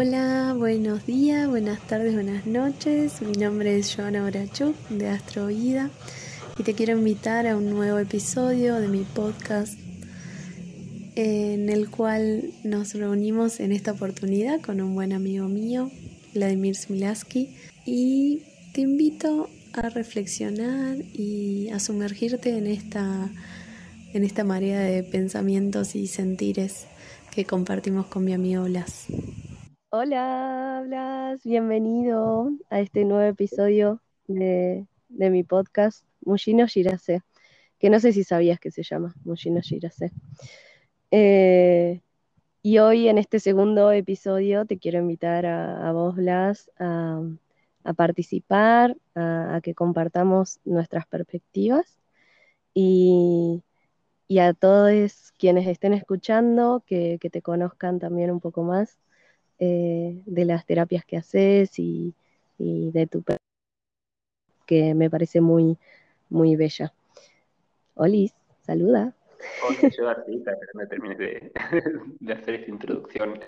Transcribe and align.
Hola, 0.00 0.54
buenos 0.56 1.06
días, 1.06 1.48
buenas 1.48 1.84
tardes, 1.88 2.14
buenas 2.14 2.46
noches. 2.46 3.20
Mi 3.20 3.32
nombre 3.32 3.76
es 3.76 3.96
Joana 3.96 4.24
Orachuk 4.24 4.76
de 4.90 5.08
Astrovida 5.08 5.90
y 6.56 6.62
te 6.62 6.74
quiero 6.74 6.96
invitar 6.96 7.48
a 7.48 7.56
un 7.56 7.68
nuevo 7.68 7.98
episodio 7.98 8.76
de 8.76 8.86
mi 8.86 9.02
podcast 9.02 9.76
en 11.16 11.68
el 11.68 11.90
cual 11.90 12.52
nos 12.62 12.94
reunimos 12.94 13.58
en 13.58 13.72
esta 13.72 13.90
oportunidad 13.90 14.60
con 14.60 14.80
un 14.80 14.94
buen 14.94 15.12
amigo 15.12 15.48
mío, 15.48 15.90
Vladimir 16.32 16.76
Smilaski, 16.76 17.56
y 17.84 18.42
te 18.74 18.82
invito 18.82 19.50
a 19.72 19.88
reflexionar 19.88 20.96
y 21.12 21.70
a 21.70 21.80
sumergirte 21.80 22.56
en 22.56 22.68
esta, 22.68 23.32
en 24.12 24.22
esta 24.22 24.44
marea 24.44 24.78
de 24.78 25.02
pensamientos 25.02 25.96
y 25.96 26.06
sentires 26.06 26.86
que 27.32 27.44
compartimos 27.44 28.06
con 28.06 28.24
mi 28.24 28.32
amigo 28.32 28.62
Blas. 28.62 29.08
Hola, 29.90 30.82
Blas, 30.86 31.42
bienvenido 31.44 32.50
a 32.68 32.80
este 32.80 33.06
nuevo 33.06 33.22
episodio 33.24 34.02
de, 34.26 34.86
mi 35.08 35.44
podcast 35.44 36.04
Mushino 36.20 36.66
Shirase, 36.66 37.22
que 37.78 37.88
no 37.88 37.98
sé 37.98 38.12
si 38.12 38.22
sabías 38.22 38.60
que 38.60 38.70
se 38.70 38.82
llama 38.82 39.14
Mushino 39.24 39.60
Shirase. 39.60 40.12
Eh, 41.10 42.02
y 42.62 42.78
hoy 42.78 43.08
en 43.08 43.16
este 43.16 43.40
segundo 43.40 43.90
episodio 43.90 44.66
te 44.66 44.78
quiero 44.78 44.98
invitar 44.98 45.46
a, 45.46 45.90
vos, 45.92 46.16
Blas, 46.16 46.70
a, 46.78 47.22
participar, 47.96 48.94
a, 49.14 49.60
que 49.62 49.74
compartamos 49.74 50.60
nuestras 50.66 51.06
perspectivas 51.06 51.98
y, 52.74 53.62
a 54.38 54.52
todos 54.52 55.32
quienes 55.38 55.66
estén 55.66 55.94
escuchando, 55.94 56.84
que, 56.86 57.16
que 57.18 57.30
te 57.30 57.40
conozcan 57.40 57.98
también 57.98 58.30
un 58.30 58.40
poco 58.40 58.62
más 58.64 58.98
eh, 59.58 60.22
de 60.24 60.44
las 60.44 60.64
terapias 60.66 61.04
que 61.04 61.16
haces 61.16 61.78
y, 61.78 62.14
de 62.58 63.06
tu 63.06 63.22
que 64.66 64.94
me 64.94 65.08
parece 65.08 65.40
muy, 65.40 65.78
muy 66.28 66.56
bella. 66.56 66.92
Olis, 67.94 68.34
saluda. 68.62 69.14
Hola, 69.64 69.88
yo 69.96 70.08
Artista, 70.08 70.52
que 70.52 70.78
me 70.78 70.86
terminé 70.86 71.14
de, 72.20 72.32
hacer 72.32 72.54
esta 72.54 72.70
introducción. 72.70 73.40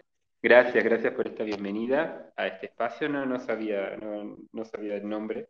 Gracias, 0.43 0.83
gracias 0.83 1.13
por 1.13 1.27
esta 1.29 1.45
bienvenida 1.45 2.33
a 2.37 2.47
este 2.47 2.67
espacio. 2.67 3.09
No, 3.09 3.27
no 3.27 3.39
sabía, 3.39 3.97
no, 3.97 4.65
sabía 4.65 4.97
el 4.97 5.09
nombre. 5.09 5.49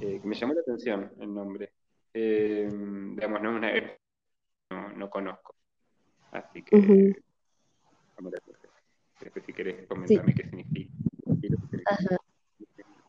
Eh, 0.00 0.20
me 0.24 0.34
llamó 0.34 0.54
la 0.54 0.60
atención 0.62 1.12
el 1.20 1.34
nombre. 1.34 1.72
Eh, 2.14 2.68
digamos, 2.70 3.42
no, 3.42 3.50
una, 3.50 3.72
no, 4.70 4.88
no 4.92 5.10
conozco. 5.10 5.54
Así 6.30 6.62
que 6.62 7.14
si 9.44 9.52
querés 9.52 9.86
comentarme 9.86 10.34
qué 10.34 10.44
significa. 10.44 10.92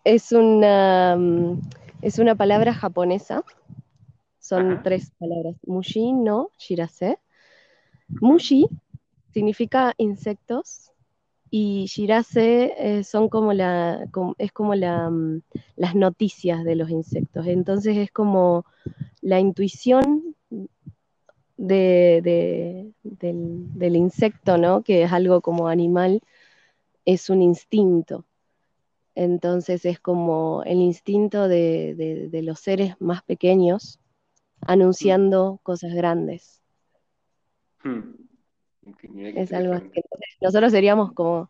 Es 0.04 0.32
una, 0.32 1.16
mm, 1.18 1.62
es 2.02 2.20
una 2.20 2.36
palabra 2.36 2.74
japonesa. 2.74 3.44
Son 4.40 4.82
tres 4.84 5.12
palabras. 5.18 5.56
Mushi 5.66 6.12
no 6.12 6.50
shirase. 6.58 7.20
Mushi 8.10 8.68
significa 9.32 9.94
insectos 9.98 10.92
y 11.50 11.86
shirase 11.86 12.74
eh, 12.78 13.04
son 13.04 13.30
como 13.30 13.54
la, 13.54 14.06
es 14.38 14.52
como 14.52 14.76
la, 14.76 15.10
mm, 15.10 15.42
las 15.78 15.96
noticias 15.96 16.64
de 16.64 16.76
los 16.76 16.90
insectos. 16.90 17.48
Entonces 17.48 17.98
es 17.98 18.12
como 18.12 18.66
la 19.22 19.40
intuición 19.40 20.33
del, 21.58 22.94
insecto, 23.80 24.58
¿no? 24.58 24.84
Que 24.84 25.04
es 25.04 25.12
algo 25.12 25.42
como 25.42 25.68
animal, 25.68 26.22
es 27.06 27.30
un 27.30 27.42
instinto. 27.42 28.26
Entonces 29.16 29.86
es 29.86 30.00
como 30.00 30.64
el 30.66 30.80
instinto 30.80 31.48
de, 31.48 32.30
los 32.44 32.60
seres 32.60 32.96
más 33.00 33.24
pequeños 33.24 34.00
anunciando 34.62 35.60
cosas 35.64 35.94
grandes. 35.94 36.62
Hmm. 37.84 38.16
Es 39.16 39.54
algo 39.54 39.74
así. 39.74 39.90
Nosotros 40.42 40.72
seríamos 40.72 41.14
como 41.14 41.50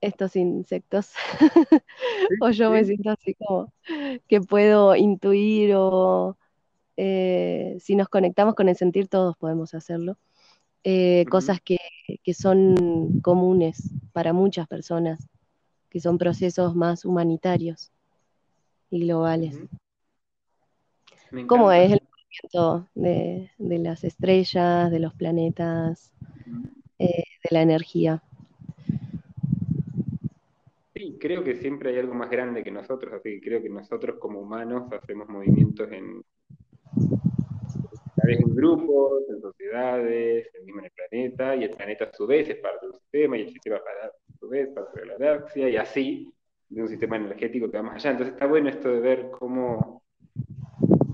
estos 0.00 0.36
insectos, 0.36 1.12
o 2.40 2.50
yo 2.50 2.70
me 2.70 2.84
siento 2.84 3.10
así 3.10 3.34
como 3.34 3.72
que 4.28 4.40
puedo 4.40 4.94
intuir 4.94 5.74
o 5.74 6.36
eh, 7.00 7.76
si 7.78 7.94
nos 7.94 8.08
conectamos 8.08 8.56
con 8.56 8.68
el 8.68 8.74
sentir, 8.74 9.06
todos 9.06 9.36
podemos 9.36 9.72
hacerlo. 9.72 10.18
Eh, 10.82 11.26
cosas 11.30 11.60
que, 11.60 11.78
son 12.34 13.20
comunes 13.20 13.92
para 14.12 14.32
muchas 14.32 14.66
personas, 14.66 15.28
que 15.90 16.00
son 16.00 16.18
procesos 16.18 16.74
más 16.74 17.04
humanitarios 17.04 17.92
y 18.90 19.02
globales. 19.02 19.60
¿Cómo 21.46 21.70
es 21.70 21.92
el 21.92 22.00
movimiento 22.02 22.88
de, 22.96 23.78
las 23.78 24.02
estrellas, 24.02 24.90
de 24.90 24.98
los 24.98 25.14
planetas, 25.14 26.12
eh, 26.98 27.24
de 27.44 27.48
la 27.50 27.62
energía? 27.62 28.24
Sí, 30.96 31.16
creo 31.20 31.44
que 31.44 31.54
siempre 31.54 31.90
hay 31.90 32.00
algo 32.00 32.14
más 32.14 32.28
grande 32.28 32.64
que 32.64 32.72
nosotros, 32.72 33.12
así 33.12 33.34
que 33.34 33.40
creo 33.40 33.62
que 33.62 33.68
nosotros 33.68 34.18
como 34.18 34.40
humanos 34.40 34.92
hacemos 34.92 35.28
movimientos 35.28 35.92
en, 35.92 36.24
en 38.30 38.54
grupos, 38.54 39.22
en 39.28 39.40
sociedades, 39.40 40.48
en 40.54 40.84
el 40.84 40.90
planeta, 40.90 41.56
y 41.56 41.64
el 41.64 41.70
planeta 41.70 42.04
a 42.04 42.12
su 42.12 42.26
vez 42.26 42.48
es 42.48 42.56
parte 42.56 42.86
del 42.86 42.94
sistema, 42.94 43.36
y 43.36 43.42
el 43.42 43.50
sistema 43.50 43.76
a 43.76 44.10
su 44.38 44.48
vez 44.48 44.68
parte 44.68 45.00
de 45.00 45.06
la 45.06 45.18
galaxia, 45.18 45.68
y 45.68 45.76
así, 45.76 46.32
de 46.68 46.82
un 46.82 46.88
sistema 46.88 47.16
energético 47.16 47.70
que 47.70 47.76
va 47.76 47.82
más 47.82 47.96
allá. 47.96 48.10
Entonces 48.12 48.34
está 48.34 48.46
bueno 48.46 48.68
esto 48.68 48.88
de 48.88 49.00
ver 49.00 49.30
cómo, 49.30 50.02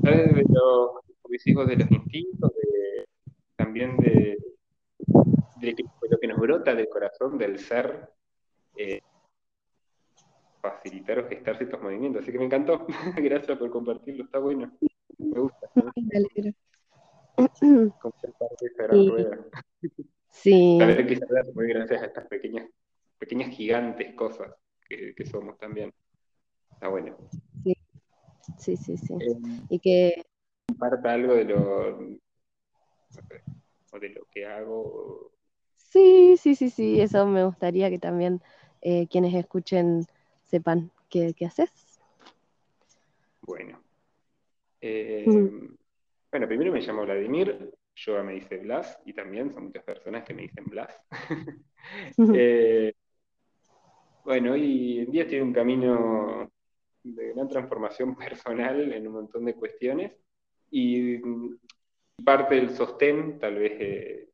¿sabes? 0.02 0.34
De 0.34 0.44
los, 0.48 1.69
de 1.69 1.76
los 1.76 1.91
instintos, 1.91 2.52
también 3.56 3.96
de, 3.96 4.36
lo 6.10 6.19
que 6.19 6.28
nos 6.28 6.38
brota 6.38 6.75
del 6.75 6.88
corazón, 6.88 7.38
del 7.38 7.58
ser, 7.58 8.08
eh, 8.76 9.00
facilitar 10.60 11.19
o 11.19 11.28
gestar 11.28 11.56
ciertos 11.56 11.82
movimientos. 11.82 12.22
Así 12.22 12.32
que 12.32 12.38
me 12.38 12.44
encantó. 12.44 12.86
Gracias 13.16 13.58
por 13.58 13.70
compartirlo, 13.70 14.25
está 14.25 14.38
bueno. 14.38 14.72
Me 15.19 15.41
gusta. 15.41 15.70
Sí. 20.30 20.76
También 20.80 21.06
quizás 21.06 21.54
muy 21.54 21.68
gracias 21.68 22.02
a 22.02 22.06
estas 22.06 22.26
pequeñas, 22.26 22.68
pequeñas 23.18 23.50
gigantes 23.50 24.14
cosas 24.14 24.52
que, 24.88 25.14
somos 25.24 25.56
también. 25.58 25.94
Está 26.72 26.88
bueno. 26.88 27.16
Sí, 27.62 27.76
sí, 28.58 28.76
sí. 28.76 28.96
sí. 28.96 29.14
Eh, 29.14 29.38
y 29.70 29.78
que. 29.78 30.24
Comparta 30.66 31.12
algo 31.12 31.34
de 31.34 31.44
lo. 31.44 31.98
o 33.92 33.98
de 34.00 34.08
lo 34.08 34.24
que 34.32 34.44
hago. 34.44 35.30
Sí, 35.76 36.36
sí, 36.36 36.56
sí, 36.56 36.68
sí. 36.68 37.00
Eso 37.00 37.24
me 37.26 37.44
gustaría 37.44 37.88
que 37.88 38.00
también 38.00 38.42
eh, 38.82 39.06
quienes 39.06 39.32
escuchen 39.34 40.04
sepan 40.42 40.90
qué, 41.08 41.32
qué 41.32 41.46
haces. 41.46 41.70
Bueno. 43.42 43.80
Eh, 44.80 45.24
bueno, 46.34 46.48
primero 46.48 46.72
me 46.72 46.80
llamo 46.80 47.04
Vladimir, 47.04 47.70
yo 47.94 48.24
me 48.24 48.32
dice 48.32 48.56
Blas, 48.56 48.98
y 49.04 49.12
también 49.12 49.54
son 49.54 49.66
muchas 49.66 49.84
personas 49.84 50.25
que 50.25 50.34
me 50.34 50.42
dicen 50.42 50.64
Blas. 50.64 51.00
Eh, 52.34 52.92
bueno, 54.25 54.52
hoy 54.54 54.98
en 54.98 55.12
día 55.12 55.28
tiene 55.28 55.44
un 55.44 55.52
camino 55.52 56.50
de 57.04 57.32
gran 57.34 57.46
transformación 57.46 58.16
personal 58.16 58.92
en 58.92 59.06
un 59.06 59.12
montón 59.12 59.44
de 59.44 59.54
cuestiones, 59.54 60.10
y 60.72 61.20
parte 62.25 62.56
del 62.56 62.70
sostén, 62.70 63.38
tal 63.38 63.54
vez 63.54 63.72
eh, 63.78 64.28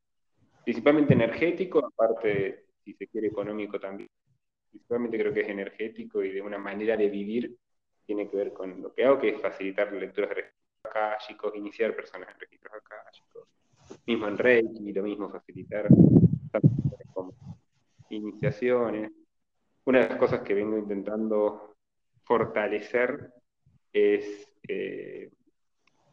principalmente 0.65 1.13
energético, 1.13 1.85
aparte, 1.85 2.65
si 2.83 2.95
se 2.95 3.09
quiere, 3.09 3.27
económico 3.27 3.79
también. 3.79 4.09
Principalmente 4.71 5.19
creo 5.19 5.35
que 5.35 5.41
es 5.41 5.49
energético 5.51 6.25
y 6.25 6.33
de 6.33 6.41
una 6.41 6.57
manera 6.57 6.97
de 6.97 7.11
vivir 7.11 7.55
tiene 8.07 8.27
que 8.31 8.39
ver 8.39 8.55
con 8.55 8.81
lo 8.81 8.95
que 8.95 9.05
hago, 9.05 9.19
que 9.19 9.29
es 9.29 9.41
facilitar 9.43 9.93
lecturas 9.93 10.31
de 10.31 10.60
chicos, 11.27 11.53
iniciar 11.55 11.95
personas 11.95 12.29
en 12.31 12.41
registros 12.41 12.83
chicos, 13.13 13.49
Mismo 14.07 14.29
en 14.29 14.39
Reiki, 14.39 14.93
lo 14.93 15.03
mismo 15.03 15.31
facilitar 15.31 15.89
como 17.13 17.35
iniciaciones. 18.11 19.11
Una 19.85 20.01
de 20.01 20.09
las 20.11 20.19
cosas 20.19 20.43
que 20.43 20.55
vengo 20.55 20.79
intentando 20.79 21.77
fortalecer 22.23 23.33
es 23.93 24.47
eh, 24.69 25.31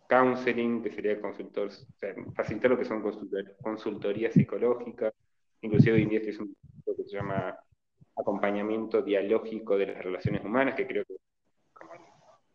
counseling, 0.08 0.82
que 0.82 0.92
sería 0.92 1.22
consultor, 1.22 1.70
facilitar 2.34 2.72
lo 2.72 2.78
que 2.78 2.86
son 2.86 3.04
consultorías 3.62 4.34
psicológicas, 4.34 5.14
inclusive 5.62 5.98
hoy 5.98 6.04
en 6.04 6.10
día 6.10 6.20
es 6.20 6.40
un 6.40 6.56
que 6.86 7.04
se 7.04 7.18
llama 7.18 7.56
acompañamiento 8.16 9.02
dialógico 9.02 9.78
de 9.78 9.88
las 9.88 10.04
relaciones 10.04 10.44
humanas, 10.44 10.76
que 10.76 10.88
creo 10.88 11.06
que 11.06 11.16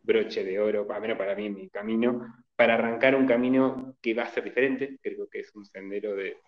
broche 0.02 0.44
de 0.44 0.58
oro, 0.60 0.86
al 0.90 1.00
menos 1.00 1.18
para 1.18 1.34
mí 1.34 1.48
mi 1.50 1.68
camino, 1.68 2.44
para 2.56 2.74
arrancar 2.74 3.14
un 3.14 3.26
camino 3.26 3.96
que 4.00 4.14
va 4.14 4.24
a 4.24 4.30
ser 4.30 4.44
diferente, 4.44 4.98
creo 5.02 5.28
que 5.28 5.40
es 5.40 5.54
un 5.54 5.64
sendero 5.64 6.14
de 6.14 6.38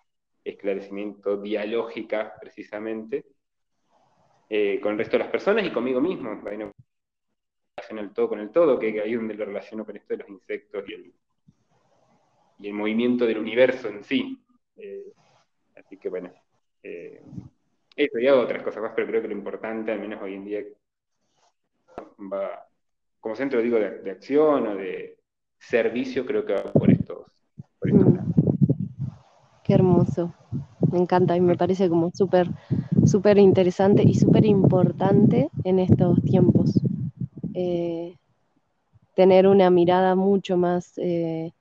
esclarecimiento 0.43 1.41
dialógica 1.41 2.33
precisamente, 2.39 3.25
eh, 4.49 4.79
con 4.79 4.93
el 4.93 4.97
resto 4.97 5.17
de 5.17 5.23
las 5.23 5.31
personas 5.31 5.65
y 5.65 5.71
conmigo 5.71 5.99
mismo. 5.99 6.35
Bueno, 6.41 6.71
el 7.89 8.13
todo 8.13 8.29
con 8.29 8.39
el 8.39 8.51
todo, 8.51 8.79
que 8.79 8.99
ahí 9.01 9.13
donde 9.13 9.33
lo 9.33 9.45
relaciono 9.45 9.85
con 9.85 9.95
esto 9.95 10.13
de 10.13 10.17
los 10.17 10.29
insectos 10.29 10.83
y 10.87 10.93
el, 10.93 11.13
y 12.59 12.67
el 12.67 12.73
movimiento 12.73 13.25
del 13.25 13.37
universo 13.37 13.87
en 13.89 14.03
sí. 14.03 14.41
Eh, 14.77 15.13
así 15.75 15.97
que 15.97 16.09
bueno, 16.09 16.31
eh, 16.83 17.21
eso 17.95 18.19
y 18.19 18.27
hago 18.27 18.41
otras 18.41 18.63
cosas 18.63 18.83
más, 18.83 18.93
pero 18.95 19.07
creo 19.07 19.21
que 19.21 19.27
lo 19.27 19.33
importante, 19.33 19.91
al 19.91 19.99
menos 19.99 20.21
hoy 20.21 20.35
en 20.35 20.45
día, 20.45 20.63
va 22.19 22.64
como 23.25 23.35
centro 23.35 23.59
digo 23.59 23.79
de, 23.79 24.11
acción 24.11 24.67
o 24.67 24.75
de 24.75 25.17
servicio, 25.57 26.27
creo 26.27 26.45
que 26.45 26.53
va 26.53 26.71
por 26.71 26.91
estos, 26.91 27.25
por 27.79 27.89
estos 27.89 28.07
mm. 28.07 28.33
Qué 29.63 29.73
hermoso. 29.73 30.31
Me 30.91 30.99
encanta 30.99 31.35
y 31.35 31.41
me 31.41 31.57
parece 31.57 31.89
como 31.89 32.11
súper, 32.13 32.51
súper 33.03 33.39
interesante 33.39 34.03
y 34.03 34.13
súper 34.13 34.45
importante 34.45 35.49
en 35.63 35.79
estos 35.79 36.21
tiempos. 36.21 36.79
Eh, 37.55 38.15
tener 39.15 39.47
una 39.47 39.71
mirada 39.71 40.13
mucho 40.13 40.55
más, 40.55 40.95
eh, 40.97 41.51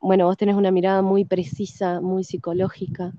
bueno, 0.00 0.26
vos 0.26 0.36
tenés 0.36 0.54
una 0.54 0.70
mirada 0.70 1.02
muy 1.02 1.24
precisa, 1.24 2.00
muy 2.00 2.22
psicológica 2.22 3.12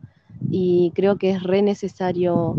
y 0.50 0.94
creo 0.96 1.18
que 1.18 1.32
es 1.32 1.44
re 1.44 1.62
necesario 1.62 2.56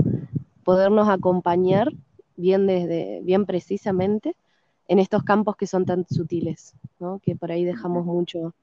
podernos 0.65 1.09
acompañar 1.09 1.91
bien 2.37 2.67
desde, 2.67 3.23
bien 3.23 3.47
precisamente 3.47 4.37
en 4.89 4.99
estos 4.99 5.23
campos 5.23 5.57
que 5.57 5.67
son 5.67 5.85
tan 5.85 6.07
sutiles, 6.09 6.75
¿no? 6.99 7.21
que 7.21 7.37
por 7.37 7.53
ahí 7.53 7.65
dejamos 7.65 8.05
mucho, 8.05 8.55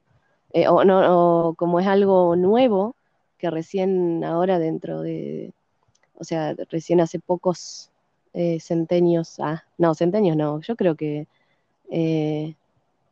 eh, 0.53 0.67
o, 0.67 0.83
no, 0.83 1.55
como 1.57 1.79
es 1.79 1.87
algo 1.87 2.35
nuevo, 2.35 2.95
que 3.37 3.49
recién 3.49 4.23
ahora 4.23 4.59
dentro 4.59 5.01
de, 5.01 5.53
o 6.15 6.23
sea, 6.23 6.55
recién 6.69 7.01
hace 7.01 7.19
pocos 7.19 7.91
eh, 8.33 8.59
centenios, 8.59 9.39
ah, 9.39 9.63
no, 9.77 9.95
centenios 9.95 10.35
no, 10.35 10.61
yo 10.61 10.75
creo 10.75 10.95
que 10.95 11.27
eh, 11.89 12.55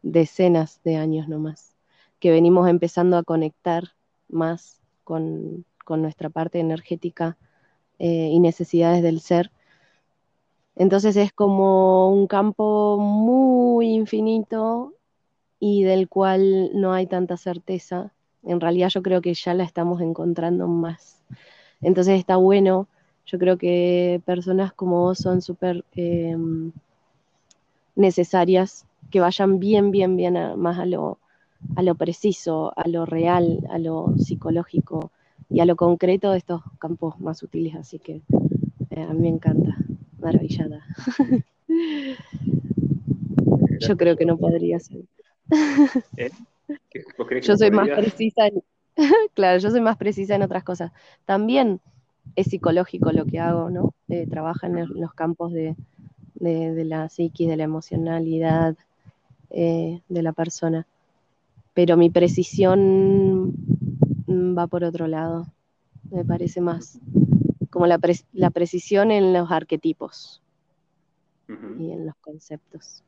decenas 0.01 0.81
de 0.83 0.97
años 0.97 1.27
nomás, 1.27 1.75
que 2.19 2.31
venimos 2.31 2.67
empezando 2.69 3.17
a 3.17 3.23
conectar 3.23 3.83
más 4.29 4.81
con, 5.03 5.65
nuestra 5.89 6.29
parte 6.29 6.59
energética 6.59 7.37
y 7.97 8.41
necesidades 8.41 9.01
del 9.01 9.21
ser 9.21 9.51
entonces 10.77 11.15
es 11.17 11.33
como 11.33 12.11
un 12.11 12.27
campo 12.27 12.97
muy 12.99 13.87
infinito 13.87 14.93
y 15.59 15.83
del 15.83 16.07
cual 16.07 16.69
no 16.73 16.93
hay 16.93 17.07
tanta 17.07 17.35
certeza. 17.35 18.11
En 18.43 18.61
realidad 18.61 18.89
yo 18.89 19.01
creo 19.01 19.21
que 19.21 19.33
ya 19.33 19.55
la 19.55 19.63
estamos 19.63 20.01
encontrando 20.01 20.67
más. 20.67 21.23
Entonces 21.81 22.19
está 22.19 22.35
bueno. 22.37 22.87
Yo 23.25 23.39
creo 23.39 23.57
que 23.57 24.21
personas 24.23 24.71
como 24.71 25.01
vos 25.01 25.17
son 25.17 25.41
súper 25.41 25.83
em, 25.95 26.71
necesarias, 27.95 28.85
que 29.09 29.19
vayan 29.19 29.59
bien, 29.59 29.89
bien, 29.89 30.15
bien 30.15 30.37
más 30.59 30.77
a 30.77 30.85
lo, 30.85 31.17
a 31.75 31.81
lo 31.81 31.95
preciso, 31.95 32.71
a 32.77 32.87
lo 32.87 33.07
real, 33.07 33.67
a 33.71 33.79
lo 33.79 34.13
psicológico 34.17 35.11
y 35.49 35.59
a 35.59 35.65
lo 35.65 35.75
concreto 35.75 36.31
de 36.31 36.37
estos 36.37 36.61
campos 36.77 37.19
más 37.19 37.39
sutiles. 37.39 37.75
Así 37.75 37.97
que 37.97 38.21
eh, 38.91 39.01
a 39.01 39.13
mí 39.13 39.21
me 39.21 39.29
encanta 39.29 39.75
maravillada. 40.19 40.83
Yo 43.79 43.97
creo 43.97 44.17
que 44.17 44.25
no 44.25 44.37
podría 44.37 44.79
ser. 44.79 45.03
¿Eh? 46.17 46.31
Yo 47.41 47.55
soy 47.55 47.71
más 47.71 47.87
precisa 47.89 48.47
en... 48.47 48.61
claro, 49.33 49.59
yo 49.59 49.69
soy 49.69 49.81
más 49.81 49.97
precisa 49.97 50.35
en 50.35 50.43
otras 50.43 50.63
cosas. 50.63 50.91
También 51.25 51.79
es 52.35 52.47
psicológico 52.47 53.11
lo 53.11 53.25
que 53.25 53.39
hago, 53.39 53.69
¿no? 53.69 53.93
Eh, 54.09 54.27
trabaja 54.27 54.67
en 54.67 54.87
los 54.99 55.13
campos 55.13 55.53
de, 55.53 55.75
la 56.39 57.09
psiquis, 57.09 57.47
de 57.47 57.57
la 57.57 57.63
emocionalidad 57.63 58.75
eh, 59.49 60.01
de 60.09 60.21
la 60.21 60.33
persona. 60.33 60.85
Pero 61.73 61.95
mi 61.95 62.09
precisión 62.09 63.53
va 64.27 64.67
por 64.67 64.83
otro 64.83 65.07
lado. 65.07 65.47
Me 66.09 66.25
parece 66.25 66.61
más 66.61 66.99
como 67.77 67.85
la, 67.85 68.49
precisión 68.49 69.11
en 69.11 69.33
los 69.33 69.51
arquetipos 69.51 70.41
y 71.47 71.91
en 71.91 72.07
los 72.07 72.15
conceptos. 72.15 73.03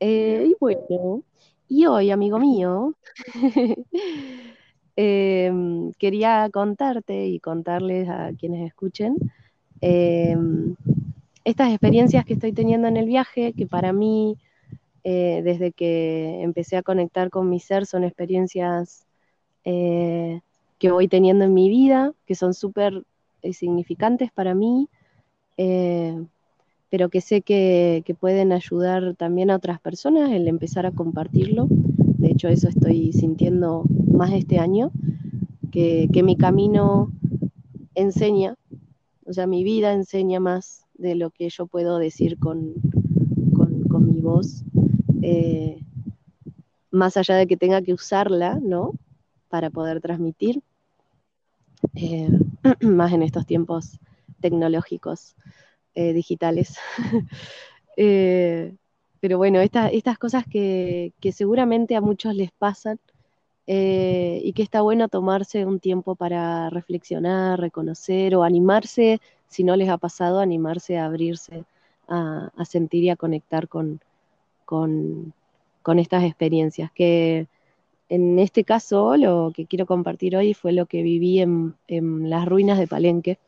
Eh, 0.00 0.46
y 0.48 0.56
bueno, 0.58 1.22
y 1.68 1.84
hoy, 1.84 2.10
amigo 2.10 2.38
mío, 2.38 2.94
em, 4.96 5.92
quería 5.98 6.48
contarte 6.50 7.26
y 7.26 7.40
contarles 7.40 8.08
a 8.08 8.30
quienes 8.38 8.66
escuchen 8.66 9.16
em, 9.82 10.74
estas 11.44 11.72
experiencias 11.72 12.24
que 12.24 12.32
estoy 12.32 12.54
teniendo 12.54 12.88
en 12.88 12.96
el 12.96 13.04
viaje, 13.04 13.52
que 13.52 13.66
para 13.66 13.92
mí, 13.92 14.38
eh, 15.04 15.42
desde 15.44 15.72
que 15.72 16.40
empecé 16.40 16.78
a 16.78 16.82
conectar 16.82 17.28
con 17.28 17.50
mi 17.50 17.60
ser, 17.60 17.84
son 17.84 18.02
experiencias 18.02 19.06
eh, 19.64 20.40
que 20.84 20.92
voy 20.92 21.08
teniendo 21.08 21.46
en 21.46 21.54
mi 21.54 21.70
vida, 21.70 22.12
que 22.26 22.34
son 22.34 22.52
súper 22.52 23.04
eh, 23.40 23.54
significantes 23.54 24.30
para 24.30 24.54
mí, 24.54 24.90
eh, 25.56 26.22
pero 26.90 27.08
que 27.08 27.22
sé 27.22 27.40
que, 27.40 28.04
pueden 28.20 28.52
ayudar 28.52 29.14
también 29.16 29.50
a 29.50 29.56
otras 29.56 29.80
personas 29.80 30.30
el 30.30 30.46
empezar 30.46 30.84
a 30.84 30.90
compartirlo. 30.90 31.68
De 31.70 32.32
hecho, 32.32 32.48
eso 32.48 32.68
estoy 32.68 33.14
sintiendo 33.14 33.84
más 34.12 34.34
este 34.34 34.58
año, 34.58 34.90
que, 35.72 36.06
mi 36.22 36.36
camino 36.36 37.10
enseña, 37.94 38.54
o 39.24 39.32
sea, 39.32 39.46
mi 39.46 39.64
vida 39.64 39.94
enseña 39.94 40.38
más 40.38 40.84
de 40.98 41.14
lo 41.14 41.30
que 41.30 41.48
yo 41.48 41.66
puedo 41.66 41.96
decir 41.96 42.38
con, 42.38 42.74
mi 44.00 44.20
voz. 44.20 44.62
Eh, 45.22 45.80
más 46.90 47.16
allá 47.16 47.36
de 47.36 47.46
que 47.46 47.56
tenga 47.56 47.80
que 47.80 47.94
usarla, 47.94 48.60
¿no? 48.60 48.92
Para 49.48 49.70
poder 49.70 50.02
transmitir. 50.02 50.60
Eh, 51.94 52.28
más 52.80 53.12
en 53.12 53.22
estos 53.22 53.46
tiempos 53.46 53.98
tecnológicos, 54.40 55.34
eh, 55.94 56.12
digitales. 56.12 56.78
Eh, 57.96 58.74
pero 59.20 59.38
bueno, 59.38 59.60
estas 59.60 60.18
cosas 60.18 60.44
que, 60.50 61.12
seguramente 61.32 61.94
a 61.94 62.00
muchos 62.00 62.34
les 62.34 62.50
pasan 62.50 62.98
y 63.68 64.52
que 64.52 64.62
está 64.64 64.80
bueno 64.80 65.06
tomarse 65.08 65.64
un 65.64 65.78
tiempo 65.78 66.16
para 66.16 66.70
reflexionar, 66.70 67.60
reconocer 67.60 68.34
o 68.34 68.42
animarse, 68.42 69.20
si 69.46 69.62
no 69.62 69.76
les 69.76 69.90
ha 69.90 69.96
pasado, 69.96 70.40
animarse 70.40 70.98
a 70.98 71.04
abrirse, 71.04 71.64
a, 72.08 72.50
sentir 72.64 73.04
y 73.04 73.10
a 73.10 73.16
conectar 73.16 73.68
con, 73.68 74.00
con, 74.64 75.32
con 75.82 76.00
estas 76.00 76.24
experiencias 76.24 76.90
que 76.90 77.46
en 78.08 78.38
este 78.38 78.64
caso, 78.64 79.16
lo 79.16 79.52
que 79.54 79.66
quiero 79.66 79.86
compartir 79.86 80.36
hoy 80.36 80.54
fue 80.54 80.72
lo 80.72 80.86
que 80.86 81.02
viví 81.02 81.40
en, 81.40 81.74
las 81.88 82.46
ruinas 82.46 82.78
de 82.78 82.86
Palenque. 82.86 83.38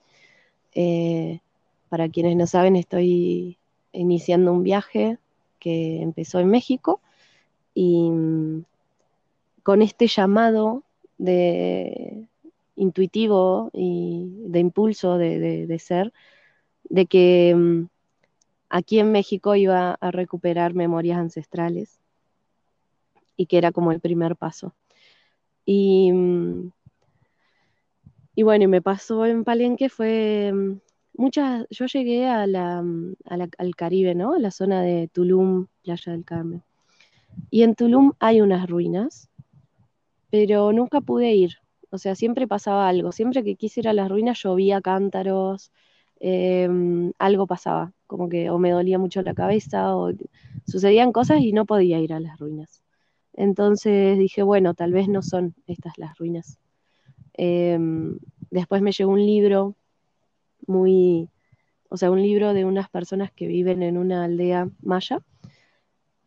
Eh, 0.74 1.40
para 1.88 2.08
quienes 2.08 2.36
no 2.36 2.46
saben, 2.46 2.76
estoy 2.76 3.58
iniciando 3.92 4.52
un 4.52 4.62
viaje 4.62 5.18
que 5.58 6.02
empezó 6.02 6.40
en 6.40 6.48
México 6.48 7.00
y 7.74 8.10
mm, 8.10 8.64
con 9.62 9.82
este 9.82 10.06
llamado 10.06 10.82
de 11.18 12.26
intuitivo 12.76 13.70
y 13.72 14.26
de 14.48 14.60
impulso 14.60 15.18
de, 15.18 15.78
ser, 15.78 16.12
de 16.84 17.06
que 17.06 17.54
mm, 17.54 17.88
aquí 18.70 18.98
en 18.98 19.12
México 19.12 19.54
iba 19.54 19.92
a 20.00 20.10
recuperar 20.10 20.74
memorias 20.74 21.18
ancestrales 21.18 22.00
y 23.36 23.46
que 23.46 23.58
era 23.58 23.72
como 23.72 23.92
el 23.92 24.00
primer 24.00 24.36
paso. 24.36 24.74
Y, 25.64 26.12
mm, 26.12 26.70
y 28.34 28.42
bueno, 28.42 28.64
y 28.64 28.66
me 28.68 28.82
pasó 28.82 29.26
en 29.26 29.44
Palenque 29.44 29.88
fue 29.88 30.52
mm, 30.52 30.80
muchas, 31.14 31.66
yo 31.70 31.86
llegué 31.86 32.26
mm, 32.26 33.14
al 33.58 33.76
Caribe, 33.76 34.14
¿no? 34.14 34.34
A 34.34 34.38
la 34.38 34.50
zona 34.50 34.82
de 34.82 35.08
Tulum, 35.08 35.66
Playa 35.82 36.12
del 36.12 36.24
Carmen. 36.24 36.62
Y 37.50 37.62
en 37.62 37.74
Tulum 37.74 38.12
hay 38.20 38.40
unas 38.40 38.68
ruinas, 38.68 39.30
pero 40.30 40.72
nunca 40.72 41.00
pude 41.00 41.34
ir. 41.34 41.56
O 41.90 41.98
sea, 41.98 42.14
siempre 42.14 42.46
pasaba 42.46 42.88
algo. 42.88 43.12
Siempre 43.12 43.42
que 43.44 43.56
quise 43.56 43.80
ir 43.80 43.88
a 43.88 43.92
las 43.92 44.08
ruinas 44.10 44.42
llovía 44.42 44.80
cántaros, 44.80 45.72
em, 46.20 47.12
algo 47.18 47.46
pasaba, 47.46 47.92
como 48.06 48.28
que 48.28 48.50
o 48.50 48.58
me 48.58 48.70
dolía 48.70 48.98
mucho 48.98 49.22
la 49.22 49.34
cabeza 49.34 49.96
o 49.96 50.12
sucedían 50.66 51.12
cosas 51.12 51.40
y 51.40 51.52
no 51.52 51.66
podía 51.66 52.00
ir 52.00 52.12
a 52.12 52.20
las 52.20 52.38
ruinas. 52.38 52.85
Entonces 53.36 54.18
dije, 54.18 54.42
bueno, 54.42 54.74
tal 54.74 54.92
vez 54.92 55.08
no 55.08 55.22
son 55.22 55.54
estas 55.66 55.98
las 55.98 56.16
ruinas. 56.18 56.58
Em, 57.34 58.18
después 58.50 58.80
me 58.80 58.92
llegó 58.92 59.12
un 59.12 59.24
libro 59.24 59.74
muy, 60.66 61.28
o 61.90 61.98
sea, 61.98 62.10
un 62.10 62.22
libro 62.22 62.54
de 62.54 62.64
unas 62.64 62.88
personas 62.88 63.30
que 63.30 63.46
viven 63.46 63.82
en 63.82 63.98
una 63.98 64.24
aldea 64.24 64.68
maya. 64.82 65.20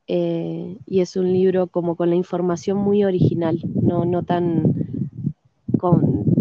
Eh, 0.08 0.78
y 0.86 1.02
es 1.02 1.16
un 1.18 1.32
libro 1.34 1.68
como 1.68 1.96
con 1.96 2.10
la 2.10 2.16
información 2.16 2.78
muy 2.78 3.04
original, 3.04 3.60
no, 3.76 4.06
no 4.06 4.24
tan 4.24 4.64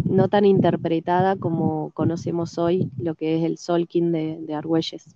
no 0.05 0.29
tan 0.29 0.45
interpretada 0.45 1.37
como 1.37 1.91
conocemos 1.91 2.59
hoy 2.59 2.91
lo 2.99 3.15
que 3.15 3.37
es 3.37 3.45
el 3.45 3.57
Solkin 3.57 4.11
de, 4.11 4.39
de 4.41 4.55
Argüelles. 4.55 5.15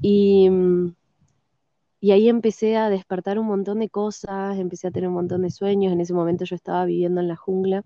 Y, 0.00 0.48
y 2.00 2.12
ahí 2.12 2.28
empecé 2.28 2.76
a 2.76 2.88
despertar 2.88 3.38
un 3.38 3.46
montón 3.46 3.80
de 3.80 3.90
cosas, 3.90 4.58
empecé 4.58 4.88
a 4.88 4.90
tener 4.90 5.08
un 5.08 5.14
montón 5.14 5.42
de 5.42 5.50
sueños. 5.50 5.92
En 5.92 6.00
ese 6.00 6.14
momento 6.14 6.44
yo 6.46 6.56
estaba 6.56 6.86
viviendo 6.86 7.20
en 7.20 7.28
la 7.28 7.36
jungla. 7.36 7.84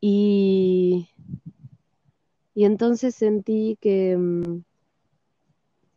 Y, 0.00 1.10
y 2.54 2.64
entonces 2.64 3.14
sentí 3.14 3.76
que, 3.80 4.16
mm, 4.16 4.62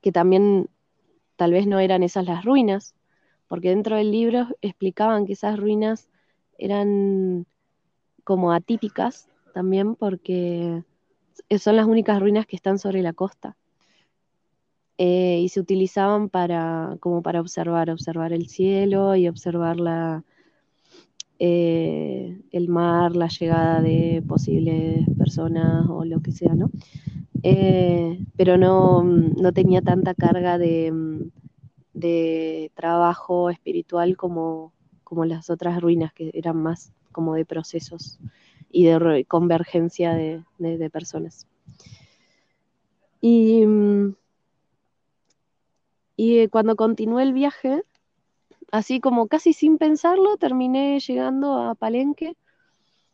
que 0.01 0.11
también 0.11 0.69
tal 1.37 1.53
vez 1.53 1.65
no 1.65 1.79
eran 1.79 2.03
esas 2.03 2.25
las 2.25 2.43
ruinas, 2.43 2.93
porque 3.47 3.69
dentro 3.69 3.95
del 3.95 4.11
libro 4.11 4.47
explicaban 4.61 5.25
que 5.25 5.33
esas 5.33 5.57
ruinas 5.57 6.09
eran 6.57 7.45
como 8.23 8.51
atípicas 8.51 9.29
también 9.53 9.95
porque 9.95 10.83
son 11.57 11.77
las 11.77 11.87
únicas 11.87 12.19
ruinas 12.19 12.45
que 12.45 12.57
están 12.57 12.79
sobre 12.79 13.01
la 13.01 13.13
costa. 13.13 13.55
Eh, 14.97 15.41
y 15.41 15.49
se 15.49 15.59
utilizaban 15.59 16.29
para, 16.29 16.97
como 16.99 17.21
para 17.21 17.39
observar, 17.39 17.89
observar 17.89 18.33
el 18.33 18.47
cielo 18.47 19.15
y 19.15 19.27
observar 19.27 19.79
la, 19.79 20.23
eh, 21.39 22.41
el 22.51 22.67
mar, 22.67 23.15
la 23.15 23.27
llegada 23.27 23.81
de 23.81 24.23
posibles 24.27 25.05
personas 25.17 25.87
o 25.87 26.03
lo 26.03 26.19
que 26.21 26.31
sea, 26.31 26.55
¿no? 26.55 26.71
Eh, 27.43 28.19
pero 28.35 28.57
no, 28.57 29.03
no, 29.03 29.51
tenía 29.53 29.81
tanta 29.83 30.15
carga 30.15 30.57
de, 30.57 30.91
de 31.93 32.71
trabajo 32.73 33.51
espiritual 33.51 34.17
como, 34.17 34.73
como 35.03 35.25
las 35.25 35.51
otras 35.51 35.79
ruinas, 35.79 36.11
que 36.13 36.31
eran 36.33 36.57
más 36.57 36.91
como 37.11 37.35
de 37.35 37.45
procesos 37.45 38.19
y 38.71 38.85
de 38.85 39.25
convergencia 39.27 40.13
de, 40.13 40.43
de, 40.57 40.89
personas. 40.89 41.47
Y, 43.21 43.63
y 46.17 46.39
eh, 46.39 46.49
cuando 46.49 46.75
continué 46.75 47.23
el 47.23 47.31
viaje, 47.31 47.83
así 48.71 48.99
como 48.99 49.27
casi 49.27 49.53
sin 49.53 49.77
pensarlo, 49.77 50.37
terminé 50.37 50.99
llegando 50.99 51.59
a 51.59 51.75
Palenque, 51.75 52.35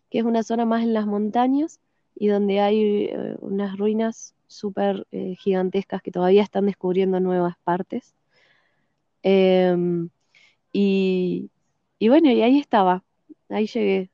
que 0.10 0.20
es 0.20 0.26
una 0.26 0.42
zona 0.44 0.66
más 0.66 0.84
en 0.84 0.94
las 0.94 1.06
montañas 1.06 1.80
y 2.16 2.28
donde 2.28 2.62
hay 2.62 3.06
eh, 3.06 3.36
unas 3.42 3.78
ruinas 3.78 4.36
súper 4.48 5.06
eh, 5.12 5.36
gigantescas 5.38 6.02
que 6.02 6.12
todavía 6.12 6.44
están 6.44 6.66
descubriendo 6.66 7.20
nuevas 7.20 7.56
partes. 7.64 8.16
Em, 9.24 10.10
y, 10.72 11.50
y 12.00 12.10
bueno, 12.10 12.32
y 12.32 12.42
ahí 12.42 12.60
estaba, 12.60 13.04
ahí 13.50 13.68
llegué. 13.68 14.10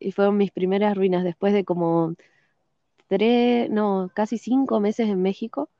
Y 0.00 0.12
fueron 0.12 0.36
mis 0.36 0.50
primeras 0.52 0.96
ruinas 0.96 1.24
después 1.24 1.52
de 1.52 1.64
como 1.64 2.14
tres, 3.08 3.70
no, 3.70 4.10
casi 4.14 4.38
cinco 4.38 4.80
meses 4.80 5.08
en 5.08 5.22
México, 5.22 5.70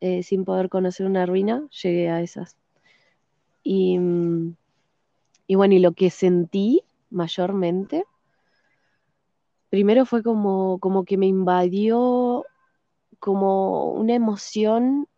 eh, 0.00 0.22
sin 0.22 0.44
poder 0.44 0.68
conocer 0.68 1.06
una 1.06 1.26
ruina, 1.26 1.66
llegué 1.82 2.10
a 2.10 2.20
esas. 2.20 2.56
Y, 3.62 3.98
bueno, 5.48 5.74
y 5.74 5.78
lo 5.80 5.92
que 5.92 6.10
sentí 6.10 6.82
mayormente, 7.10 8.04
primero 9.70 10.06
fue 10.06 10.22
como, 10.22 10.78
como 10.78 11.04
que 11.04 11.16
me 11.16 11.26
invadió 11.26 12.44
como 13.18 13.90
una 13.92 14.14
emoción 14.14 15.08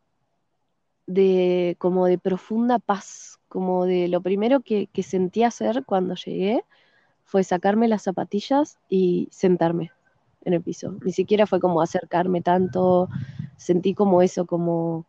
de 1.07 1.77
como 1.79 2.07
de 2.07 2.19
profunda 2.19 2.79
paz, 2.79 3.39
como 3.49 3.87
de 3.87 4.09
lo 4.09 4.21
primero 4.21 4.61
que, 4.61 4.89
sentí 5.03 5.43
hacer 5.43 5.85
cuando 5.85 6.15
llegué 6.15 6.65
fue 7.25 7.45
sacarme 7.45 7.89
las 7.89 8.03
zapatillas 8.05 8.79
y 8.89 9.29
sentarme 9.31 9.93
en 10.49 10.55
el 10.55 10.63
piso. 10.63 10.97
Ni 11.05 11.13
siquiera 11.13 11.47
fue 11.47 11.61
como 11.61 11.81
acercarme 11.83 12.43
tanto, 12.43 13.09
sentí 13.57 13.95
como 13.95 14.23
eso, 14.23 14.47
como, 14.47 15.07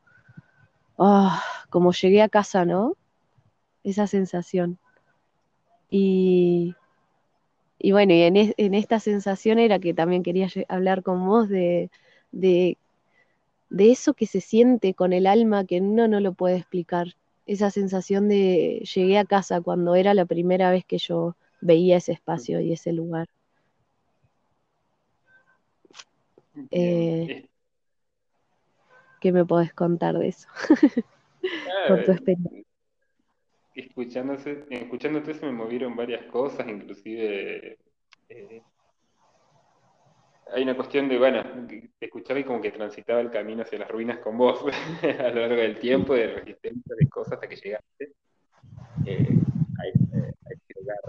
ah, 0.97 1.41
como 1.69 1.91
llegué 1.91 2.21
a 2.21 2.29
casa, 2.29 2.65
¿no? 2.65 2.95
Esa 3.83 4.07
sensación. 4.07 4.79
Y, 5.89 6.75
y 7.79 7.91
bueno, 7.91 8.13
y 8.13 8.21
en, 8.21 8.53
en, 8.57 8.73
esta 8.75 8.99
sensación 8.99 9.59
era 9.59 9.79
que 9.79 9.93
también 9.93 10.23
quería 10.23 10.47
hablar 10.67 11.03
con 11.03 11.25
vos 11.25 11.49
de, 11.49 11.89
de 12.31 12.77
de 13.69 13.91
eso 13.91 14.13
que 14.13 14.25
se 14.25 14.41
siente 14.41 14.93
con 14.93 15.13
el 15.13 15.27
alma 15.27 15.65
que 15.65 15.79
uno 15.81 16.07
no 16.07 16.19
lo 16.19 16.33
puede 16.33 16.57
explicar. 16.57 17.15
Esa 17.45 17.71
sensación 17.71 18.27
de 18.27 18.87
llegué 18.93 19.17
a 19.17 19.25
casa 19.25 19.61
cuando 19.61 19.95
era 19.95 20.13
la 20.13 20.25
primera 20.25 20.71
vez 20.71 20.85
que 20.85 20.97
yo 20.97 21.35
veía 21.61 21.97
ese 21.97 22.13
espacio 22.13 22.59
y 22.61 22.73
ese 22.73 22.93
lugar. 22.93 23.27
Eh, 26.71 27.49
¿Qué 29.19 29.31
me 29.31 29.45
podés 29.45 29.73
contar 29.73 30.17
de 30.17 30.29
eso? 30.29 30.47
Por 31.87 32.03
tu 32.03 32.11
experiencia. 32.11 32.63
escuchándote 33.73 35.33
se 35.33 35.45
me 35.45 35.51
movieron 35.51 35.95
varias 35.95 36.25
cosas, 36.25 36.67
inclusive 36.67 37.77
eh, 38.29 38.61
hay 40.51 40.63
una 40.63 40.75
cuestión 40.75 41.07
de, 41.07 41.17
bueno, 41.17 41.43
te 41.67 42.05
escuchaba 42.05 42.39
y 42.39 42.43
como 42.43 42.61
que 42.61 42.71
transitaba 42.71 43.21
el 43.21 43.29
camino 43.29 43.61
hacia 43.61 43.79
las 43.79 43.89
ruinas 43.89 44.19
con 44.19 44.37
vos 44.37 44.63
a 45.19 45.29
lo 45.29 45.41
largo 45.41 45.61
del 45.61 45.79
tiempo, 45.79 46.13
de 46.13 46.27
resistencia, 46.27 46.95
de 46.95 47.07
cosas 47.07 47.33
hasta 47.33 47.47
que 47.47 47.55
llegaste 47.55 48.13
eh, 49.05 49.27
a, 49.77 50.79
lugar. 50.79 50.99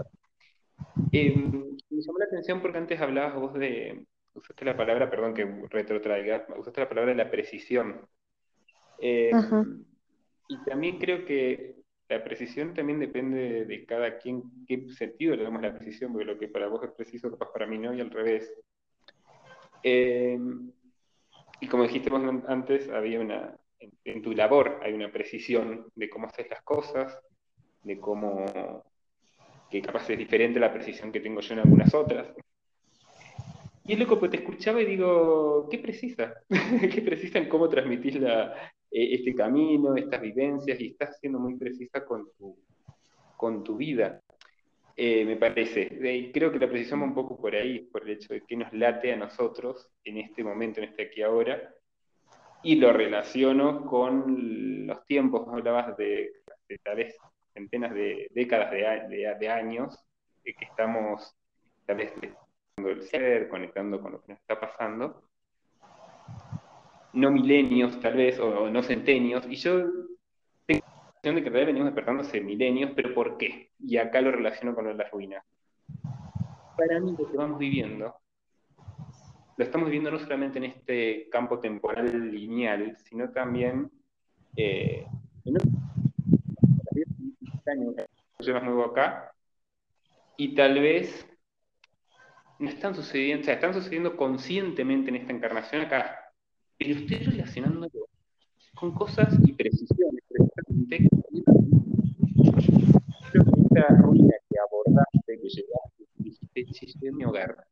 Em, 1.11 1.77
me 1.89 2.01
llamó 2.01 2.19
la 2.19 2.25
atención 2.25 2.61
porque 2.61 2.77
antes 2.77 3.01
hablabas 3.01 3.35
vos 3.35 3.53
de, 3.53 4.05
usaste 4.41 4.65
la 4.65 4.75
palabra, 4.75 5.09
perdón 5.09 5.33
que 5.33 5.45
retrotraiga, 5.69 6.47
usaste 6.57 6.81
la 6.81 6.89
palabra 6.89 7.11
de 7.11 7.23
la 7.23 7.31
precisión. 7.31 8.07
Em, 8.99 9.83
y 10.47 10.63
también 10.63 10.99
creo 10.99 11.25
que 11.25 11.75
la 12.09 12.23
precisión 12.23 12.73
también 12.73 12.99
depende 12.99 13.65
de, 13.65 13.85
cada 13.85 14.17
quien, 14.17 14.43
qué 14.67 14.85
sentido 14.89 15.35
le 15.35 15.43
damos 15.43 15.63
a 15.63 15.67
la 15.67 15.73
precisión, 15.73 16.11
porque 16.11 16.25
lo 16.25 16.37
que 16.37 16.49
para 16.49 16.67
vos 16.67 16.83
es 16.83 16.91
preciso, 16.91 17.31
capaz 17.31 17.51
para 17.53 17.67
mí 17.67 17.77
no, 17.77 17.93
y 17.93 18.01
al 18.01 18.11
revés. 18.11 18.53
Em, 19.83 20.71
y 21.61 21.67
como 21.67 21.83
dijiste 21.83 22.11
antes, 22.47 22.89
había 22.89 23.19
una, 23.19 23.55
en, 24.03 24.21
tu 24.21 24.33
labor 24.33 24.79
hay 24.83 24.93
una 24.93 25.11
precisión 25.11 25.87
de 25.95 26.09
cómo 26.09 26.27
haces 26.27 26.49
las 26.49 26.61
cosas, 26.63 27.17
de 27.83 27.99
cómo, 27.99 28.83
que 29.69 29.81
capaz 29.81 30.09
es 30.09 30.17
diferente 30.17 30.59
la 30.59 30.73
precisión 30.73 31.11
que 31.11 31.21
tengo 31.21 31.41
yo 31.41 31.53
en 31.53 31.59
algunas 31.59 31.93
otras. 31.93 32.27
Y 33.83 33.93
es 33.93 33.99
loco, 33.99 34.19
pues 34.19 34.31
te 34.31 34.37
escuchaba 34.37 34.81
y 34.81 34.85
digo, 34.85 35.67
¿qué 35.69 35.79
precisa? 35.79 36.33
¿Qué 36.93 37.01
precisa 37.01 37.39
en 37.39 37.49
cómo 37.49 37.67
transmitís 37.67 38.19
la, 38.19 38.53
e, 38.91 39.15
este 39.15 39.33
camino, 39.33 39.95
estas 39.95 40.21
vivencias? 40.21 40.79
Y 40.79 40.87
estás 40.87 41.19
siendo 41.19 41.39
muy 41.39 41.55
precisa 41.55 42.05
con 42.05 42.27
tu, 42.37 42.57
con 43.35 43.63
tu 43.63 43.77
vida. 43.77 44.21
Eh, 44.95 45.25
me 45.25 45.35
parece. 45.35 45.97
creo 46.31 46.51
que 46.51 46.59
la 46.59 46.69
precisión 46.69 47.01
va 47.01 47.05
un 47.05 47.15
poco 47.15 47.39
por 47.39 47.55
ahí, 47.55 47.79
por 47.79 48.03
el 48.03 48.11
hecho 48.11 48.33
de 48.33 48.41
que 48.41 48.55
nos 48.55 48.71
late 48.73 49.13
a 49.13 49.15
nosotros 49.15 49.89
en 50.03 50.17
este 50.17 50.43
momento, 50.43 50.79
en 50.79 50.89
este 50.89 51.03
aquí 51.03 51.23
ahora, 51.23 51.73
y 52.63 52.75
lo 52.75 52.93
relaciono 52.93 53.85
con 53.85 54.85
los 54.85 55.05
tiempos, 55.07 55.47
hablabas 55.47 55.97
de, 55.97 56.31
tal 56.83 56.97
vez 56.97 57.17
centenas 57.53 57.93
de 57.93 58.27
décadas 58.31 58.71
de, 58.71 59.49
años, 59.49 59.97
que 60.43 60.53
estamos 60.59 61.35
tal 61.85 61.97
vez 61.97 62.13
conectando 62.81 62.89
el 62.89 63.01
ser, 63.03 63.49
conectando 63.49 64.01
con 64.01 64.11
lo 64.13 64.21
que 64.21 64.33
nos 64.33 64.41
está 64.41 64.59
pasando, 64.59 65.23
no 67.13 67.31
milenios 67.31 67.99
tal 67.99 68.15
vez, 68.15 68.39
o, 68.39 68.63
o 68.63 68.69
no 68.69 68.81
centenios, 68.83 69.45
y 69.47 69.55
yo 69.55 69.83
de 71.23 71.43
que 71.43 71.49
realidad 71.51 71.67
venimos 71.67 71.85
despertando 71.85 72.23
hace 72.23 72.41
milenios, 72.41 72.93
pero 72.95 73.13
¿por 73.13 73.37
qué? 73.37 73.69
Y 73.79 73.97
acá 73.97 74.21
lo 74.21 74.31
relaciono 74.31 74.73
con 74.73 74.97
la 74.97 75.07
ruina. 75.09 75.43
Para 76.75 76.99
mí 76.99 77.15
lo 77.17 77.29
que 77.29 77.37
vamos 77.37 77.59
viviendo, 77.59 78.15
lo 79.55 79.63
estamos 79.63 79.85
viviendo 79.85 80.09
no 80.09 80.17
solamente 80.17 80.57
en 80.57 80.63
este 80.63 81.29
campo 81.29 81.59
temporal 81.59 82.31
lineal, 82.31 82.97
sino 82.97 83.29
también 83.29 83.91
eh, 84.55 85.05
en 85.45 85.53
más 88.51 88.63
nuevo 88.63 88.85
acá, 88.85 89.31
y 90.37 90.55
tal 90.55 90.79
vez 90.79 91.30
no 92.61 92.69
están 92.69 92.95
sucediendo, 92.95 93.41
o 93.41 93.45
sea, 93.45 93.55
están 93.55 93.73
sucediendo 93.73 94.15
conscientemente 94.15 95.09
en 95.09 95.17
esta 95.17 95.33
encarnación 95.33 95.81
acá, 95.81 96.33
pero 96.77 96.99
estoy 96.99 97.17
relacionándolo 97.17 98.07
con 98.75 98.93
cosas 98.93 99.35
y 99.43 99.53
precisiones, 99.53 100.23
creo 103.31 103.45
que 103.45 103.61
esta 103.61 103.87
ruina 103.95 104.35
que 104.49 104.55
abordaste, 104.59 105.39
que 105.41 105.49
llegaste, 105.49 106.05
dijiste, 106.15 106.65
che, 106.65 107.07
en 107.07 107.17
mi 107.17 107.25
hogar, 107.25 107.65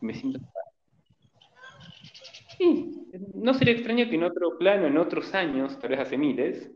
me 0.00 0.14
siento 0.14 0.40
Sí, 2.58 3.08
no 3.34 3.54
sería 3.54 3.74
extraño 3.74 4.08
que 4.08 4.14
en 4.14 4.24
otro 4.24 4.56
plano, 4.58 4.86
en 4.86 4.98
otros 4.98 5.34
años, 5.34 5.78
tal 5.78 5.90
vez 5.90 6.00
hace 6.00 6.16
miles, 6.16 6.70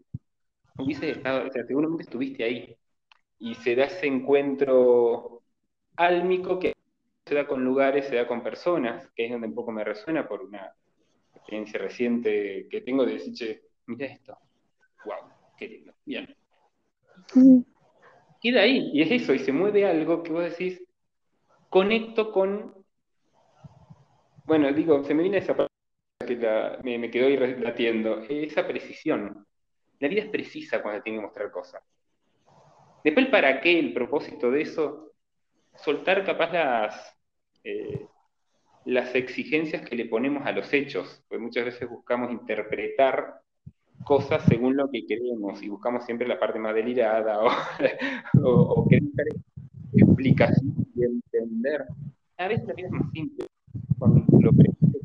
hubiese 0.79 1.11
estado, 1.11 1.47
o 1.47 1.53
sea, 1.53 1.65
seguramente 1.65 2.05
estuviste 2.05 2.45
ahí. 2.45 2.77
Y 3.39 3.55
se 3.57 3.77
da 3.77 3.85
ese 3.85 4.07
encuentro 4.07 5.43
álmico 5.97 6.59
que 6.59 6.76
se 7.27 7.35
da 7.35 7.47
con 7.47 7.65
lugares, 7.65 8.07
se 8.07 8.15
da 8.15 8.27
con 8.27 8.43
personas, 8.43 9.11
que 9.15 9.25
es 9.25 9.33
donde 9.33 9.49
un 9.49 9.55
poco 9.55 9.73
me 9.73 9.83
resuena 9.83 10.29
por 10.29 10.43
una 10.43 10.73
experiencia 11.35 11.81
reciente 11.81 12.69
que 12.71 12.83
tengo 12.83 13.05
de 13.05 13.15
decir, 13.15 13.35
che, 13.35 13.63
mira 13.87 14.07
esto, 14.07 14.39
wow, 15.05 15.29
qué 15.59 15.69
lindo, 15.69 15.93
bien. 16.05 16.37
Queda 18.41 18.61
ahí, 18.61 18.91
y 18.93 19.03
es 19.03 19.11
eso, 19.11 19.35
y 19.35 19.41
se 19.41 19.51
mueve 19.51 19.85
algo 19.85 20.23
que 20.23 20.31
vos 20.31 20.45
decís, 20.45 20.81
conecto 21.69 22.31
con, 22.31 22.73
bueno, 24.45 24.73
digo, 24.73 25.03
se 25.03 25.13
me 25.13 25.23
viene 25.23 25.39
esa 25.39 25.57
parte 25.57 25.73
que 26.21 26.37
me, 26.85 27.11
quedó 27.11 27.27
ahí 27.27 27.37
latiendo, 27.37 28.21
esa 28.29 28.67
precisión. 28.67 29.45
La 29.99 30.09
vida 30.09 30.23
es 30.23 30.29
precisa 30.29 30.81
cuando 30.81 31.03
tiene 31.03 31.19
que 31.19 31.25
mostrar 31.25 31.51
cosas. 31.51 31.83
Después, 33.03 33.27
¿para 33.27 33.61
qué 33.61 33.79
el 33.79 33.93
propósito 33.93 34.51
de 34.51 34.63
eso? 34.63 35.13
Soltar 35.75 36.25
capaz 36.25 36.53
las, 36.53 37.16
eh, 37.67 38.07
las 38.85 39.15
exigencias 39.17 39.83
que 39.83 39.97
le 39.97 40.07
ponemos 40.07 40.47
a 40.47 40.53
los 40.53 40.73
hechos, 40.73 41.25
porque 41.29 41.43
muchas 41.43 41.65
veces 41.65 41.89
buscamos 41.89 42.31
interpretar 42.31 43.41
cosas 44.05 44.45
según 44.45 44.77
lo 44.77 44.89
que 44.89 45.05
queremos 45.05 45.61
y 45.63 45.69
buscamos 45.69 46.05
siempre 46.05 46.29
la 46.29 46.39
parte 46.39 46.61
más 46.61 46.75
delirada 46.75 47.41
o, 47.41 47.49
o, 48.45 48.51
o 48.51 48.89
querer 48.89 49.05
explicación 49.93 50.87
y 50.95 51.05
entender. 51.05 51.87
A 52.39 52.49
veces 52.49 52.69
la 52.69 52.75
vida 52.75 52.87
es 52.87 52.93
más 52.93 53.11
simple 53.13 53.47
con 53.99 54.27
lo 54.41 54.53
presente 54.53 55.01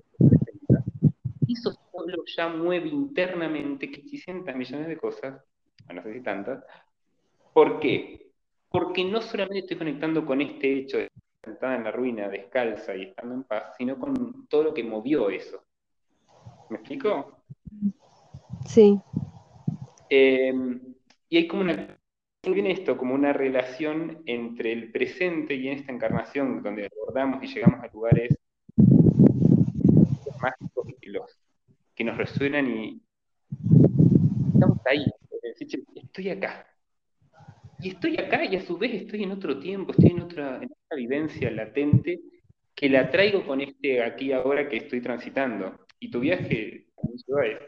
Y 1.48 1.54
eso 1.54 1.72
solo 1.92 2.24
ya 2.36 2.50
mueve 2.50 2.90
internamente 2.90 3.90
que 3.90 4.02
600 4.02 4.56
millones 4.56 4.88
de 4.88 4.98
cosas, 4.98 5.42
no 5.92 6.04
sé 6.04 6.14
si 6.14 6.22
tantas. 6.22 6.64
¿Por 7.54 7.80
qué? 7.80 8.32
Porque 8.70 9.04
no 9.04 9.22
solamente 9.22 9.60
estoy 9.60 9.78
conectando 9.78 10.26
con 10.26 10.42
este 10.42 10.80
hecho 10.80 10.98
de 10.98 11.11
sentada 11.44 11.76
en 11.76 11.84
la 11.84 11.92
ruina, 11.92 12.30
descalza 12.30 12.96
y 12.96 13.04
estando 13.04 13.36
en 13.36 13.44
paz, 13.44 13.76
sino 13.78 13.98
con 13.98 14.48
todo 14.48 14.64
lo 14.64 14.74
que 14.74 14.84
movió 14.84 15.30
eso. 15.30 15.64
¿Me 16.70 16.78
explico? 16.78 17.44
Sí. 18.66 19.00
Em, 20.10 20.80
y 21.30 21.38
hay 21.38 21.48
como 21.48 21.62
una 21.62 21.98
viene 22.50 22.72
esto 22.72 22.98
como 22.98 23.14
una 23.14 23.34
relación 23.34 24.24
entre 24.26 24.74
el 24.74 24.92
presente 24.92 25.54
y 25.54 25.68
en 25.68 25.78
esta 25.78 25.92
encarnación 25.92 26.64
donde 26.64 26.90
abordamos 26.92 27.44
y 27.44 27.48
llegamos 27.48 27.84
a 27.84 27.94
lugares 27.94 28.36
mágicos 30.42 30.90
y 30.90 30.94
que, 30.96 31.20
que 31.94 32.04
nos 32.04 32.18
resuenan 32.18 32.68
y 32.68 33.02
estamos 34.56 34.80
ahí. 34.86 35.06
Estoy 35.96 36.30
acá. 36.30 36.71
Y 37.82 37.90
estoy 37.90 38.18
acá 38.18 38.46
y 38.46 38.56
a 38.56 38.62
su 38.62 38.78
vez 38.78 38.94
estoy 38.94 39.24
en 39.24 39.32
otro 39.32 39.60
tiempo, 39.60 39.92
estoy 39.92 40.12
en 40.12 40.22
otra, 40.22 40.62
en 40.62 40.70
vivencia 40.96 41.50
latente 41.50 42.20
que 42.76 42.90
la 42.90 43.10
traigo 43.10 43.46
con 43.46 43.60
este 43.62 44.04
aquí 44.04 44.32
ahora 44.32 44.70
que 44.70 44.78
estoy 44.78 45.02
transitando. 45.02 45.86
Y 46.00 46.10
tu 46.12 46.20
viaje 46.20 46.88
también 46.96 47.60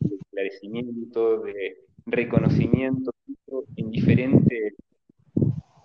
de 0.00 0.14
esclarecimiento, 0.16 1.40
de 1.42 1.76
reconocimiento 2.06 3.12
en 3.76 3.90
diferentes 3.90 4.74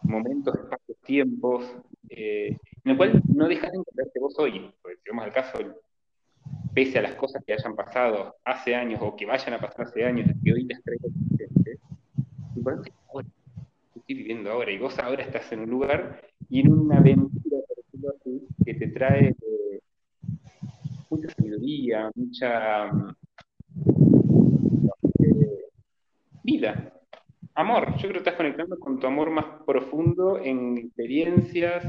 momentos, 0.03 0.55
espacios, 0.55 0.97
tiempos, 1.05 1.75
eh, 2.09 2.57
en 2.83 2.91
el 2.91 2.97
cual 2.97 3.21
no 3.33 3.47
dejas 3.47 3.71
de 3.71 3.77
encontrarte 3.77 4.19
vos 4.19 4.37
hoy, 4.39 4.71
porque 4.81 5.01
vamos 5.09 5.25
al 5.25 5.33
caso, 5.33 5.59
pese 6.73 6.99
a 6.99 7.03
las 7.03 7.15
cosas 7.15 7.43
que 7.45 7.53
hayan 7.53 7.75
pasado 7.75 8.35
hace 8.43 8.75
años 8.75 8.99
o 9.03 9.15
que 9.15 9.25
vayan 9.25 9.53
a 9.53 9.59
pasar 9.59 9.85
hace 9.85 10.03
años, 10.03 10.27
que 10.43 10.53
hoy 10.53 10.65
las 10.65 10.81
traigo 10.83 11.09
presentes, 11.37 11.79
estoy 12.73 14.15
viviendo 14.15 14.51
ahora, 14.51 14.71
y 14.71 14.77
vos 14.77 14.97
ahora 14.99 15.23
estás 15.23 15.51
en 15.51 15.61
un 15.61 15.69
lugar 15.69 16.21
y 16.49 16.61
en 16.61 16.73
una 16.73 16.97
aventura, 16.97 17.57
que 18.65 18.73
te 18.73 18.87
trae 18.87 19.29
eh, 19.29 19.79
mucha 21.09 21.29
sabiduría, 21.29 22.11
mucha 22.15 22.91
vida, 26.43 26.93
amor. 27.55 27.93
Yo 27.97 28.01
creo 28.01 28.13
que 28.13 28.17
estás 28.19 28.35
conectando 28.35 28.79
con 28.79 28.99
tu 28.99 29.07
amor 29.07 29.29
más 29.29 29.45
profundo 29.65 30.39
en 30.39 30.77
experiencias, 30.77 31.85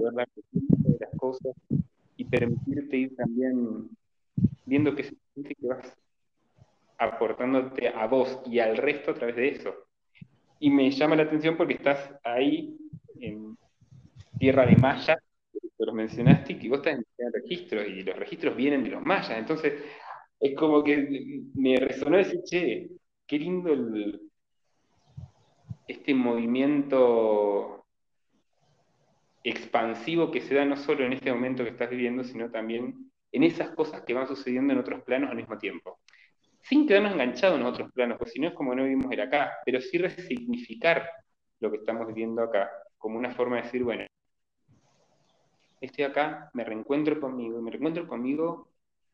poder 0.00 0.26
de 0.32 0.98
las 0.98 1.10
cosas 1.16 1.54
y 2.16 2.24
permitirte 2.24 2.96
ir 2.96 3.16
también 3.16 3.88
viendo 4.64 4.94
qué 4.94 5.04
se 5.04 5.16
siente 5.34 5.54
que 5.54 5.66
vas 5.66 5.99
aportándote 7.00 7.88
a 7.88 8.06
vos 8.06 8.40
y 8.44 8.58
al 8.58 8.76
resto 8.76 9.12
a 9.12 9.14
través 9.14 9.36
de 9.36 9.48
eso. 9.48 9.74
Y 10.60 10.70
me 10.70 10.90
llama 10.90 11.16
la 11.16 11.22
atención 11.22 11.56
porque 11.56 11.74
estás 11.74 12.12
ahí 12.22 12.76
en 13.18 13.56
tierra 14.38 14.66
de 14.66 14.76
mayas, 14.76 15.18
que 15.50 15.84
los 15.86 15.94
mencionaste, 15.94 16.58
y 16.60 16.68
vos 16.68 16.78
estás 16.78 17.02
en 17.18 17.32
registros, 17.32 17.86
y 17.88 18.02
los 18.02 18.16
registros 18.16 18.54
vienen 18.54 18.84
de 18.84 18.90
los 18.90 19.02
mayas. 19.02 19.38
Entonces, 19.38 19.82
es 20.38 20.54
como 20.54 20.84
que 20.84 21.42
me 21.54 21.76
resonó 21.76 22.18
decir, 22.18 22.40
che, 22.44 22.90
qué 23.26 23.38
lindo 23.38 23.74
este 25.88 26.14
movimiento 26.14 27.86
expansivo 29.42 30.30
que 30.30 30.42
se 30.42 30.54
da 30.54 30.66
no 30.66 30.76
solo 30.76 31.06
en 31.06 31.14
este 31.14 31.32
momento 31.32 31.64
que 31.64 31.70
estás 31.70 31.88
viviendo, 31.88 32.24
sino 32.24 32.50
también 32.50 33.10
en 33.32 33.42
esas 33.42 33.70
cosas 33.70 34.02
que 34.02 34.12
van 34.12 34.28
sucediendo 34.28 34.74
en 34.74 34.80
otros 34.80 35.02
planos 35.02 35.30
al 35.30 35.36
mismo 35.36 35.56
tiempo. 35.56 35.98
Sin 36.62 36.86
quedarnos 36.86 37.12
enganchados 37.12 37.58
en 37.58 37.66
otros 37.66 37.90
planos, 37.92 38.18
porque 38.18 38.32
si 38.32 38.40
no 38.40 38.48
es 38.48 38.54
como 38.54 38.74
no 38.74 38.84
vivimos 38.84 39.10
el 39.10 39.20
acá, 39.20 39.58
pero 39.64 39.80
sí 39.80 39.98
resignificar 39.98 41.10
lo 41.60 41.70
que 41.70 41.78
estamos 41.78 42.06
viviendo 42.06 42.42
acá, 42.42 42.70
como 42.98 43.18
una 43.18 43.32
forma 43.32 43.56
de 43.56 43.62
decir, 43.62 43.82
bueno, 43.82 44.04
estoy 45.80 46.04
acá, 46.04 46.50
me 46.54 46.64
reencuentro 46.64 47.20
conmigo, 47.20 47.60
me 47.60 47.70
reencuentro 47.70 48.06
conmigo 48.06 48.68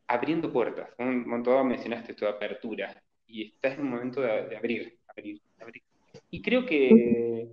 abriendo 0.09 0.53
puertas. 0.53 0.91
Un 0.99 1.27
montón 1.29 1.69
mencionaste 1.69 2.13
esto 2.13 2.27
de 2.27 2.33
apertura, 2.33 3.03
y 3.27 3.49
estás 3.49 3.75
en 3.75 3.83
un 3.83 3.91
momento 3.91 4.21
de, 4.21 4.57
abrir, 4.57 4.99
abrir, 5.09 5.41
abrir. 5.61 5.83
Y 6.31 6.43
creo 6.43 6.65
que 6.65 7.49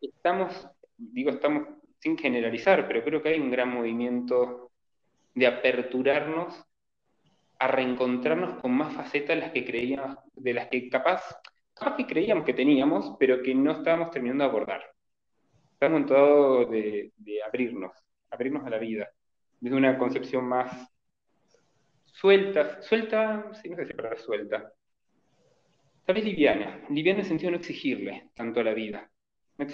estamos, 0.00 0.68
digo, 0.96 1.30
estamos 1.30 1.68
sin 1.98 2.16
generalizar, 2.16 2.86
pero 2.88 3.04
creo 3.04 3.22
que 3.22 3.30
hay 3.30 3.40
un 3.40 3.50
gran 3.50 3.68
movimiento 3.68 4.70
de 5.34 5.46
aperturarnos 5.46 6.64
a 7.60 7.66
reencontrarnos 7.66 8.58
con 8.62 8.72
más 8.72 8.94
facetas 8.94 9.36
de 9.36 9.42
las 9.42 9.52
que 9.52 9.66
creíamos, 9.66 10.16
de 10.34 10.54
las 10.54 10.68
que 10.68 10.88
capaz, 10.88 11.22
capaz 11.74 11.94
que 11.94 12.06
creíamos 12.06 12.44
que 12.44 12.54
teníamos, 12.54 13.16
pero 13.20 13.42
que 13.42 13.54
no 13.54 13.72
estábamos 13.72 14.10
terminando 14.10 14.44
de 14.44 14.50
abordar. 14.50 14.82
Estamos 15.74 16.00
en 16.00 16.06
todo 16.06 16.64
de, 16.64 17.12
abrirnos, 17.46 17.92
abrirnos 18.30 18.64
a 18.66 18.70
la 18.70 18.78
vida, 18.78 19.10
desde 19.60 19.76
una 19.76 19.98
concepción 19.98 20.46
más 20.46 20.90
suelta, 22.06 22.80
suelta, 22.80 23.52
sí, 23.62 23.68
no 23.68 23.76
sé 23.76 23.86
si 23.86 23.92
palabra 23.92 24.18
suelta, 24.18 24.72
tal 26.06 26.14
vez 26.14 26.24
liviana, 26.24 26.80
liviana 26.88 27.18
en 27.18 27.24
el 27.24 27.28
sentido 27.28 27.48
de 27.48 27.58
no 27.58 27.60
exigirle 27.60 28.30
tanto 28.34 28.60
a 28.60 28.64
la 28.64 28.72
vida, 28.72 29.10
no 29.58 29.66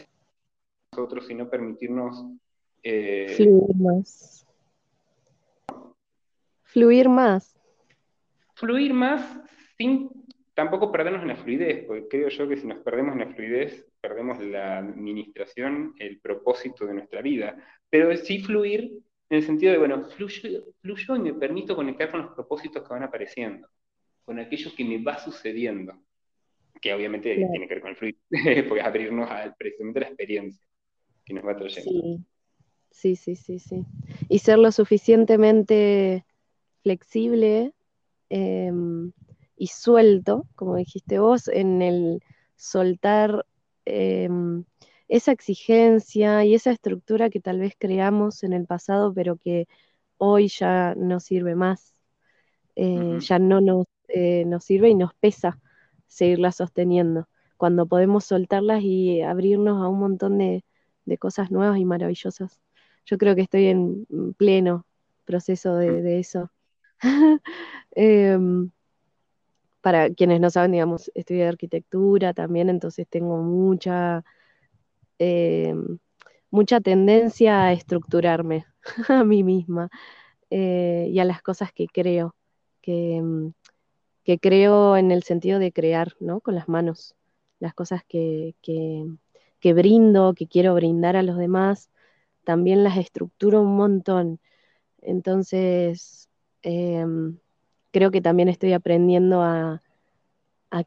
nosotros, 0.90 1.26
sino 1.26 1.48
permitirnos... 1.48 2.24
Eh, 2.82 3.32
fluir 3.36 3.76
más. 3.76 4.46
Fluir 6.64 7.08
más. 7.08 7.55
Fluir 8.56 8.92
más 8.92 9.40
sin 9.78 10.10
tampoco 10.54 10.90
perdernos 10.90 11.20
en 11.22 11.28
la 11.28 11.36
fluidez, 11.36 11.84
porque 11.84 12.08
creo 12.08 12.28
yo 12.30 12.48
que 12.48 12.56
si 12.56 12.66
nos 12.66 12.78
perdemos 12.78 13.12
en 13.12 13.20
la 13.20 13.34
fluidez, 13.34 13.86
perdemos 14.00 14.40
la 14.40 14.78
administración, 14.78 15.94
el 15.98 16.18
propósito 16.18 16.86
de 16.86 16.94
nuestra 16.94 17.20
vida. 17.20 17.62
Pero 17.90 18.16
sí 18.16 18.40
fluir 18.40 19.02
en 19.28 19.36
el 19.36 19.42
sentido 19.42 19.72
de, 19.72 19.78
bueno, 19.78 20.08
fluyo, 20.08 20.64
fluyo 20.80 21.16
y 21.16 21.18
me 21.18 21.34
permito 21.34 21.76
conectar 21.76 22.10
con 22.10 22.22
los 22.22 22.34
propósitos 22.34 22.82
que 22.82 22.88
van 22.88 23.02
apareciendo, 23.02 23.68
con 24.24 24.38
aquello 24.38 24.70
que 24.74 24.84
me 24.84 25.02
va 25.02 25.18
sucediendo, 25.18 25.92
que 26.80 26.94
obviamente 26.94 27.34
tiene 27.34 27.68
que 27.68 27.74
ver 27.74 27.82
con 27.82 27.90
el 27.90 27.96
fluir, 27.96 28.16
porque 28.68 28.80
es 28.80 28.86
abrirnos 28.86 29.30
al 29.30 29.54
precisamente 29.56 30.00
la 30.00 30.06
experiencia 30.06 30.66
que 31.22 31.34
nos 31.34 31.44
va 31.44 31.54
trayendo. 31.54 32.24
Sí. 32.90 33.16
sí, 33.16 33.36
sí, 33.36 33.58
sí, 33.58 33.84
Y 34.30 34.38
ser 34.38 34.58
lo 34.58 34.72
suficientemente 34.72 36.24
flexible 36.82 37.74
em, 38.28 39.12
y 39.56 39.68
suelto, 39.68 40.46
como 40.54 40.76
dijiste 40.76 41.18
vos, 41.18 41.48
en 41.48 41.82
el 41.82 42.22
soltar 42.56 43.46
em, 43.84 44.64
esa 45.08 45.32
exigencia 45.32 46.44
y 46.44 46.54
esa 46.54 46.70
estructura 46.72 47.30
que 47.30 47.40
tal 47.40 47.60
vez 47.60 47.74
creamos 47.78 48.42
en 48.42 48.52
el 48.52 48.66
pasado, 48.66 49.12
pero 49.14 49.36
que 49.36 49.68
hoy 50.18 50.48
ya 50.48 50.94
no 50.96 51.20
sirve 51.20 51.54
más, 51.54 51.94
eh, 52.76 53.18
ya 53.20 53.38
no 53.38 53.60
nos, 53.60 53.86
eh, 54.08 54.44
nos 54.46 54.64
sirve 54.64 54.90
y 54.90 54.94
nos 54.94 55.14
pesa 55.14 55.60
seguirla 56.06 56.52
sosteniendo. 56.52 57.28
Cuando 57.56 57.86
podemos 57.86 58.24
soltarlas 58.24 58.82
y 58.82 59.22
abrirnos 59.22 59.82
a 59.82 59.88
un 59.88 59.98
montón 59.98 60.38
de, 60.38 60.64
cosas 61.18 61.50
nuevas 61.52 61.78
y 61.78 61.84
maravillosas. 61.84 62.60
Yo 63.04 63.16
creo 63.16 63.36
que 63.36 63.42
estoy 63.42 63.66
en 63.66 64.06
pleno 64.36 64.86
proceso 65.24 65.76
de, 65.76 66.18
eso. 66.18 66.50
Em, 67.92 68.70
para 69.80 70.10
quienes 70.10 70.40
no 70.40 70.50
saben, 70.50 70.72
digamos, 70.72 71.10
estudié 71.14 71.46
arquitectura 71.46 72.34
también, 72.34 72.68
entonces 72.68 73.06
tengo 73.08 73.38
mucha 73.38 74.24
eh, 75.18 75.74
mucha 76.50 76.80
tendencia 76.80 77.64
a 77.64 77.72
estructurarme 77.72 78.66
a 79.08 79.24
mí 79.24 79.42
misma 79.44 79.90
eh, 80.50 81.08
y 81.10 81.18
a 81.18 81.24
las 81.24 81.42
cosas 81.42 81.72
que 81.72 81.86
creo, 81.86 82.34
que, 82.82 83.22
que, 84.24 84.38
creo 84.38 84.96
en 84.96 85.10
el 85.12 85.22
sentido 85.22 85.58
de 85.58 85.72
crear, 85.72 86.14
¿no? 86.20 86.40
Con 86.40 86.54
las 86.54 86.68
manos, 86.68 87.14
las 87.60 87.74
cosas 87.74 88.02
que, 88.08 88.54
que, 88.62 89.04
que 89.60 89.74
brindo, 89.74 90.34
que 90.34 90.46
quiero 90.48 90.74
brindar 90.74 91.16
a 91.16 91.22
los 91.22 91.38
demás, 91.38 91.90
también 92.44 92.84
las 92.84 92.96
estructuro 92.98 93.62
un 93.62 93.76
montón. 93.76 94.40
Entonces, 95.02 96.25
em, 96.66 97.36
creo 97.92 98.10
que 98.10 98.20
también 98.20 98.48
estoy 98.48 98.72
aprendiendo 98.72 99.40
a, 99.40 99.80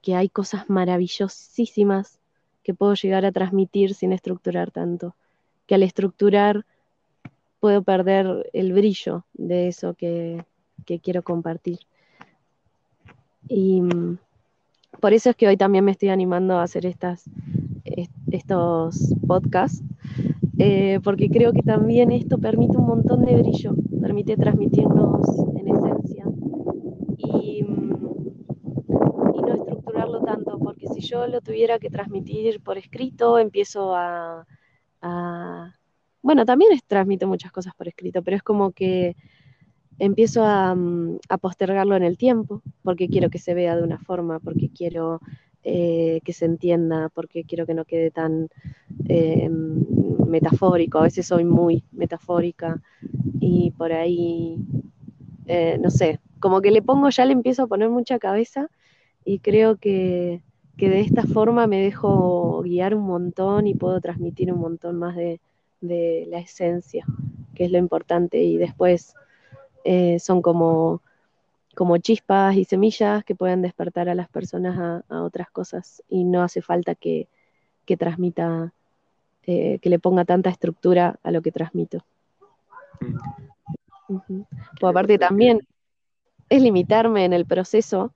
que 0.04 0.13
hay 0.13 0.30
cosas 0.30 0.70
maravillosísimas 0.70 2.20
que 2.63 2.76
puedo 2.76 2.94
llegar 2.94 3.26
a 3.26 3.32
transmitir 3.32 3.96
sin 3.96 4.12
estructurar 4.12 4.72
tanto, 4.72 5.15
que 5.65 5.76
al 5.76 5.84
estructurar 5.84 6.65
puedo 7.60 7.82
perder 7.82 8.50
el 8.54 8.74
brillo 8.74 9.26
de 9.34 9.70
eso 9.70 9.94
que, 9.94 10.44
quiero 11.02 11.24
compartir. 11.24 11.80
Y 13.48 13.82
mm, 13.82 14.18
por 15.00 15.13
eso 15.13 15.30
es 15.30 15.36
que 15.36 15.48
hoy 15.48 15.56
también 15.56 15.86
me 15.86 15.92
estoy 15.92 16.10
animando 16.10 16.58
a 16.58 16.63
hacer 16.63 16.86
estas, 16.86 17.24
estos 18.32 19.15
podcasts, 19.26 19.82
eh, 20.60 21.00
porque 21.06 21.30
creo 21.30 21.54
que 21.54 21.62
también 21.62 22.12
esto 22.12 22.38
permite 22.38 22.78
un 22.78 22.86
montón 22.86 23.24
de 23.24 23.38
brillo, 23.38 23.74
permite 24.02 24.36
transmitirnos 24.36 25.26
en 25.56 25.68
esencia 25.70 26.26
y, 27.18 27.63
mm, 27.63 27.94
y 29.36 29.42
no 29.42 29.54
estructurarlo 29.54 30.22
tanto, 30.22 30.60
porque 30.60 30.88
si 31.01 31.07
yo 31.07 31.27
lo 31.27 31.41
tuviera 31.41 31.79
que 31.79 31.89
transmitir 31.89 32.62
por 32.62 32.77
escrito, 32.77 33.39
empiezo 33.39 33.95
a 33.95 34.45
bueno, 36.21 36.45
también 36.45 36.77
transmito 36.88 37.27
muchas 37.27 37.51
cosas 37.51 37.73
por 37.75 37.88
escrito, 37.88 38.21
pero 38.23 38.38
es 38.38 38.43
como 38.43 38.71
que 38.71 39.15
empiezo 39.99 40.41
mm, 40.43 41.17
a, 41.29 41.38
postergarlo 41.38 41.95
en 41.95 42.03
el 42.03 42.17
tiempo, 42.17 42.62
porque 42.83 43.07
quiero 43.09 43.29
que 43.29 43.39
se 43.39 43.53
vea 43.53 43.75
de 43.75 43.83
una 43.83 43.99
forma, 43.99 44.39
porque 44.39 44.69
quiero 44.69 45.21
eh, 45.63 46.21
que 46.23 46.33
se 46.33 46.45
entienda, 46.45 47.09
porque 47.09 47.43
quiero 47.43 47.65
que 47.65 47.73
no 47.73 47.85
quede 47.85 48.12
tan 48.12 48.49
eh, 49.07 49.49
metafórico. 49.49 50.99
A 50.99 51.03
veces 51.03 51.27
soy 51.27 51.45
muy 51.45 51.83
metafórica 51.91 52.81
y 53.39 53.71
por 53.71 53.93
ahí, 53.93 54.57
eh, 55.47 55.77
no 55.81 55.89
sé, 55.89 56.19
como 56.39 56.62
que 56.62 56.71
le 56.71 56.81
pongo, 56.81 57.09
ya 57.09 57.25
le 57.25 57.33
empiezo 57.33 57.63
a 57.63 57.67
poner 57.67 57.89
mucha 57.89 58.19
cabeza 58.19 58.69
y 59.25 59.39
creo 59.39 59.77
que, 59.77 60.41
que 60.80 60.89
de 60.89 61.02
esta 61.02 61.24
forma 61.24 61.68
me 61.68 61.82
dejo 61.82 62.62
guiar 62.63 62.96
un 62.96 63.04
montón 63.04 63.68
y 63.68 63.74
puedo 63.74 64.00
transmitir 64.00 64.52
un 64.54 64.62
montón 64.62 64.98
más 64.98 65.15
de, 65.15 65.42
de 65.82 66.26
la 66.30 66.39
esencia, 66.39 67.06
que 67.54 67.65
es 67.65 67.72
lo 67.72 67.78
importante, 67.78 68.42
y 68.42 68.58
después 68.58 69.13
eh, 69.84 70.20
son 70.20 70.42
como, 70.42 71.02
como 71.76 71.98
chispas 71.98 72.56
y 72.56 72.63
semillas 72.63 73.26
que 73.26 73.36
pueden 73.36 73.62
despertar 73.62 74.08
a 74.08 74.15
las 74.15 74.30
personas 74.30 75.04
a, 75.10 75.22
otras 75.24 75.50
cosas. 75.52 76.02
Y 76.10 76.24
no 76.24 76.44
hace 76.44 76.62
falta 76.62 76.96
que, 76.96 77.28
transmita, 77.98 78.72
eh, 79.48 79.80
que 79.80 79.89
le 79.89 80.00
ponga 80.00 80.24
tanta 80.24 80.50
estructura 80.50 81.20
a 81.24 81.32
lo 81.32 81.42
que 81.42 81.52
transmito. 81.52 82.06
Pues 84.08 84.92
aparte 84.92 85.18
también 85.18 85.60
es 86.50 86.62
limitarme 86.62 87.26
en 87.26 87.34
el 87.34 87.46
proceso, 87.46 88.13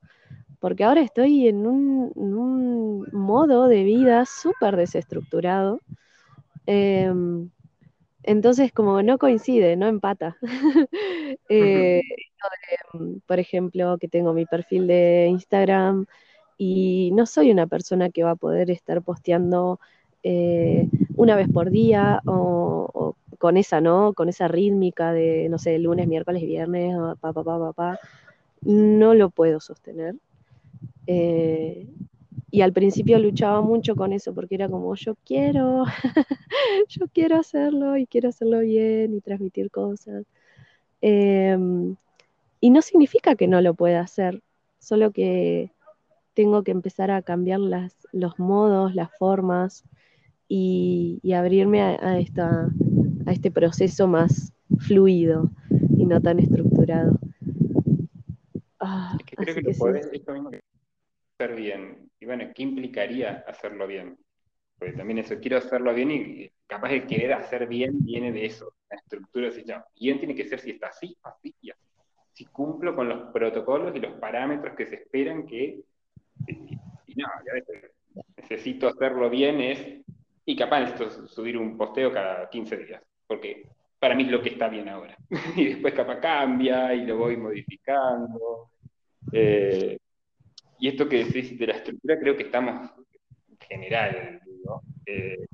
porque 0.64 0.86
ahora 0.86 1.02
estoy 1.02 1.50
en 1.50 1.68
un, 1.68 2.14
en 2.16 2.34
un 2.34 3.08
modo 3.12 3.68
de 3.68 3.84
vida 3.84 4.26
súper 4.26 4.78
desestructurado, 4.78 5.82
Em, 6.66 7.50
entonces, 8.24 8.72
como 8.72 9.02
no 9.04 9.18
coincide, 9.18 9.76
no 9.76 9.88
empata. 9.88 10.38
Eh, 11.50 12.02
por 13.28 13.40
ejemplo, 13.40 13.98
que 14.00 14.08
tengo 14.08 14.34
mi 14.34 14.46
perfil 14.46 14.88
de 14.88 15.28
Instagram 15.30 16.06
y 16.58 17.12
no 17.14 17.26
soy 17.26 17.52
una 17.52 17.68
persona 17.68 18.10
que 18.10 18.24
va 18.24 18.32
a 18.32 18.36
poder 18.36 18.72
estar 18.72 19.02
posteando 19.02 19.80
eh, 20.24 20.88
una 21.16 21.36
vez 21.36 21.48
por 21.50 21.70
día 21.70 22.22
o, 22.26 23.16
con 23.38 23.58
esa, 23.58 23.82
¿no? 23.82 24.14
Con 24.14 24.30
esa 24.30 24.48
rítmica 24.48 25.12
de, 25.12 25.48
no 25.50 25.58
sé, 25.60 25.78
lunes, 25.80 26.08
miércoles, 26.08 26.44
viernes, 26.44 26.96
pa, 27.20 27.34
pa, 27.34 27.44
pa, 27.44 27.74
pa, 27.74 28.00
No 28.62 29.14
lo 29.14 29.30
puedo 29.30 29.60
sostener. 29.60 30.16
Eh, 31.08 31.88
y 32.54 32.62
al 32.62 32.72
principio 32.72 33.18
luchaba 33.18 33.62
mucho 33.62 33.96
con 33.96 34.14
eso 34.14 34.34
porque 34.34 34.56
era 34.56 34.70
como, 34.70 34.94
yo 34.94 35.16
quiero, 35.26 35.86
yo 36.88 37.08
quiero 37.12 37.38
hacerlo 37.38 37.98
y 37.98 38.06
quiero 38.06 38.30
hacerlo 38.30 38.60
bien 38.60 39.16
y 39.16 39.22
transmitir 39.22 39.72
cosas. 39.72 40.26
Em, 41.02 41.96
y 42.62 42.70
no 42.70 42.82
significa 42.82 43.36
que 43.36 43.48
no 43.48 43.60
lo 43.60 43.74
pueda 43.74 44.02
hacer, 44.02 44.42
solo 44.78 45.12
que 45.12 45.72
tengo 46.36 46.64
que 46.64 46.72
empezar 46.72 47.10
a 47.12 47.24
cambiar 47.24 47.60
las, 47.60 47.96
los 48.12 48.38
modos, 48.38 48.94
las 48.94 49.10
formas 49.18 49.84
y, 50.48 51.20
abrirme 51.36 51.82
a, 51.82 52.20
esta, 52.20 52.70
a 53.26 53.32
este 53.32 53.50
proceso 53.50 54.08
más 54.08 54.54
fluido 54.78 55.50
y 55.98 56.06
no 56.06 56.22
tan 56.22 56.40
estructurado. 56.40 57.18
Ah, 58.80 59.18
creo 59.26 59.56
que, 59.56 59.62
lo 59.62 59.72
podés, 59.72 60.08
bien. 61.52 62.10
Y 62.20 62.26
bueno, 62.26 62.46
¿qué 62.56 62.64
implicaría 62.64 63.44
hacerlo 63.48 63.88
bien? 63.88 64.18
Porque 64.78 64.94
también 64.94 65.20
eso, 65.20 65.40
quiero 65.40 65.58
hacerlo 65.58 65.94
bien 65.94 66.12
y 66.12 66.52
capaz 66.68 66.90
de 66.90 67.06
querer 67.06 67.34
hacer 67.34 67.68
bien 67.68 68.04
viene 68.04 68.32
de 68.32 68.46
eso. 68.46 68.76
La 68.90 68.98
estructura 68.98 69.52
se 69.52 69.64
llama. 69.64 69.86
Bien 70.00 70.18
tiene 70.20 70.36
que 70.36 70.46
ser 70.46 70.60
si 70.60 70.72
está 70.72 70.88
así, 70.88 71.16
así 71.24 71.54
y 71.62 71.72
así. 71.72 71.82
Si 72.32 72.46
cumplo 72.46 72.96
con 72.96 73.08
los 73.08 73.32
protocolos 73.32 73.96
y 73.96 74.00
los 74.00 74.14
parámetros 74.14 74.76
que 74.76 74.88
se 74.88 74.96
esperan 74.96 75.46
que... 75.46 75.82
Y, 76.48 77.16
no, 77.16 77.28
necesito 78.38 78.88
hacerlo 78.88 79.30
bien 79.30 79.62
es... 79.62 80.04
Y 80.46 80.56
capaz 80.56 80.82
necesito 80.82 81.28
subir 81.28 81.58
un 81.58 81.78
posteo 81.78 82.12
cada 82.12 82.50
15 82.50 82.78
días. 82.78 83.04
Porque 83.28 83.68
para 84.00 84.16
mí 84.16 84.24
es 84.24 84.32
lo 84.32 84.42
que 84.42 84.50
está 84.50 84.68
bien 84.68 84.90
ahora. 84.90 85.16
y 85.56 85.66
después 85.66 85.94
capaz 85.94 86.20
cambia 86.20 86.94
y 86.94 87.06
lo 87.06 87.18
voy 87.18 87.38
modificando. 87.38 88.72
Eh, 89.32 89.98
y 90.84 90.90
esto 90.90 91.08
que 91.08 91.24
decís 91.24 91.58
de 91.58 91.68
la 91.68 91.76
estructura, 91.76 92.20
creo 92.20 92.36
que 92.36 92.44
estamos 92.44 92.92
en 93.48 93.58
general, 93.58 94.42
eh, 95.06 95.46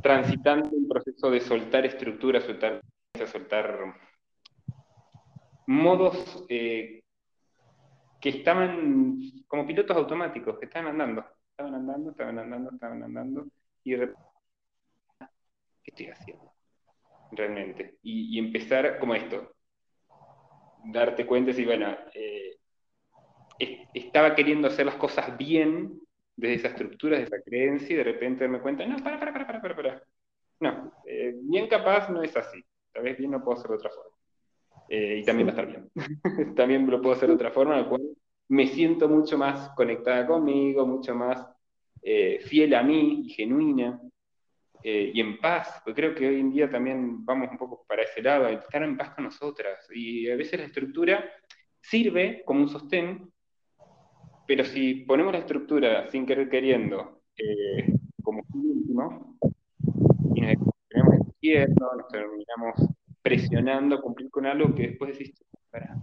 transitando 0.00 0.70
un 0.70 0.86
proceso 0.86 1.28
de 1.28 1.40
soltar 1.40 1.84
estructura, 1.84 2.40
soltar, 2.40 2.80
soltar 3.26 3.96
modos 5.66 6.46
eh, 6.48 7.02
que 8.20 8.28
estaban 8.28 9.18
como 9.48 9.66
pilotos 9.66 9.96
automáticos, 9.96 10.56
que 10.60 10.66
estaban 10.66 10.92
andando, 10.92 11.24
estaban 11.50 11.74
andando, 11.74 12.10
estaban 12.12 12.38
andando, 12.38 12.70
estaban 12.70 13.02
andando, 13.02 13.46
y 13.82 13.96
de 13.96 14.12
¿qué 15.82 15.90
estoy 15.90 16.06
haciendo? 16.10 16.52
Realmente. 17.32 17.98
Y, 18.04 18.38
empezar 18.38 19.00
como 19.00 19.16
esto, 19.16 19.52
darte 20.84 21.26
cuenta 21.26 21.50
y 21.50 21.64
bueno, 21.64 21.96
eh, 22.14 22.57
estaba 23.58 24.34
queriendo 24.34 24.68
hacer 24.68 24.86
las 24.86 24.96
cosas 24.96 25.36
bien 25.36 26.00
desde 26.38 26.54
esa 26.54 26.68
estructura, 26.68 27.18
desde 27.18 27.36
esa 27.36 27.44
creencia, 27.44 27.94
y 27.94 27.96
de 27.96 28.04
repente 28.04 28.46
me 28.46 28.60
cuenta, 28.60 28.86
no, 28.86 28.96
para, 29.02 29.18
para, 29.18 29.32
para, 29.32 29.60
para, 29.60 29.74
para, 29.76 30.02
No, 30.60 30.92
eh, 31.04 31.34
bien 31.42 31.66
capaz 31.66 32.08
no 32.10 32.22
es 32.22 32.36
así. 32.36 32.64
Tal 32.92 33.02
vez 33.02 33.18
bien 33.18 33.32
no 33.32 33.42
puedo 33.42 33.58
hacer 33.58 33.70
de 33.70 33.76
otra 33.76 33.90
forma. 33.90 34.16
Eh, 34.88 35.18
y 35.20 35.24
también 35.24 35.48
va 35.48 35.52
a 35.52 35.54
estar 35.54 35.66
bien. 35.66 35.90
también 36.54 36.88
lo 36.88 37.02
puedo 37.02 37.16
hacer 37.16 37.28
de 37.28 37.34
otra 37.34 37.50
forma, 37.50 37.76
en 37.76 37.82
la 37.82 37.88
cual 37.88 38.02
me 38.48 38.68
siento 38.68 39.08
mucho 39.08 39.36
más 39.36 39.70
conectada 39.70 40.26
conmigo, 40.26 40.86
mucho 40.86 41.14
más 41.14 41.44
eh, 42.02 42.38
fiel 42.40 42.74
a 42.74 42.82
mí 42.84 43.22
y 43.26 43.30
genuina. 43.30 44.00
y 44.84 45.20
en 45.20 45.40
paz, 45.40 45.82
porque 45.84 46.00
creo 46.00 46.14
que 46.14 46.28
hoy 46.28 46.38
en 46.38 46.52
día 46.52 46.70
también 46.70 47.24
vamos 47.24 47.50
un 47.50 47.58
poco 47.58 47.84
para 47.86 48.02
ese 48.02 48.22
lado, 48.22 48.46
estar 48.46 48.82
en 48.84 48.96
paz 48.96 49.10
con 49.10 49.24
nosotras. 49.24 49.88
Y 49.92 50.30
a 50.30 50.36
veces 50.36 50.60
la 50.60 50.66
estructura 50.66 51.28
sirve 51.80 52.42
como 52.46 52.60
un 52.62 52.68
sostén 52.68 53.28
pero 54.48 54.64
si 54.64 54.94
ponemos 55.04 55.34
la 55.34 55.40
estructura 55.40 56.10
sin 56.10 56.24
querer 56.24 56.48
queriendo 56.48 57.20
eh, 57.36 57.92
como 58.22 58.42
último, 58.54 59.36
y 60.34 60.40
nos 60.40 60.56
terminamos 60.88 61.28
izquierdo, 61.28 61.90
nos 61.98 62.08
terminamos 62.08 62.74
presionando 63.20 63.96
a 63.96 64.00
cumplir 64.00 64.30
con 64.30 64.46
algo 64.46 64.74
que 64.74 64.88
después 64.88 65.18
decís, 65.18 65.34
para, 65.70 66.02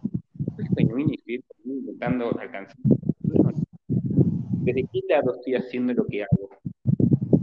estoy 0.60 1.44
intentando 1.66 2.40
alcanzar. 2.40 2.78
¿Desde 4.62 4.84
qué 4.94 5.00
lado 5.10 5.34
estoy 5.34 5.56
haciendo 5.56 5.94
lo 5.94 6.06
que 6.06 6.22
hago? 6.22 6.50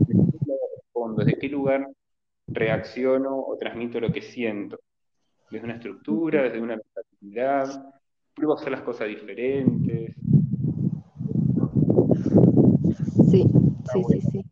¿Desde 0.07 0.23
qué 0.31 0.39
lado 0.47 0.61
respondo? 0.77 1.25
¿Desde 1.25 1.39
qué 1.41 1.49
lugar 1.49 1.89
reacciono 2.47 3.41
o 3.41 3.57
transmito 3.59 3.99
lo 3.99 4.13
que 4.13 4.23
siento? 4.23 4.79
¿Desde 5.51 5.65
una 5.65 5.75
estructura, 5.75 6.45
desde 6.45 6.61
una 6.61 6.75
actividad? 6.75 7.93
¿Pruebo 8.35 8.53
a 8.53 8.61
hacer 8.61 8.71
las 8.71 8.83
cosas 8.83 9.09
diferentes? 9.09 10.15
Sí, 13.91 14.03
sí, 14.09 14.21
sí. 14.31 14.45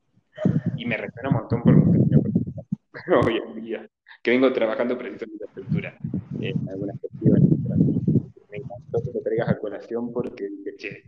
Y 0.76 0.86
me 0.86 0.96
resuena 0.96 1.28
un 1.28 1.34
montón 1.34 1.62
hoy 3.26 3.36
en 3.36 3.62
día, 3.62 3.90
que 4.22 4.30
vengo 4.30 4.52
trabajando 4.52 4.96
precisamente 4.98 5.44
la 5.44 5.46
estructura 5.46 5.98
en 6.40 6.68
algunas 6.68 6.98
cuestiones. 7.00 7.42
Me 8.50 8.56
encantó 8.56 9.02
que 9.02 9.10
te 9.10 9.20
traigas 9.20 9.48
a 9.48 9.58
colación 9.58 10.12
porque 10.12 10.48
dije, 10.48 10.76
che, 10.76 11.04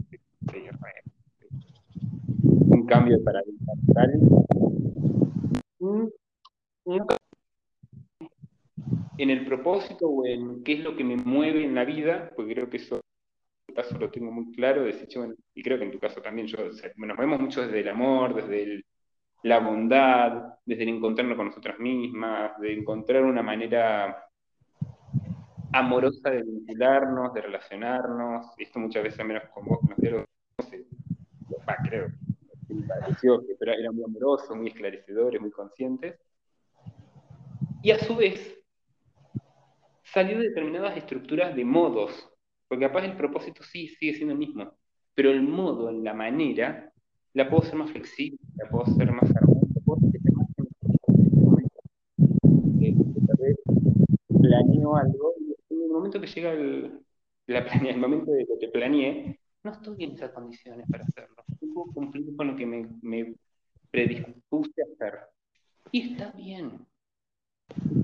un 2.43 2.87
cambio 2.87 3.19
de 3.19 3.25
paradigma 3.25 3.73
total. 3.87 4.21
En 9.19 9.31
el 9.31 9.47
propósito 9.47 10.09
o 10.09 10.27
en 10.27 10.65
qué 10.65 10.75
es 10.75 10.81
lo 10.81 10.97
que 10.97 11.05
me 11.05 11.17
mueve 11.17 11.65
en 11.65 11.75
la 11.75 11.85
vida, 11.85 12.31
porque 12.35 12.55
creo 12.55 12.71
que 12.71 12.79
eso 12.79 13.01
caso 13.73 13.99
lo 13.99 14.11
tengo 14.11 14.31
muy 14.31 14.53
claro, 14.53 14.85
de 14.85 15.09
y 15.55 15.63
creo 15.63 15.79
que 15.79 15.85
en 15.85 15.91
tu 15.91 15.99
caso 15.99 16.21
también, 16.21 16.47
yo, 16.47 16.59
nos 16.97 17.17
vemos 17.17 17.41
mucho 17.41 17.63
desde 17.63 17.81
el 17.81 17.89
amor, 17.89 18.35
desde 18.35 18.85
la 19.43 19.59
bondad, 19.59 20.55
desde 20.65 20.85
el 20.85 20.91
encontrarnos 20.91 21.37
con 21.37 21.47
nosotras 21.47 21.79
mismas, 21.79 22.59
de 22.61 22.73
encontrar 22.75 23.23
una 23.23 23.43
manera 23.43 24.25
amorosa 25.73 26.31
de 26.31 26.43
vincularnos, 26.43 27.33
de 27.35 27.41
relacionarnos. 27.41 28.47
Esto 28.59 28.79
muchas 28.79 29.03
veces, 29.03 29.21
al 29.21 29.27
menos 29.27 29.45
con 29.53 29.65
vos, 29.65 29.81
no 29.83 29.97
sé, 30.65 30.87
creo, 31.89 32.09
me 32.69 32.87
pareció 32.87 33.41
que 33.41 33.57
eran 33.61 33.95
muy 33.95 34.05
amorosos, 34.05 34.57
muy 34.57 34.69
esclarecedores, 34.69 35.41
muy 35.41 35.51
conscientes. 35.51 36.19
Y 37.83 37.91
a 37.91 37.99
su 37.99 38.17
vez, 38.17 38.59
salió 40.05 40.39
de 40.39 40.49
determinadas 40.49 40.97
estructuras 40.97 41.57
de 41.57 41.65
modos 41.65 42.32
porque 42.73 42.87
capaz 42.87 43.05
el 43.05 43.19
propósito 43.19 43.63
sí 43.63 43.87
sigue 43.87 44.15
siendo 44.15 44.33
el 44.33 44.39
mismo, 44.39 44.73
pero 45.15 45.31
el 45.31 45.43
modo, 45.43 45.93
la 45.93 46.15
manera, 46.15 46.91
la 47.35 47.51
puedo 47.51 47.65
ser 47.65 47.75
más 47.75 47.91
flexible, 47.91 48.39
la 48.57 48.71
puedo 48.71 48.87
ser 48.97 49.13
más 49.13 49.31
armónica, 49.37 49.79
puedo 49.85 50.01
ser 50.11 50.21
más 50.33 50.49
eh, 52.81 52.95
tal 53.27 53.37
vez 53.37 53.59
planeo 54.41 54.97
algo 54.97 55.35
y 55.39 55.75
en 55.75 55.83
el 55.83 55.89
momento 55.91 56.19
que 56.19 56.27
llega 56.29 56.53
el, 56.53 56.99
el 57.47 57.99
momento 57.99 58.33
de 58.33 58.47
que 58.47 58.57
te 58.59 58.69
planeé, 58.69 59.39
no 59.65 59.73
estoy 59.73 60.05
en 60.05 60.13
esas 60.13 60.31
condiciones 60.31 60.87
para 60.91 61.05
hacerlo. 61.05 61.45
No 61.61 61.75
puedo 61.75 61.93
cumplir 61.93 62.35
con 62.35 62.47
lo 62.47 62.57
que 62.57 62.65
me, 62.65 62.89
me 63.03 63.35
predispuse 63.91 64.81
a 64.81 64.87
hacer. 64.95 65.21
Y 65.91 66.13
está 66.13 66.31
bien. 66.31 66.87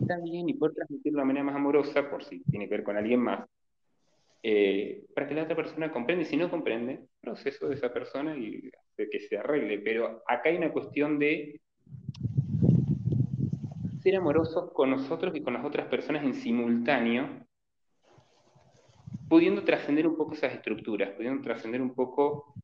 Está 0.02 0.18
bien, 0.18 0.46
y 0.50 0.52
poder 0.52 0.74
transmitirlo 0.74 1.20
de 1.20 1.24
manera 1.24 1.44
más 1.44 1.56
amorosa, 1.56 2.10
por 2.10 2.22
si 2.22 2.40
tiene 2.40 2.68
que 2.68 2.74
ver 2.74 2.84
con 2.84 2.98
alguien 2.98 3.20
más, 3.20 3.48
eh, 4.42 5.04
para 5.14 5.26
que 5.26 5.34
la 5.34 5.42
otra 5.42 5.56
persona 5.56 5.90
comprenda, 5.90 6.22
y 6.22 6.26
si 6.26 6.36
no 6.36 6.50
comprende, 6.50 7.00
proceso 7.20 7.68
de 7.68 7.74
esa 7.74 7.92
persona 7.92 8.36
y 8.36 8.70
de 8.96 9.10
que 9.10 9.20
se 9.20 9.36
arregle. 9.36 9.78
Pero 9.80 10.22
acá 10.26 10.48
hay 10.48 10.56
una 10.56 10.72
cuestión 10.72 11.18
de 11.18 11.60
ser 14.00 14.16
amorosos 14.16 14.72
con 14.72 14.90
nosotros 14.90 15.34
y 15.34 15.42
con 15.42 15.54
las 15.54 15.64
otras 15.64 15.86
personas 15.88 16.24
en 16.24 16.34
simultáneo, 16.34 17.46
pudiendo 19.28 19.64
trascender 19.64 20.06
un 20.06 20.16
poco 20.16 20.34
esas 20.34 20.54
estructuras, 20.54 21.10
pudiendo 21.10 21.42
trascender 21.42 21.82
un 21.82 21.94
poco 21.94 22.54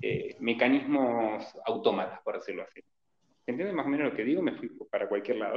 eh, 0.00 0.36
mecanismos 0.40 1.44
autómatas, 1.66 2.20
por 2.22 2.36
decirlo 2.36 2.62
así. 2.62 2.80
¿Entiendes 3.46 3.74
más 3.74 3.86
o 3.86 3.88
menos 3.88 4.10
lo 4.10 4.16
que 4.16 4.24
digo? 4.24 4.42
Me 4.42 4.54
fui 4.54 4.68
para 4.90 5.08
cualquier 5.08 5.38
lado. 5.38 5.56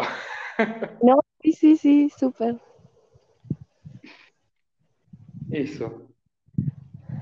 no, 1.02 1.20
sí, 1.42 1.54
sí, 1.54 1.78
sí, 1.78 2.10
súper. 2.10 2.58
Eso. 5.52 6.10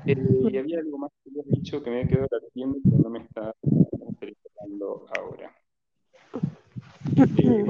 Eh, 0.06 0.16
y 0.52 0.58
había 0.58 0.80
algo 0.80 0.98
más 0.98 1.12
que 1.24 1.30
habías 1.30 1.46
dicho 1.48 1.84
que 1.84 1.92
me 1.92 2.08
quedado 2.08 2.28
latiendo 2.42 2.80
que 2.84 3.04
no 3.04 3.10
me 3.10 3.20
está 3.20 3.54
explicando 4.22 5.06
ahora. 5.18 5.56
Eh, 7.38 7.64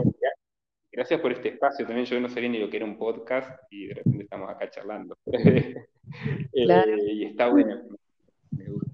gracias 0.91 1.19
por 1.19 1.31
este 1.31 1.49
espacio. 1.49 1.85
También 1.85 2.05
yo 2.05 2.19
no 2.19 2.29
sabía 2.29 2.49
ni 2.49 2.59
lo 2.59 2.69
que 2.69 2.77
era 2.77 2.85
un 2.85 2.97
podcast 2.97 3.61
y 3.69 3.87
de 3.87 3.95
repente 3.95 4.23
estamos 4.23 4.49
acá 4.49 4.69
charlando. 4.69 5.17
Eh, 6.53 6.67
y 7.13 7.23
está 7.23 7.47
bueno. 7.47 7.83
Me 8.51 8.65
gusta. 8.65 8.91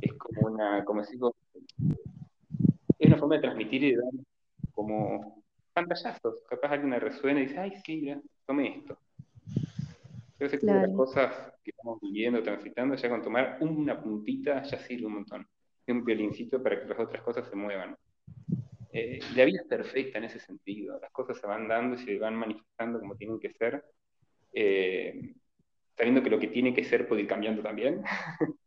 Es 0.00 0.12
como 0.12 0.46
una, 0.46 0.84
como 0.84 1.02
digo, 1.02 1.34
es 2.98 3.08
una 3.08 3.16
forma 3.16 3.34
de 3.34 3.40
transmitir 3.40 3.82
y 3.82 3.90
de 3.90 3.96
dar 3.96 4.12
como 4.70 5.42
pantallazos. 5.72 6.44
Capaz 6.48 6.70
alguien 6.70 6.92
resuena 7.00 7.40
y 7.40 7.46
dice, 7.46 7.58
ay, 7.58 7.72
sí, 7.84 7.96
mira, 8.00 8.20
tome 8.46 8.78
esto. 8.78 8.96
Sé 10.38 10.58
que 10.58 10.66
las 10.66 10.94
cosas 10.94 11.52
que 11.64 11.70
estamos 11.70 11.98
viviendo, 12.00 12.42
transitando, 12.42 12.94
ya 12.94 13.08
con 13.08 13.22
tomar 13.22 13.56
una 13.60 14.00
puntita 14.00 14.62
ya 14.62 14.78
sirve 14.78 15.06
un 15.06 15.14
montón. 15.14 15.46
Un 15.86 16.04
violincito 16.04 16.62
para 16.62 16.80
que 16.80 16.88
las 16.88 16.98
otras 16.98 17.22
cosas 17.22 17.48
se 17.48 17.56
muevan. 17.56 17.96
Eh, 18.92 19.18
la 19.34 19.44
vida 19.46 19.60
es 19.62 19.66
perfecta 19.66 20.18
en 20.18 20.24
ese 20.24 20.38
sentido. 20.38 20.98
Las 21.00 21.10
cosas 21.10 21.38
se 21.38 21.46
van 21.46 21.66
dando 21.66 21.96
y 21.96 21.98
se 21.98 22.18
van 22.18 22.36
manifestando 22.36 23.00
como 23.00 23.16
tienen 23.16 23.40
que 23.40 23.50
ser. 23.50 23.82
Eh, 24.52 25.34
sabiendo 25.96 26.22
que 26.22 26.30
lo 26.30 26.38
que 26.38 26.48
tiene 26.48 26.74
que 26.74 26.84
ser 26.84 27.08
puede 27.08 27.22
ir 27.22 27.28
cambiando 27.28 27.62
también. 27.62 28.02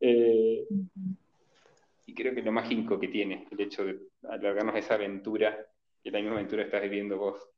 Eh, 0.00 0.66
y 2.06 2.12
creo 2.12 2.34
que 2.34 2.42
lo 2.42 2.50
mágico 2.50 2.98
que 2.98 3.06
tiene 3.06 3.46
el 3.52 3.60
hecho 3.60 3.84
de 3.84 4.00
alargarnos 4.28 4.74
esa 4.74 4.94
aventura, 4.94 5.56
que 6.02 6.10
la 6.10 6.18
misma 6.18 6.34
aventura 6.34 6.64
estás 6.64 6.82
viviendo 6.82 7.16
vos 7.16 7.48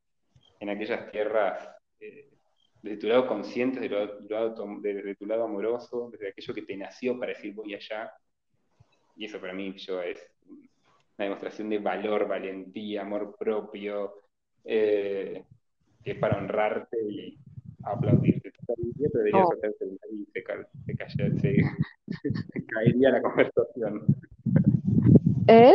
en 0.61 0.69
aquellas 0.69 1.11
tierras 1.11 1.71
desde 2.87 3.01
tu 3.01 3.09
lado 3.09 3.27
consciente, 3.27 3.81
desde 3.81 4.07
tu 4.07 4.29
lado, 4.29 4.79
desde 4.81 5.15
tu 5.17 5.27
lado 5.27 5.45
amoroso, 5.45 6.09
desde 6.13 6.29
aquello 6.29 6.55
que 6.55 6.63
te 6.63 6.77
nació 6.77 7.19
para 7.19 7.33
decir 7.33 7.53
voy 7.53 7.75
allá. 7.75 8.13
Y 9.17 9.25
eso 9.25 9.41
para 9.41 9.53
mí 9.53 9.75
yo 9.77 10.01
es 10.01 10.19
una 11.19 11.25
demostración 11.25 11.69
de 11.69 11.79
valor, 11.79 12.29
valentía, 12.29 13.03
amor 13.03 13.35
propio, 13.37 14.15
eh, 14.65 15.45
que 16.05 16.13
es 16.13 16.19
para 16.19 16.39
honrarte 16.39 16.97
y 17.11 17.37
aplaudirte. 17.83 18.53
Deberías 18.97 19.47
oh. 19.49 19.53
hacerte 19.53 19.87
y 20.13 20.27
se, 20.27 20.43
se, 21.41 22.33
se 22.53 22.67
caería 22.67 23.11
la 23.11 23.23
conversación. 23.23 24.07
¿Eh? 25.49 25.75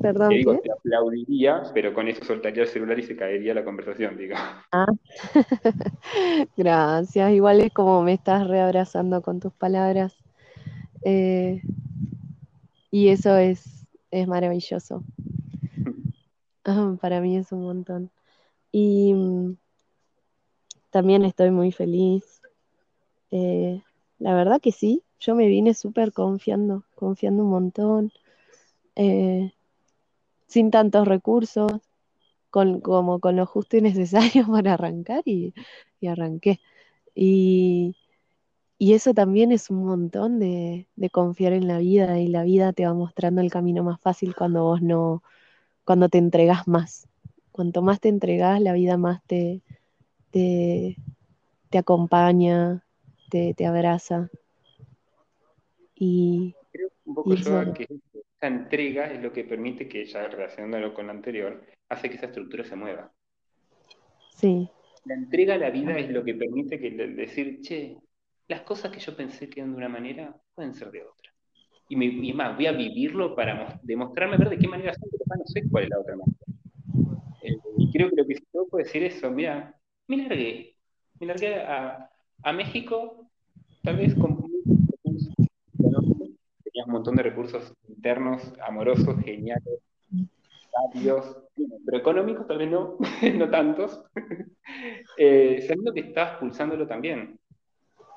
Perdón. 0.00 0.30
digo, 0.30 0.58
te 0.58 0.72
aplaudiría, 0.72 1.62
pero 1.74 1.92
con 1.92 2.08
eso 2.08 2.24
soltaría 2.24 2.62
el 2.62 2.68
celular 2.68 2.98
y 2.98 3.02
se 3.02 3.16
caería 3.16 3.52
la 3.52 3.64
conversación, 3.64 4.16
digo. 4.16 4.34
Ah. 4.72 4.86
Gracias. 6.56 7.32
Igual 7.32 7.60
es 7.60 7.72
como 7.72 8.02
me 8.02 8.14
estás 8.14 8.46
reabrazando 8.48 9.20
con 9.20 9.40
tus 9.40 9.52
palabras. 9.52 10.16
Eh, 11.04 11.62
y 12.90 13.08
eso 13.08 13.36
es, 13.36 13.86
es 14.10 14.26
maravilloso. 14.26 15.04
Ah, 16.64 16.96
para 17.00 17.20
mí 17.20 17.36
es 17.36 17.52
un 17.52 17.62
montón. 17.62 18.10
Y 18.72 19.12
mm, 19.14 19.56
también 20.90 21.24
estoy 21.24 21.50
muy 21.50 21.72
feliz. 21.72 22.40
Eh, 23.30 23.82
la 24.18 24.34
verdad 24.34 24.60
que 24.60 24.72
sí, 24.72 25.02
yo 25.18 25.34
me 25.34 25.46
vine 25.46 25.74
súper 25.74 26.12
confiando, 26.12 26.84
confiando 26.94 27.44
un 27.44 27.50
montón. 27.50 28.12
Eh, 28.96 29.52
sin 30.50 30.70
tantos 30.70 31.06
recursos, 31.06 31.70
con, 32.50 32.80
como 32.80 33.20
con 33.20 33.36
lo 33.36 33.46
justo 33.46 33.76
y 33.76 33.80
necesario 33.82 34.46
para 34.50 34.74
arrancar 34.74 35.22
y, 35.24 35.54
arranqué. 36.06 36.60
Y, 37.14 37.96
eso 38.78 39.14
también 39.14 39.52
es 39.52 39.70
un 39.70 39.84
montón 39.84 40.38
de, 40.40 40.86
confiar 41.12 41.52
en 41.52 41.68
la 41.68 41.78
vida 41.78 42.18
y 42.18 42.28
la 42.28 42.42
vida 42.44 42.72
te 42.72 42.86
va 42.86 42.94
mostrando 42.94 43.40
el 43.42 43.50
camino 43.50 43.84
más 43.84 44.00
fácil 44.00 44.34
cuando 44.34 44.64
vos 44.64 44.82
no, 44.82 45.22
cuando 45.84 46.08
te 46.08 46.18
entregas 46.18 46.66
más. 46.66 47.06
Cuanto 47.52 47.82
más 47.82 48.00
te 48.00 48.08
entregas, 48.08 48.60
la 48.60 48.72
vida 48.72 48.96
más 48.96 49.22
te, 49.24 49.60
te, 50.30 50.96
acompaña, 51.76 52.82
te, 53.30 53.66
abraza. 53.66 54.30
Y, 55.94 56.54
Creo 56.72 56.88
un 57.04 57.14
poco 57.14 57.34
yo 57.34 57.72
que 57.74 57.86
esa 58.40 58.54
entrega 58.54 59.12
es 59.12 59.22
lo 59.22 59.32
que 59.32 59.44
permite 59.44 59.86
que, 59.86 60.06
ya 60.06 60.26
relacionándolo 60.26 60.94
con 60.94 61.06
lo 61.06 61.12
anterior, 61.12 61.62
hace 61.90 62.08
que 62.08 62.16
esa 62.16 62.26
estructura 62.26 62.64
se 62.64 62.74
mueva. 62.74 63.12
Sí. 64.34 64.66
La 65.04 65.14
entrega 65.14 65.54
a 65.54 65.58
la 65.58 65.70
vida 65.70 65.98
es 65.98 66.10
lo 66.10 66.24
que 66.24 66.34
permite 66.34 66.80
que 66.80 66.90
decir, 66.90 67.60
che, 67.60 67.98
las 68.48 68.62
cosas 68.62 68.90
que 68.90 69.00
yo 69.00 69.14
pensé 69.14 69.50
que 69.50 69.60
eran 69.60 69.72
de 69.72 69.76
una 69.76 69.88
manera 69.90 70.34
pueden 70.54 70.72
ser 70.74 70.90
de 70.90 71.02
otra. 71.02 71.30
Y, 71.90 71.96
me, 71.96 72.32
más, 72.32 72.56
voy 72.56 72.66
a 72.66 72.72
vivirlo 72.72 73.34
para 73.34 73.78
demostrarme 73.82 74.38
ver 74.38 74.48
de 74.48 74.58
qué 74.58 74.68
manera 74.68 74.94
son, 74.94 75.10
pero 75.10 75.38
no 75.38 75.46
sé 75.46 75.62
cuál 75.70 75.84
es 75.84 75.90
la 75.90 76.00
otra 76.00 76.16
manera. 76.16 76.38
Eh, 77.42 77.58
y 77.76 77.92
creo 77.92 78.08
que 78.08 78.16
lo 78.16 78.26
que 78.26 78.36
sí 78.36 78.44
puedo 78.50 78.82
decir 78.82 79.02
es 79.02 79.16
eso, 79.16 79.30
mira, 79.30 79.78
me 80.06 80.16
largué, 80.16 80.76
me 81.18 81.26
largué 81.26 81.56
a, 81.56 82.10
a 82.42 82.52
México, 82.54 83.30
tal 83.82 83.96
vez 83.96 84.14
con 84.14 84.50
un 86.86 86.92
montón 86.92 87.16
de 87.16 87.22
recursos 87.22 87.72
internos, 87.88 88.52
amorosos, 88.66 89.18
geniales, 89.24 89.80
sabios, 90.70 91.36
pero 91.84 91.98
económicos 91.98 92.46
tal 92.46 92.58
vez 92.58 92.70
no, 92.70 92.96
no 93.36 93.50
tantos, 93.50 94.02
eh, 95.16 95.64
sabiendo 95.66 95.92
que 95.92 96.00
estabas 96.00 96.38
pulsándolo 96.38 96.86
también. 96.86 97.38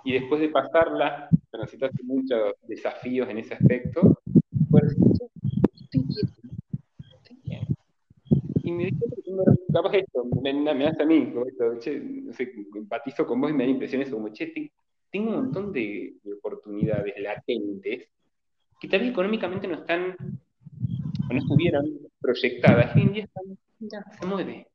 Y 0.05 0.13
después 0.13 0.41
de 0.41 0.49
pasarla, 0.49 1.29
transitaste 1.49 2.03
muchos 2.03 2.55
desafíos 2.67 3.29
en 3.29 3.37
ese 3.37 3.53
aspecto, 3.53 4.19
pues, 4.69 4.95
bien. 7.43 7.65
me 8.63 8.89
capaz 9.71 9.93
esto, 9.95 10.25
me, 10.41 10.53
me 10.53 10.87
hace 10.87 11.03
a 11.03 11.05
mí, 11.05 11.33
esto, 11.47 11.79
che, 11.79 11.99
no 11.99 12.33
sé, 12.33 12.53
empatizo 12.75 13.25
con 13.25 13.39
vos 13.39 13.49
y 13.49 13.53
me 13.53 13.63
da 13.63 13.69
impresión 13.69 14.01
eso, 14.01 14.15
como, 14.15 14.29
che, 14.29 14.71
tengo 15.13 15.29
un 15.29 15.35
montón 15.35 15.71
de, 15.71 16.15
oportunidades 16.37 17.13
latentes 17.19 18.09
que 18.83 18.89
tal 18.89 18.99
vez 18.99 19.11
económicamente 19.11 19.65
no 19.65 19.75
están, 19.75 20.13
o 21.29 21.33
no 21.33 21.39
estuvieran 21.39 21.85
proyectadas, 22.19 22.93
y 22.93 22.99
hoy 22.99 23.05
en 23.05 23.13
día 23.13 23.23
están, 23.23 23.57
se 24.19 24.25
mueve. 24.25 24.67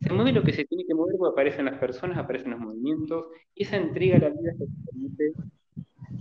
Se 0.00 0.12
mueve 0.12 0.32
lo 0.32 0.42
que 0.42 0.52
se 0.52 0.64
tiene 0.64 0.84
que 0.84 0.94
mover, 0.94 1.14
porque 1.16 1.32
aparecen 1.32 1.66
las 1.66 1.78
personas, 1.78 2.18
aparecen 2.18 2.50
los 2.50 2.58
movimientos, 2.58 3.26
y 3.54 3.62
esa 3.62 3.76
entrega 3.76 4.16
a 4.16 4.20
la 4.20 4.30
vida 4.30 4.52
que 4.58 4.64
permite, 4.84 5.32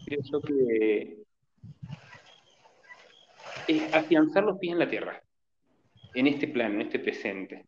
creo 0.06 0.20
yo 0.22 0.42
que 0.42 1.18
es 3.68 3.94
afianzar 3.96 4.44
los 4.44 4.60
pies 4.60 4.74
en 4.74 4.80
la 4.80 4.90
tierra, 4.90 5.20
en 6.14 6.28
este 6.28 6.48
plano, 6.48 6.76
en 6.76 6.82
este 6.82 7.00
presente. 7.00 7.66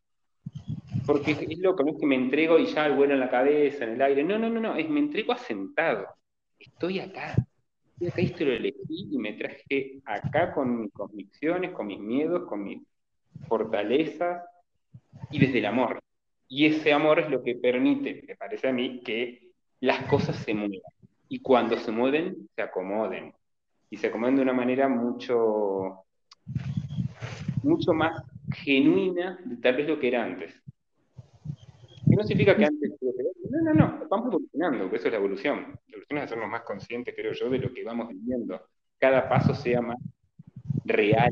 Porque 1.07 1.31
es 1.31 1.57
loco, 1.57 1.81
no 1.81 1.93
es 1.93 1.99
que 1.99 2.05
me 2.05 2.13
entrego 2.13 2.59
y 2.59 2.67
ya 2.67 2.89
vuelo 2.89 3.15
en 3.15 3.19
la 3.21 3.29
cabeza, 3.29 3.85
en 3.85 3.93
el 3.93 4.01
aire. 4.03 4.23
No, 4.23 4.37
no, 4.37 4.51
no, 4.51 4.59
no, 4.59 4.75
es 4.75 4.87
me 4.87 4.99
entrego 4.99 5.33
asentado. 5.33 6.05
Estoy 6.59 6.99
acá. 6.99 7.35
Y 7.99 8.07
esto 8.07 8.43
lo 8.45 8.53
elegí 8.53 9.09
y 9.11 9.17
me 9.17 9.33
traje 9.33 10.01
acá 10.05 10.53
con 10.53 10.81
mis 10.81 10.91
convicciones, 10.91 11.71
con 11.71 11.87
mis 11.87 11.99
miedos, 11.99 12.47
con 12.47 12.63
mis 12.63 12.81
fortalezas 13.47 14.43
y 15.31 15.39
desde 15.39 15.59
el 15.59 15.65
amor. 15.65 15.99
Y 16.47 16.65
ese 16.65 16.93
amor 16.93 17.19
es 17.19 17.29
lo 17.29 17.43
que 17.43 17.55
permite, 17.55 18.23
me 18.27 18.35
parece 18.35 18.67
a 18.67 18.73
mí, 18.73 19.01
que 19.03 19.51
las 19.79 20.05
cosas 20.05 20.35
se 20.37 20.53
muevan. 20.53 20.81
Y 21.29 21.39
cuando 21.39 21.77
se 21.77 21.91
mueven, 21.91 22.49
se 22.55 22.61
acomoden. 22.61 23.33
Y 23.89 23.97
se 23.97 24.07
acomoden 24.07 24.35
de 24.35 24.41
una 24.41 24.53
manera 24.53 24.87
mucho, 24.87 26.05
mucho 27.63 27.93
más 27.93 28.21
genuina 28.51 29.39
de 29.45 29.57
tal 29.57 29.75
vez 29.75 29.87
lo 29.87 29.99
que 29.99 30.07
era 30.09 30.23
antes 30.23 30.63
no 32.15 32.23
significa 32.23 32.55
que 32.55 32.65
antes... 32.65 32.91
No, 33.49 33.61
no, 33.61 33.73
no, 33.73 34.07
vamos 34.09 34.27
evolucionando, 34.27 34.83
porque 34.85 34.97
eso 34.97 35.07
es 35.07 35.11
la 35.11 35.19
evolución. 35.19 35.79
La 35.87 35.93
evolución 35.93 36.17
es 36.17 36.23
hacernos 36.23 36.49
más 36.49 36.61
conscientes, 36.63 37.13
creo 37.15 37.33
yo, 37.33 37.49
de 37.49 37.59
lo 37.59 37.73
que 37.73 37.83
vamos 37.83 38.09
viviendo. 38.09 38.67
Cada 38.97 39.29
paso 39.29 39.53
sea 39.53 39.81
más 39.81 39.97
real, 40.85 41.31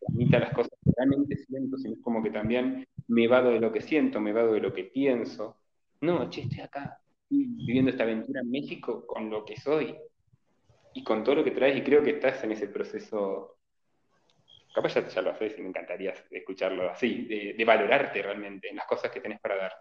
transmita 0.00 0.38
las 0.38 0.52
cosas 0.52 0.72
que 0.84 0.90
realmente 0.96 1.36
siento, 1.36 1.78
sino 1.78 1.94
es 1.94 2.00
como 2.00 2.22
que 2.22 2.30
también 2.30 2.86
me 3.08 3.28
vado 3.28 3.50
de 3.50 3.60
lo 3.60 3.72
que 3.72 3.80
siento, 3.80 4.20
me 4.20 4.32
vado 4.32 4.52
de 4.54 4.60
lo 4.60 4.72
que 4.72 4.84
pienso. 4.84 5.56
No, 6.00 6.28
che, 6.30 6.42
estoy 6.42 6.60
acá, 6.60 7.00
viviendo 7.28 7.90
esta 7.90 8.04
aventura 8.04 8.40
en 8.40 8.50
México 8.50 9.06
con 9.06 9.30
lo 9.30 9.44
que 9.44 9.56
soy 9.56 9.96
y 10.94 11.04
con 11.04 11.22
todo 11.22 11.36
lo 11.36 11.44
que 11.44 11.50
traes, 11.50 11.76
y 11.76 11.82
creo 11.82 12.02
que 12.02 12.10
estás 12.10 12.42
en 12.44 12.52
ese 12.52 12.68
proceso. 12.68 13.58
Capaz 14.74 14.94
ya, 14.94 15.08
ya 15.08 15.22
lo 15.22 15.30
haces 15.30 15.58
y 15.58 15.62
me 15.62 15.68
encantaría 15.68 16.12
escucharlo 16.30 16.90
así, 16.90 17.24
de, 17.24 17.54
de 17.56 17.64
valorarte 17.64 18.20
realmente 18.20 18.68
en 18.68 18.76
las 18.76 18.86
cosas 18.86 19.10
que 19.10 19.20
tenés 19.20 19.40
para 19.40 19.56
dar. 19.56 19.72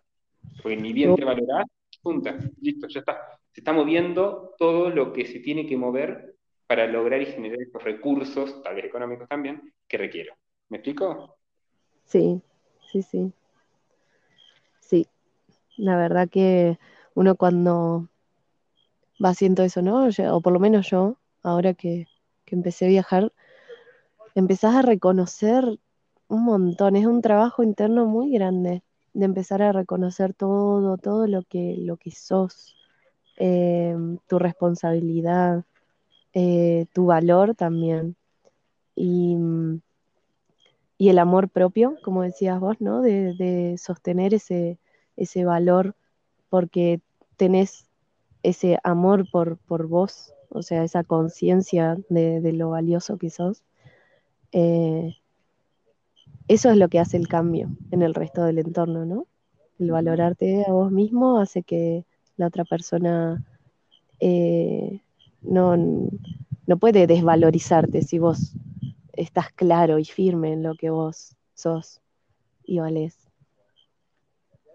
Porque 0.62 0.78
ni 0.78 0.94
bien 0.94 1.16
te 1.16 1.26
valorás, 1.26 1.66
punta, 2.02 2.38
listo, 2.62 2.88
ya 2.88 3.00
está. 3.00 3.40
Se 3.52 3.62
está 3.62 3.74
moviendo 3.74 4.54
todo 4.58 4.90
lo 4.90 5.14
que 5.14 5.26
se 5.26 5.40
tiene 5.40 5.66
que 5.66 5.78
mover 5.78 6.36
para 6.68 6.88
lograr 6.88 7.22
y 7.22 7.28
generar 7.28 7.62
estos 7.62 7.84
recursos, 7.84 8.62
tal 8.64 8.76
vez 8.76 8.86
económicos 8.86 9.28
también, 9.28 9.74
que 9.88 9.98
requiero. 9.98 10.36
¿Me 10.70 10.78
explico? 10.78 11.38
Sí, 12.06 12.42
sí, 12.92 13.02
sí. 13.02 13.32
Sí, 14.80 15.08
la 15.78 15.98
verdad 15.98 16.30
que 16.30 16.78
uno 17.14 17.36
cuando 17.36 18.08
va 19.24 19.30
haciendo 19.30 19.64
eso, 19.64 19.82
¿no? 19.82 20.08
O 20.08 20.42
por 20.42 20.54
lo 20.54 20.60
menos 20.60 20.90
yo, 20.90 21.18
ahora 21.44 21.74
que, 21.74 22.08
que 22.46 22.56
empecé 22.56 22.86
a 22.86 22.90
viajar, 22.90 23.32
empezás 24.36 24.76
a 24.76 24.82
reconocer 24.82 25.80
un 26.28 26.44
montón, 26.44 26.96
es 26.96 27.06
un 27.06 27.22
trabajo 27.22 27.64
interno 27.64 28.06
muy 28.06 28.32
grande 28.32 28.84
de 29.16 29.26
empezar 29.26 29.62
a 29.62 29.72
reconocer 29.72 30.34
todo, 30.34 30.98
todo 30.98 31.26
lo 31.28 31.42
que, 31.44 31.78
lo 31.80 31.98
que 31.98 32.12
sos, 32.12 32.76
em, 33.38 34.18
tu 34.28 34.40
responsabilidad, 34.40 35.64
eh, 36.34 36.86
tu 36.94 37.08
valor 37.08 37.56
también. 37.56 38.18
Y, 38.96 39.38
y, 40.98 41.10
el 41.10 41.20
amor 41.20 41.50
propio, 41.50 41.98
como 42.04 42.24
decías 42.24 42.60
vos, 42.60 42.82
¿no? 42.82 43.02
De, 43.02 43.76
sostener 43.78 44.34
ese, 44.34 44.80
ese 45.18 45.46
valor 45.46 45.96
porque 46.50 47.02
tenés 47.38 47.90
ese 48.44 48.80
amor 48.84 49.30
por, 49.32 49.58
por 49.60 49.88
vos, 49.88 50.34
o 50.50 50.62
sea, 50.62 50.84
esa 50.84 51.04
conciencia 51.04 51.98
de, 52.10 52.54
lo 52.54 52.72
valioso 52.72 53.18
que 53.18 53.30
sos. 53.30 53.64
Eh, 54.52 55.16
eso 56.48 56.70
es 56.70 56.78
lo 56.78 56.90
que 56.90 57.00
hace 57.00 57.18
el 57.18 57.28
cambio 57.28 57.70
en 57.92 58.02
el 58.02 58.14
resto 58.14 58.44
del 58.44 58.60
entorno, 58.60 59.06
¿no? 59.06 59.28
El 59.80 59.92
valorarte 59.92 60.64
a 60.68 60.72
vos 60.72 60.92
mismo 60.92 61.40
hace 61.40 61.64
que 61.64 62.06
la 62.38 62.48
otra 62.48 62.66
persona 62.66 63.44
eh, 64.20 65.02
no, 65.42 65.76
no 66.68 66.78
puede 66.78 67.08
desvalorizarte 67.08 68.02
si 68.02 68.20
vos 68.20 68.54
estás 69.14 69.52
claro 69.52 70.00
y 70.00 70.06
firme 70.06 70.54
en 70.54 70.64
lo 70.64 70.76
que 70.76 70.90
vos 70.90 71.36
sos 71.54 72.02
y 72.64 72.80
valés. 72.80 73.18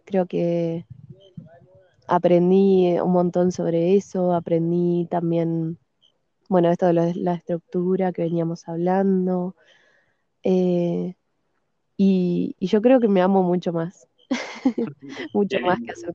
Creo 0.05 0.27
que 0.27 0.87
aprendí 2.09 2.99
un 2.99 3.13
montón 3.13 3.53
sobre 3.53 3.95
eso, 3.95 4.35
aprendí 4.35 5.07
también, 5.09 5.79
bueno, 6.49 6.71
esto 6.71 6.87
de 6.87 7.15
la 7.15 7.35
estructura 7.35 8.13
que 8.13 8.23
veníamos 8.23 8.69
hablando, 8.69 9.55
eh, 10.43 11.15
y, 12.03 12.57
yo 12.61 12.81
creo 12.81 12.99
que 12.99 13.09
me 13.09 13.21
amo 13.21 13.43
mucho 13.43 13.75
más, 13.75 14.09
mucho 15.35 15.61
más 15.61 15.79
que 15.81 15.93
hacer 15.93 16.15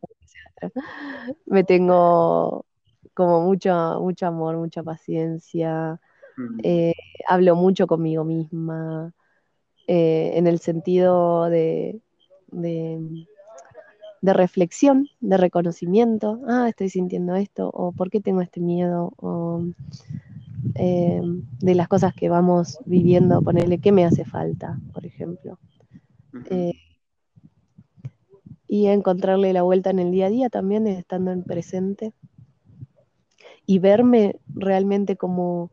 Me 1.46 1.64
tengo 1.64 2.66
como 3.14 3.42
mucho, 3.42 4.00
mucho 4.02 4.26
amor, 4.26 4.58
mucha 4.58 4.82
paciencia, 4.82 6.00
mm. 6.38 6.60
eh, 6.64 6.94
hablo 7.28 7.56
mucho 7.56 7.86
conmigo 7.86 8.24
misma, 8.24 9.14
eh, 9.86 10.32
en 10.34 10.48
el 10.48 10.58
sentido 10.58 11.52
de, 11.52 12.02
de, 12.52 13.28
reflexión, 14.24 15.08
de 15.20 15.38
reconocimiento, 15.38 16.42
ah, 16.48 16.68
estoy 16.68 16.90
sintiendo 16.90 17.36
esto, 17.36 17.70
o 17.72 17.92
por 17.92 18.10
qué 18.10 18.22
tengo 18.22 18.42
este 18.42 18.60
miedo, 18.60 19.14
o 19.18 19.64
eh, 20.74 21.22
de 21.60 21.76
las 21.76 21.88
cosas 21.88 22.16
que 22.16 22.28
vamos 22.28 22.80
viviendo, 22.86 23.44
ponerle 23.44 23.78
qué 23.78 23.92
me 23.92 24.04
hace 24.04 24.26
falta, 24.26 24.80
por 24.92 25.06
ejemplo. 25.06 25.60
Eh, 26.50 26.74
y 28.68 28.88
encontrarle 28.88 29.54
la 29.54 29.62
vuelta 29.62 29.90
en 29.90 30.00
el 30.00 30.12
día 30.12 30.26
a 30.28 30.30
día 30.30 30.50
también, 30.50 30.88
estando 30.88 31.32
en 31.32 31.44
presente. 31.44 32.14
Y 33.66 33.80
verme 33.80 34.40
realmente 34.54 35.16
como, 35.16 35.72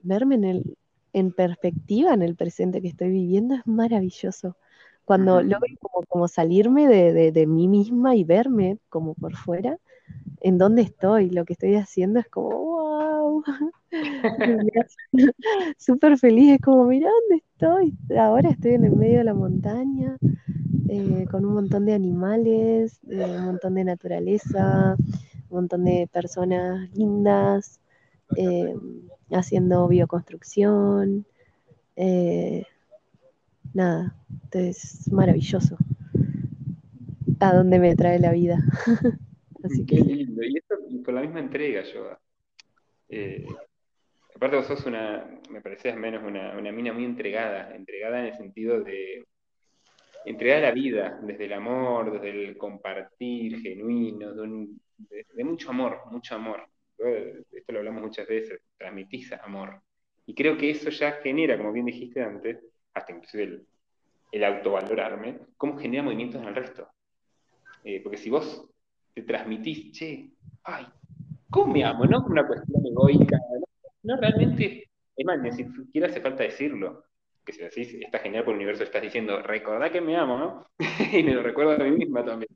verme 0.00 0.34
en, 0.36 0.44
el, 0.44 0.76
en 1.12 1.32
perspectiva 1.32 2.14
en 2.14 2.22
el 2.22 2.34
presente 2.34 2.82
que 2.82 2.88
estoy 2.88 3.10
viviendo 3.10 3.54
es 3.54 3.66
maravilloso. 3.66 4.56
Cuando 5.04 5.40
logro 5.40 5.74
como, 5.80 6.06
como 6.06 6.28
salirme 6.28 6.86
de, 6.86 7.32
de, 7.32 7.46
mí 7.46 7.66
misma 7.66 8.14
y 8.14 8.24
verme 8.24 8.78
como 8.90 9.14
por 9.14 9.34
fuera, 9.36 9.78
en 10.40 10.58
dónde 10.58 10.82
estoy, 10.82 11.30
lo 11.30 11.46
que 11.46 11.54
estoy 11.54 11.76
haciendo 11.76 12.20
es 12.20 12.28
como, 12.28 12.50
wow, 12.50 13.44
súper 15.78 16.18
feliz, 16.18 16.54
es 16.56 16.60
como, 16.60 16.84
mira 16.84 17.08
dónde 17.08 17.42
estoy, 17.58 17.92
ahora 18.16 18.50
estoy 18.50 18.74
en 18.74 18.84
el 18.84 18.94
medio 18.94 19.18
de 19.18 19.24
la 19.24 19.34
montaña, 19.34 20.16
eh, 20.88 21.26
con 21.28 21.44
un 21.44 21.54
montón 21.54 21.86
de 21.86 21.92
animales, 21.92 23.00
eh, 23.10 23.24
un 23.24 23.46
montón 23.46 23.74
de 23.74 23.82
naturaleza, 23.82 24.96
un 25.50 25.56
montón 25.56 25.84
de 25.84 26.08
personas 26.12 26.88
lindas, 26.94 27.80
eh, 28.36 28.76
haciendo 29.32 29.88
bioconstrucción, 29.88 31.26
nada, 33.74 34.14
es 34.52 35.10
maravilloso. 35.10 35.76
A 37.40 37.54
dónde 37.54 37.80
me 37.80 37.96
trae 37.96 38.20
la 38.20 38.30
vida. 38.30 38.58
Así 39.64 39.84
que... 39.84 39.96
lindo. 39.96 40.44
Y 40.44 40.58
esto 40.58 40.76
con 41.04 41.16
la 41.16 41.22
misma 41.22 41.40
entrega, 41.40 41.82
yo. 41.82 42.18
Eh, 43.08 43.44
aparte 44.38 44.56
vos 44.56 44.66
sos 44.66 44.86
una, 44.86 45.28
me 45.50 45.60
parecías 45.60 45.96
menos 45.96 46.22
una, 46.22 46.70
mina 46.70 46.92
muy 46.92 47.04
entregada, 47.04 47.74
entregada 47.74 48.20
en 48.20 48.26
el 48.26 48.34
sentido 48.34 48.80
de 48.80 49.26
entregada 50.24 50.60
a 50.60 50.68
la 50.68 50.74
vida, 50.74 51.18
desde 51.22 51.46
el 51.46 51.54
amor, 51.54 52.12
desde 52.12 52.30
el 52.30 52.56
compartir 52.56 53.60
genuino, 53.60 54.32
de, 54.32 55.44
mucho 55.44 55.70
amor, 55.70 56.02
mucho 56.12 56.36
amor. 56.36 56.68
Esto 57.50 57.72
lo 57.72 57.80
hablamos 57.80 58.02
muchas 58.02 58.28
veces, 58.28 58.60
transmitís 58.76 59.32
amor. 59.32 59.82
Y 60.26 60.34
creo 60.34 60.56
que 60.56 60.70
eso 60.70 60.90
ya 60.90 61.12
genera, 61.20 61.56
como 61.56 61.72
bien 61.72 61.86
dijiste 61.86 62.22
antes, 62.22 62.60
hasta 62.94 63.12
inclusive 63.12 63.62
el, 64.30 64.44
autovalorarme, 64.44 65.40
cómo 65.56 65.76
genera 65.78 66.04
movimientos 66.04 66.40
en 66.40 66.48
el 66.48 66.54
resto. 66.54 66.88
Eh, 67.82 68.00
porque 68.02 68.18
si 68.18 68.30
vos 68.30 68.68
te 69.14 69.22
transmitís, 69.22 69.90
che, 69.90 70.30
ay, 70.62 70.86
¿cómo 71.50 71.72
me 71.72 71.84
amo? 71.84 72.04
No 72.04 72.24
una 72.24 72.46
cuestión 72.46 72.86
egoica, 72.86 73.36
no, 73.36 73.67
realmente, 74.16 74.88
es 75.16 75.26
más, 75.26 75.40
ni 75.40 75.52
siquiera 75.52 76.08
hace 76.08 76.20
falta 76.20 76.42
decirlo. 76.42 77.04
que 77.44 77.52
si 77.52 77.60
decís, 77.60 77.94
está 78.00 78.18
genial 78.18 78.44
por 78.44 78.52
el 78.52 78.58
universo, 78.58 78.84
estás 78.84 79.02
diciendo, 79.02 79.42
recordá 79.42 79.90
que 79.90 80.00
me 80.00 80.16
amo, 80.16 80.38
¿no? 80.38 80.66
y 81.12 81.22
me 81.22 81.34
lo 81.34 81.42
recuerdo 81.42 81.72
a 81.72 81.78
mí 81.78 81.90
misma 81.90 82.24
también. 82.24 82.50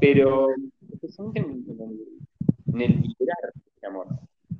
Pero 0.00 0.48
en, 0.50 1.64
en 2.66 2.80
el 2.80 3.00
liberar 3.00 3.52
ese 3.76 3.86
amor, 3.86 4.06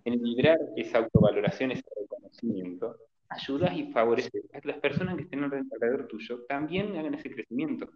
en 0.04 0.12
el 0.14 0.22
liberar 0.22 0.58
esa 0.76 0.98
autovaloración, 0.98 1.72
ese 1.72 1.84
reconocimiento, 2.00 2.96
ayudas 3.28 3.76
y 3.76 3.92
favoreces 3.92 4.44
a 4.52 4.60
que 4.60 4.68
las 4.68 4.78
personas 4.78 5.16
que 5.16 5.22
estén 5.22 5.42
alrededor 5.42 6.06
tuyo 6.06 6.44
también 6.48 6.96
hagan 6.96 7.14
ese 7.14 7.30
crecimiento, 7.30 7.88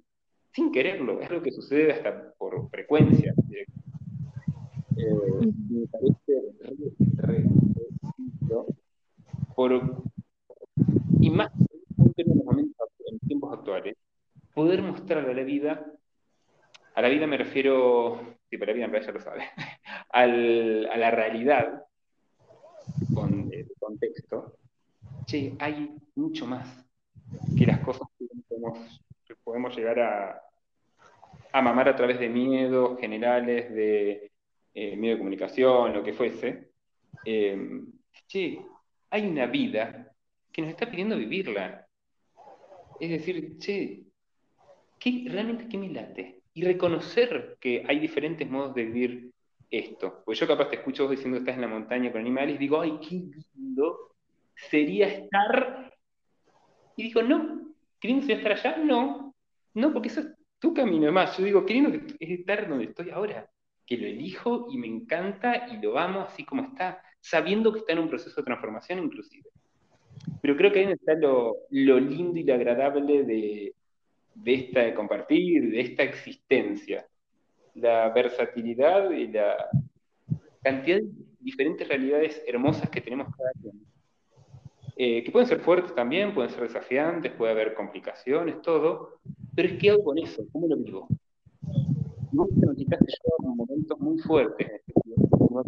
sin 0.53 0.73
quererlo, 0.73 1.21
es 1.21 1.31
lo 1.31 1.43
que 1.43 1.53
sucede 1.53 1.93
hasta 1.93 2.33
por 2.39 2.69
frecuencia. 2.71 3.35
Eh, 4.99 5.53
me 5.69 5.87
parece 5.89 6.43
re, 7.17 7.45
por, 9.55 10.05
y 11.21 11.31
más 11.31 11.53
en 12.17 12.45
momentos, 12.45 12.89
en 13.07 13.19
tiempos 13.21 13.59
actuales, 13.59 13.97
poder 14.55 14.81
mostrarle 14.83 15.33
a 15.33 15.35
la 15.35 15.43
vida, 15.43 15.85
a 16.95 17.03
la 17.03 17.09
vida 17.09 17.27
me 17.27 17.37
refiero, 17.37 18.21
sí, 18.49 18.57
para 18.57 18.73
la 18.73 18.77
vida 18.77 18.85
en 18.87 18.93
realidad 18.93 19.13
ya 19.13 19.19
lo 19.19 19.25
sabe, 19.25 19.43
al, 20.11 20.89
a 20.91 20.97
la 20.97 21.11
realidad 21.11 21.85
con 23.15 23.51
el 23.53 23.71
contexto, 23.79 24.57
che, 25.27 25.55
hay 25.59 25.95
mucho 26.15 26.47
más 26.47 26.87
que 27.59 27.67
las 27.67 27.81
cosas 27.81 28.09
que 28.19 28.27
podemos, 28.49 29.03
podemos 29.45 29.77
llegar 29.77 30.01
a, 30.01 30.43
a, 31.53 31.63
mamar 31.63 31.91
a 31.91 31.97
través 31.97 32.19
de 32.19 32.31
miedos 32.31 32.99
generales, 32.99 33.71
de 33.75 34.33
eh, 34.79 34.95
miedo 34.95 35.15
de 35.15 35.19
comunicación, 35.21 35.95
lo 35.95 36.05
que 36.05 36.13
fuese. 36.13 36.73
Eh, 37.25 37.59
che, 38.29 38.61
hay 39.09 39.27
una 39.27 39.47
vida 39.47 40.13
que 40.53 40.61
nos 40.61 40.71
está 40.71 40.91
pidiendo 40.91 41.17
vivirla. 41.17 41.89
Es 43.01 43.09
decir, 43.09 43.57
che, 43.57 44.03
¿qué, 44.99 45.25
realmente 45.29 45.67
qué 45.67 45.79
me 45.79 45.89
late? 45.89 46.43
Y 46.53 46.63
reconocer 46.63 47.57
que 47.59 47.85
hay 47.89 47.99
diferentes 47.99 48.47
modos 48.51 48.75
de 48.75 48.85
vivir 48.85 49.31
esto. 49.71 50.23
Pues 50.27 50.39
yo 50.39 50.47
capaz 50.47 50.69
te 50.69 50.77
escucho 50.77 51.05
vos 51.05 51.13
diciendo 51.13 51.39
estás 51.39 51.55
en 51.55 51.63
la 51.63 51.69
montaña 51.69 52.13
con 52.13 52.21
animales 52.21 52.59
digo, 52.59 52.79
ay, 52.79 52.99
qué 53.01 53.23
lindo 53.55 54.15
sería 54.55 55.09
estar. 55.09 55.91
Y 56.97 57.05
digo, 57.05 57.23
no, 57.23 57.75
¿qué 57.99 58.09
lindo 58.09 58.27
sería 58.27 58.37
estar 58.37 58.53
allá? 58.53 58.85
No, 58.85 59.35
no, 59.73 59.93
porque 59.95 60.09
eso 60.09 60.21
es 60.21 60.27
tu 60.59 60.75
camino 60.75 61.11
más. 61.13 61.39
Yo 61.39 61.45
digo, 61.47 61.65
qué 61.65 61.73
lindo 61.73 61.91
es 61.95 62.31
estar 62.31 62.69
donde 62.69 62.85
estoy 62.85 63.09
ahora, 63.09 63.49
que 63.87 63.97
lo 63.97 64.07
elijo 64.07 64.67
y 64.71 64.79
me 64.79 64.87
encanta 64.87 65.69
y 65.69 65.81
lo 65.81 65.99
amo 65.99 66.21
así 66.21 66.45
como 66.45 66.63
está, 66.63 67.03
sabiendo 67.21 67.73
que 67.73 67.81
está 67.81 67.93
en 67.93 68.01
un 68.01 68.09
proceso 68.09 68.41
de 68.41 68.45
transformación 68.45 68.99
inclusive. 68.99 69.49
Pero 70.43 70.57
creo 70.57 70.73
que 70.73 70.81
ahí 70.81 70.93
está 70.93 71.15
lo, 71.15 71.57
lindo 71.71 72.39
y 72.39 72.45
lo 72.45 72.55
agradable 72.55 73.25
de, 73.25 73.75
de 74.35 74.55
esta 74.55 74.81
de 74.81 74.95
compartir, 74.95 75.71
de 75.71 75.81
esta 75.81 76.03
existencia. 76.03 77.07
La 77.75 78.09
versatilidad 78.11 79.11
y 79.11 79.29
la 79.29 79.69
cantidad 80.63 80.99
de 80.99 81.09
diferentes 81.41 81.87
realidades 81.87 82.43
hermosas 82.47 82.91
que 82.91 83.01
tenemos 83.01 83.29
cada 83.37 83.51
quien. 83.61 83.87
Eh, 84.99 85.23
que 85.23 85.31
pueden 85.31 85.47
ser 85.47 85.61
fuertes 85.61 85.95
también, 85.95 86.33
pueden 86.33 86.51
ser 86.51 86.63
desafiantes, 86.63 87.33
puede 87.33 87.53
haber 87.53 87.75
complicaciones, 87.75 88.63
todo, 88.63 89.21
pero 89.55 89.69
es 89.69 89.79
que 89.79 89.91
hago 89.91 90.03
con 90.03 90.19
eso, 90.19 90.43
¿cómo 90.51 90.67
lo 90.67 90.77
vivo? 90.77 91.07
No 92.37 92.47
te 92.49 92.67
notificaste 92.67 93.15
yo 93.25 93.49
en 93.49 93.57
momentos 93.57 93.99
muy 93.99 94.19
fuertes 94.19 94.83
y 94.87 95.15
a 95.15 95.63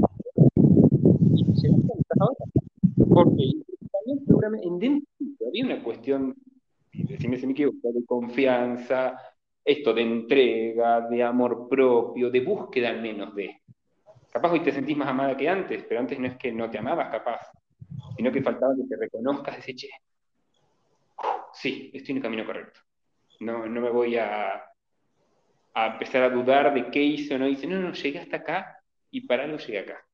ahora. 2.20 2.44
Porque 3.08 3.52
también 3.90 4.26
seguramente 4.26 4.66
en 4.66 4.78
dentro 4.78 5.46
había 5.48 5.64
una 5.64 5.82
cuestión, 5.82 6.36
decime 6.92 7.38
si 7.38 7.46
me 7.46 7.52
equivoco, 7.52 7.90
de 7.90 8.04
confianza, 8.04 9.18
esto 9.64 9.94
de 9.94 10.02
entrega, 10.02 11.08
de 11.08 11.22
amor 11.22 11.68
propio, 11.70 12.30
de 12.30 12.40
búsqueda 12.40 12.90
al 12.90 13.00
menos 13.00 13.34
de. 13.34 13.62
Capaz 14.30 14.52
hoy 14.52 14.60
te 14.60 14.70
sentís 14.70 14.96
más 14.96 15.08
amada 15.08 15.38
que 15.38 15.48
antes, 15.48 15.84
pero 15.88 16.00
antes 16.00 16.18
no 16.18 16.26
es 16.26 16.36
que 16.36 16.52
no 16.52 16.68
te 16.68 16.76
amabas, 16.76 17.10
capaz, 17.10 17.50
sino 18.14 18.30
que 18.30 18.42
faltaba 18.42 18.74
que 18.76 18.86
te 18.86 18.96
reconozcas 18.96 19.56
ese 19.56 19.74
che. 19.74 19.88
Sí, 21.54 21.90
estoy 21.94 22.12
en 22.12 22.16
el 22.18 22.22
camino 22.22 22.44
correcto. 22.44 22.80
No, 23.40 23.64
no 23.66 23.80
me 23.80 23.88
voy 23.88 24.18
a, 24.18 24.62
a 25.84 25.92
empezar 25.92 26.22
a 26.22 26.30
dudar 26.30 26.74
de 26.74 26.90
qué 26.90 27.02
hice 27.02 27.34
o 27.34 27.38
no 27.38 27.48
hice. 27.48 27.66
No, 27.66 27.80
no, 27.80 27.92
llegué 27.92 28.18
hasta 28.18 28.38
acá 28.38 28.82
y 29.10 29.22
para 29.22 29.44
algo 29.44 29.58
llegué 29.58 29.78
acá. 29.80 30.04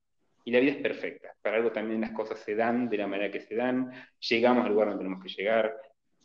Y 0.45 0.51
la 0.51 0.61
vida 0.61 0.73
es 0.73 0.79
perfecta. 0.79 1.35
Para 1.41 1.57
algo 1.57 1.73
también 1.73 2.01
las 2.01 2.13
cosas 2.13 2.39
se 2.41 2.55
dan 2.55 2.89
de 2.89 2.99
la 2.99 3.07
manera 3.07 3.31
que 3.31 3.41
se 3.41 3.55
dan, 3.55 3.91
llegamos 4.19 4.65
al 4.65 4.73
lugar 4.73 4.89
donde 4.89 5.05
tenemos 5.05 5.23
que 5.23 5.31
llegar, 5.31 5.75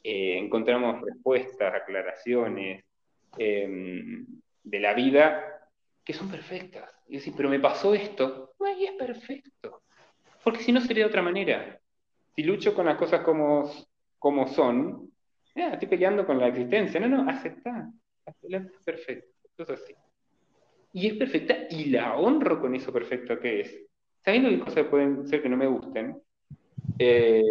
eh, 0.03 0.37
encontramos 0.37 1.01
respuestas, 1.01 1.73
aclaraciones 1.73 2.83
em, 3.37 4.25
de 4.63 4.79
la 4.79 4.93
vida 4.93 5.61
que 6.03 6.13
son 6.13 6.29
perfectas. 6.29 6.89
Y 7.07 7.15
decir, 7.15 7.33
pero 7.35 7.49
me 7.49 7.59
pasó 7.59 7.93
esto, 7.93 8.53
y 8.77 8.85
es 8.85 8.91
perfecto. 8.93 9.83
Porque 10.43 10.63
si 10.63 10.71
no 10.71 10.81
sería 10.81 11.03
de 11.03 11.09
otra 11.09 11.21
manera. 11.21 11.79
Si 12.35 12.43
lucho 12.43 12.73
con 12.73 12.85
las 12.85 12.97
cosas 12.97 13.21
como, 13.21 13.71
como 14.17 14.47
son, 14.47 15.11
estoy 15.55 15.87
peleando 15.87 16.25
con 16.25 16.39
la 16.39 16.47
existencia. 16.47 16.99
No, 16.99 17.07
no, 17.07 17.29
acepta. 17.29 17.89
Es 18.41 18.83
perfecto. 18.83 19.27
Eso 19.57 19.63
es 19.63 19.81
así. 19.81 19.93
Y 20.93 21.07
es 21.07 21.13
perfecta 21.15 21.67
y 21.69 21.85
la 21.85 22.17
honro 22.17 22.59
con 22.59 22.73
eso 22.75 22.91
perfecto 22.91 23.39
que 23.39 23.61
es 23.61 23.89
sabiendo 24.23 24.49
que 24.49 24.59
cosas 24.59 24.87
pueden 24.87 25.27
ser 25.27 25.41
que 25.41 25.49
no 25.49 25.57
me 25.57 25.67
gusten, 25.67 26.21
eh, 26.97 27.43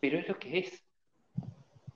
pero 0.00 0.18
es 0.18 0.28
lo 0.28 0.38
que 0.38 0.58
es. 0.58 0.86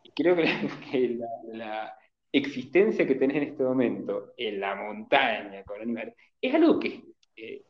Y 0.03 0.11
creo 0.11 0.37
que, 0.37 1.19
la, 1.53 1.97
existencia 2.33 3.07
que 3.07 3.15
tenés 3.15 3.37
en 3.37 3.43
este 3.45 3.63
momento, 3.63 4.35
en 4.37 4.59
la 4.59 4.75
montaña, 4.75 5.63
con 5.63 5.81
animales, 5.81 6.15
es 6.41 6.53
algo 6.53 6.81
que, 6.81 7.05
eh, 7.37 7.63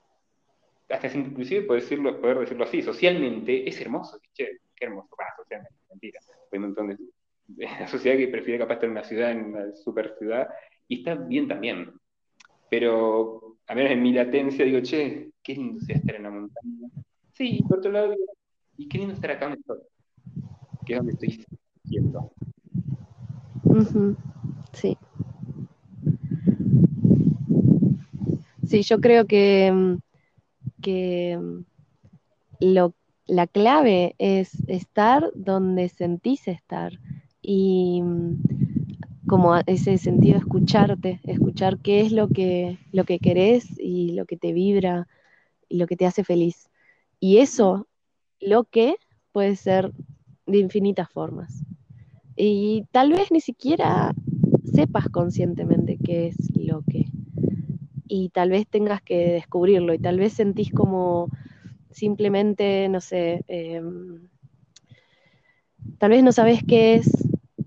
hasta 0.88 1.06
inclusive 1.18 1.66
poder 1.66 1.82
decirlo, 1.82 2.18
poder 2.18 2.38
decirlo 2.38 2.64
así, 2.64 2.80
socialmente 2.80 3.68
es 3.68 3.78
hermoso. 3.80 4.18
Qué 4.34 4.58
hermoso, 4.80 5.14
socialmente, 5.36 5.76
mentira. 5.90 6.18
Hay 6.50 6.58
un 6.58 6.64
montón 6.64 6.88
de, 6.88 6.96
la 7.56 7.86
sociedad 7.88 8.16
que 8.16 8.28
prefiere 8.28 8.58
capaz 8.58 8.74
estar 8.74 8.86
en 8.86 8.92
una 8.92 9.04
ciudad, 9.04 9.30
en 9.30 9.44
una 9.44 9.74
super 9.74 10.14
ciudad, 10.18 10.48
y 10.88 10.98
está 10.98 11.14
bien 11.14 11.48
también. 11.48 11.92
Pero, 12.70 13.56
a 13.66 13.74
menos 13.74 13.92
en 13.92 14.02
mi 14.02 14.12
latencia, 14.12 14.64
digo, 14.64 14.80
che, 14.80 15.30
qué 15.42 15.54
lindo 15.54 15.80
sea 15.80 15.96
estar 15.96 16.16
en 16.16 16.22
la 16.24 16.30
montaña. 16.30 16.88
Sí, 17.32 17.58
y 17.58 17.62
por 17.62 17.78
otro 17.78 17.92
lado, 17.92 18.14
y 18.76 18.88
qué 18.88 18.98
lindo 18.98 19.14
estar 19.14 19.30
acá 19.30 19.46
donde 19.46 19.60
estoy, 19.60 19.78
que 20.86 20.92
es 20.92 20.98
donde 20.98 21.12
estoy 21.12 21.44
siendo. 21.84 22.32
Sí. 24.72 24.96
Sí, 28.66 28.82
yo 28.82 29.00
creo 29.00 29.26
que, 29.26 29.98
que 30.82 31.38
lo, 32.60 32.94
la 33.26 33.46
clave 33.46 34.14
es 34.18 34.68
estar 34.68 35.30
donde 35.34 35.88
sentís 35.88 36.48
estar 36.48 36.92
y 37.46 38.02
como 39.26 39.54
ese 39.66 39.98
sentido 39.98 40.38
escucharte, 40.38 41.20
escuchar 41.24 41.78
qué 41.78 42.00
es 42.00 42.10
lo 42.10 42.28
que, 42.28 42.78
lo 42.90 43.04
que 43.04 43.18
querés 43.18 43.66
y 43.78 44.12
lo 44.12 44.24
que 44.24 44.36
te 44.36 44.52
vibra 44.52 45.08
y 45.68 45.76
lo 45.76 45.86
que 45.86 45.96
te 45.96 46.06
hace 46.06 46.24
feliz. 46.24 46.70
Y 47.20 47.38
eso, 47.38 47.86
lo 48.40 48.64
que 48.64 48.96
puede 49.32 49.56
ser 49.56 49.92
de 50.46 50.58
infinitas 50.58 51.10
formas. 51.10 51.64
Y 52.36 52.84
tal 52.92 53.12
vez 53.12 53.30
ni 53.30 53.40
siquiera 53.40 54.14
sepas 54.72 55.08
conscientemente 55.08 55.98
qué 56.02 56.28
es 56.28 56.56
lo 56.56 56.82
que. 56.82 57.06
Y 58.08 58.30
tal 58.30 58.50
vez 58.50 58.66
tengas 58.66 59.02
que 59.02 59.32
descubrirlo 59.32 59.92
y 59.92 59.98
tal 59.98 60.18
vez 60.18 60.32
sentís 60.32 60.72
como 60.72 61.28
simplemente, 61.90 62.88
no 62.88 63.00
sé, 63.00 63.44
em, 63.48 64.28
tal 65.98 66.10
vez 66.10 66.22
no 66.22 66.32
sabes 66.32 66.62
qué 66.66 66.96
es, 66.96 67.10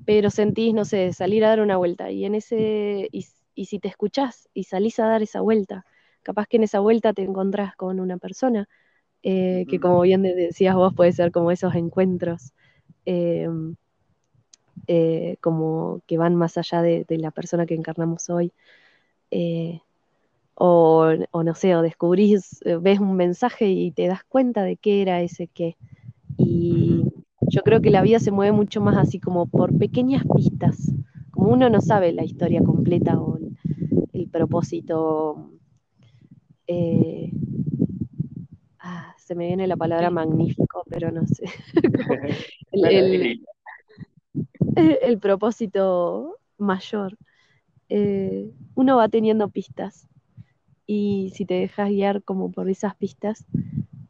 pero 0.08 0.30
sentís, 0.30 0.74
no 0.74 0.86
sé, 0.86 1.12
salir 1.12 1.44
a 1.44 1.50
dar 1.50 1.60
una 1.60 1.76
vuelta. 1.76 2.10
Y 2.10 2.24
en 2.24 2.34
ese, 2.34 3.10
y, 3.12 3.28
y 3.56 3.66
si 3.66 3.80
te 3.80 3.90
escuchás 3.90 4.48
y 4.54 4.64
salís 4.64 5.00
a 5.00 5.06
dar 5.06 5.22
esa 5.22 5.42
vuelta, 5.42 5.86
capaz 6.24 6.48
que 6.48 6.56
en 6.56 6.64
esa 6.64 6.80
vuelta 6.80 7.12
te 7.12 7.24
encontrás 7.24 7.76
con 7.76 8.00
una 8.00 8.18
persona 8.18 8.70
eh, 9.30 9.66
que 9.70 9.82
como 9.82 10.00
bien 10.02 10.22
decías 10.22 10.74
vos 10.74 10.94
puede 10.94 11.12
ser 11.12 11.34
como 11.34 11.52
esos 11.52 11.76
encuentros 11.76 12.54
em, 13.04 13.76
eh, 14.88 15.36
como 15.42 16.02
que 16.08 16.18
van 16.18 16.36
más 16.36 16.58
allá 16.58 16.82
de, 16.82 17.06
la 17.10 17.32
persona 17.32 17.66
que 17.66 17.74
encarnamos 17.74 18.30
hoy. 18.30 18.54
Eh, 19.32 19.82
o, 20.56 21.12
no 21.44 21.56
sé, 21.56 21.76
o 21.76 21.82
descubrís, 21.82 22.62
ves 22.82 23.00
un 23.00 23.18
mensaje 23.18 23.68
y 23.68 23.92
te 23.92 24.08
das 24.08 24.24
cuenta 24.24 24.64
de 24.64 24.78
qué 24.78 25.02
era 25.02 25.22
ese 25.22 25.48
qué. 25.48 25.76
Y 26.38 26.97
yo 27.48 27.62
creo 27.64 27.82
que 27.82 27.90
la 27.90 28.02
vida 28.02 28.20
se 28.20 28.32
mueve 28.32 28.52
mucho 28.52 28.82
más 28.82 28.98
así 28.98 29.20
como 29.20 29.48
por 29.48 29.78
pequeñas 29.78 30.24
pistas, 30.36 30.94
como 31.32 31.50
uno 31.50 31.70
no 31.70 31.82
sabe 31.82 32.12
la 32.12 32.24
historia 32.24 32.62
completa 32.64 33.20
o 33.20 33.40
el 34.14 34.30
propósito 34.30 35.52
eh, 36.68 37.32
ah, 38.80 39.16
se 39.18 39.36
me 39.36 39.48
viene 39.48 39.68
la 39.68 39.78
palabra 39.78 40.10
magnífico, 40.10 40.84
pero 40.90 41.12
no 41.12 41.26
sé. 41.28 41.46
el, 44.76 45.20
propósito 45.20 46.38
mayor. 46.58 47.18
Eh, 47.90 48.52
uno 48.76 48.98
va 48.98 49.08
teniendo 49.08 49.48
pistas 49.50 50.08
y 50.86 51.32
si 51.36 51.46
te 51.46 51.54
dejas 51.56 51.90
guiar 51.90 52.22
como 52.24 52.52
por 52.52 52.70
esas 52.70 52.96
pistas, 52.96 53.46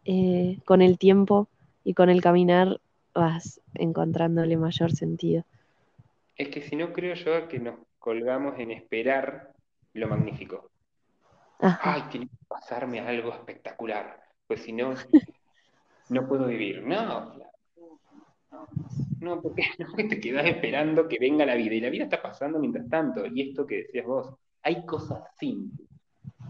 eh, 0.06 0.60
con 0.66 0.82
el 0.82 0.98
tiempo 0.98 1.48
y 1.84 1.94
con 1.94 2.10
el 2.10 2.22
caminar 2.22 2.82
vas 3.18 3.62
encontrándole 3.74 4.58
mayor 4.58 4.92
sentido. 4.92 5.44
Es 6.36 6.50
que 6.50 6.62
si 6.62 6.76
no 6.76 6.94
creo 6.94 7.16
yo 7.16 7.48
que 7.48 7.60
nos 7.60 7.76
colgamos 8.00 8.58
en 8.60 8.72
esperar 8.72 9.54
lo 9.94 10.08
magnífico. 10.08 10.70
Ay, 11.60 12.04
tiene 12.12 12.28
que 12.28 12.46
pasarme 12.48 13.00
algo 13.00 13.34
espectacular, 13.34 14.22
pues 14.46 14.62
si 14.62 14.72
no, 14.72 14.94
no 16.10 16.28
puedo 16.28 16.46
vivir. 16.48 16.84
No, 16.84 17.34
no, 19.20 19.42
porque 19.42 19.64
no 19.80 19.94
te 19.96 20.20
quedas 20.20 20.46
esperando 20.46 21.08
que 21.08 21.18
venga 21.20 21.46
la 21.46 21.56
vida 21.56 21.76
y 21.76 21.82
la 21.82 21.90
vida 21.90 22.04
está 22.06 22.22
pasando 22.22 22.60
mientras 22.60 22.88
tanto. 22.90 23.26
Y 23.26 23.50
esto 23.50 23.66
que 23.66 23.78
decías 23.84 24.06
vos, 24.06 24.34
hay 24.64 24.86
cosas 24.86 25.24
simples, 25.40 25.88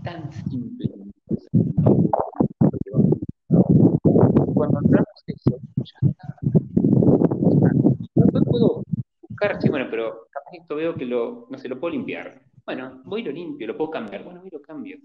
tan 0.03 0.31
simples. 0.31 0.91
Cuando 4.53 4.79
entramos 4.79 5.23
eso, 5.27 5.59
ya 5.77 6.07
está. 6.09 6.35
No 8.33 8.41
puedo 8.43 8.83
sí, 9.59 9.69
bueno, 9.69 9.87
pero 9.89 10.27
capaz 10.31 10.51
esto 10.53 10.75
veo 10.75 10.95
que 10.95 11.05
lo, 11.05 11.47
no 11.49 11.57
se 11.57 11.69
lo 11.69 11.79
puedo 11.79 11.93
limpiar. 11.93 12.41
Bueno, 12.65 13.01
voy 13.05 13.21
y 13.21 13.23
lo 13.25 13.31
limpio, 13.31 13.67
lo 13.67 13.77
puedo 13.77 13.91
cambiar. 13.91 14.23
Bueno, 14.23 14.39
voy 14.39 14.49
y 14.49 14.55
lo 14.55 14.61
cambio. 14.61 14.97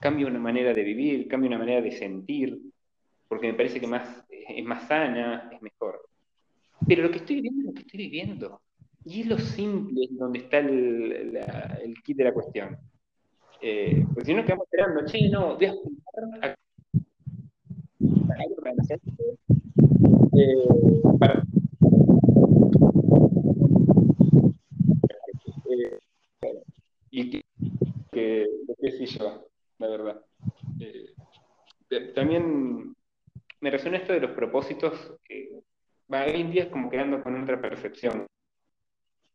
Cambio 0.00 0.26
una 0.26 0.38
manera 0.38 0.72
de 0.72 0.82
vivir, 0.82 1.26
cambio 1.28 1.48
una 1.48 1.58
manera 1.58 1.80
de 1.80 1.92
sentir, 1.92 2.60
porque 3.28 3.48
me 3.48 3.54
parece 3.54 3.80
que 3.80 3.86
más, 3.86 4.24
es 4.30 4.64
más 4.64 4.86
sana, 4.86 5.48
es 5.52 5.62
mejor. 5.62 6.00
Pero 6.86 7.02
lo 7.02 7.10
que 7.10 7.18
estoy 7.18 7.36
viviendo 7.36 7.60
es 7.60 7.66
lo 7.66 7.74
que 7.74 7.82
estoy 7.82 7.98
viviendo. 7.98 8.60
Y 9.04 9.22
es 9.22 9.26
lo 9.26 9.38
simple 9.38 10.08
donde 10.10 10.40
está 10.40 10.58
el, 10.58 11.38
el 11.82 12.02
kit 12.02 12.16
de 12.16 12.24
la 12.24 12.34
cuestión. 12.34 12.76
Eh, 13.62 14.04
porque 14.12 14.26
si 14.26 14.34
no 14.34 14.44
quedamos 14.44 14.66
esperando, 14.66 15.04
che, 15.06 15.28
no, 15.28 15.56
voy 15.56 15.66
a 15.66 15.72
juntar 15.72 16.24
a... 16.42 16.56
Eh, 20.38 20.56
para... 21.18 21.42
Eh, 25.70 25.98
y 27.10 27.30
que, 27.30 28.46
yo, 29.04 29.48
la 29.78 29.88
verdad. 29.88 30.24
Eh, 30.80 31.14
también 32.14 32.96
me 33.60 33.70
resuena 33.70 33.98
esto 33.98 34.12
de 34.12 34.20
los 34.20 34.30
propósitos, 34.32 35.18
que 35.24 35.50
hoy 36.08 36.40
en 36.40 36.50
día 36.50 36.64
es 36.64 36.68
como 36.70 36.90
quedando 36.90 37.22
con 37.22 37.42
otra 37.42 37.60
percepción, 37.60 38.26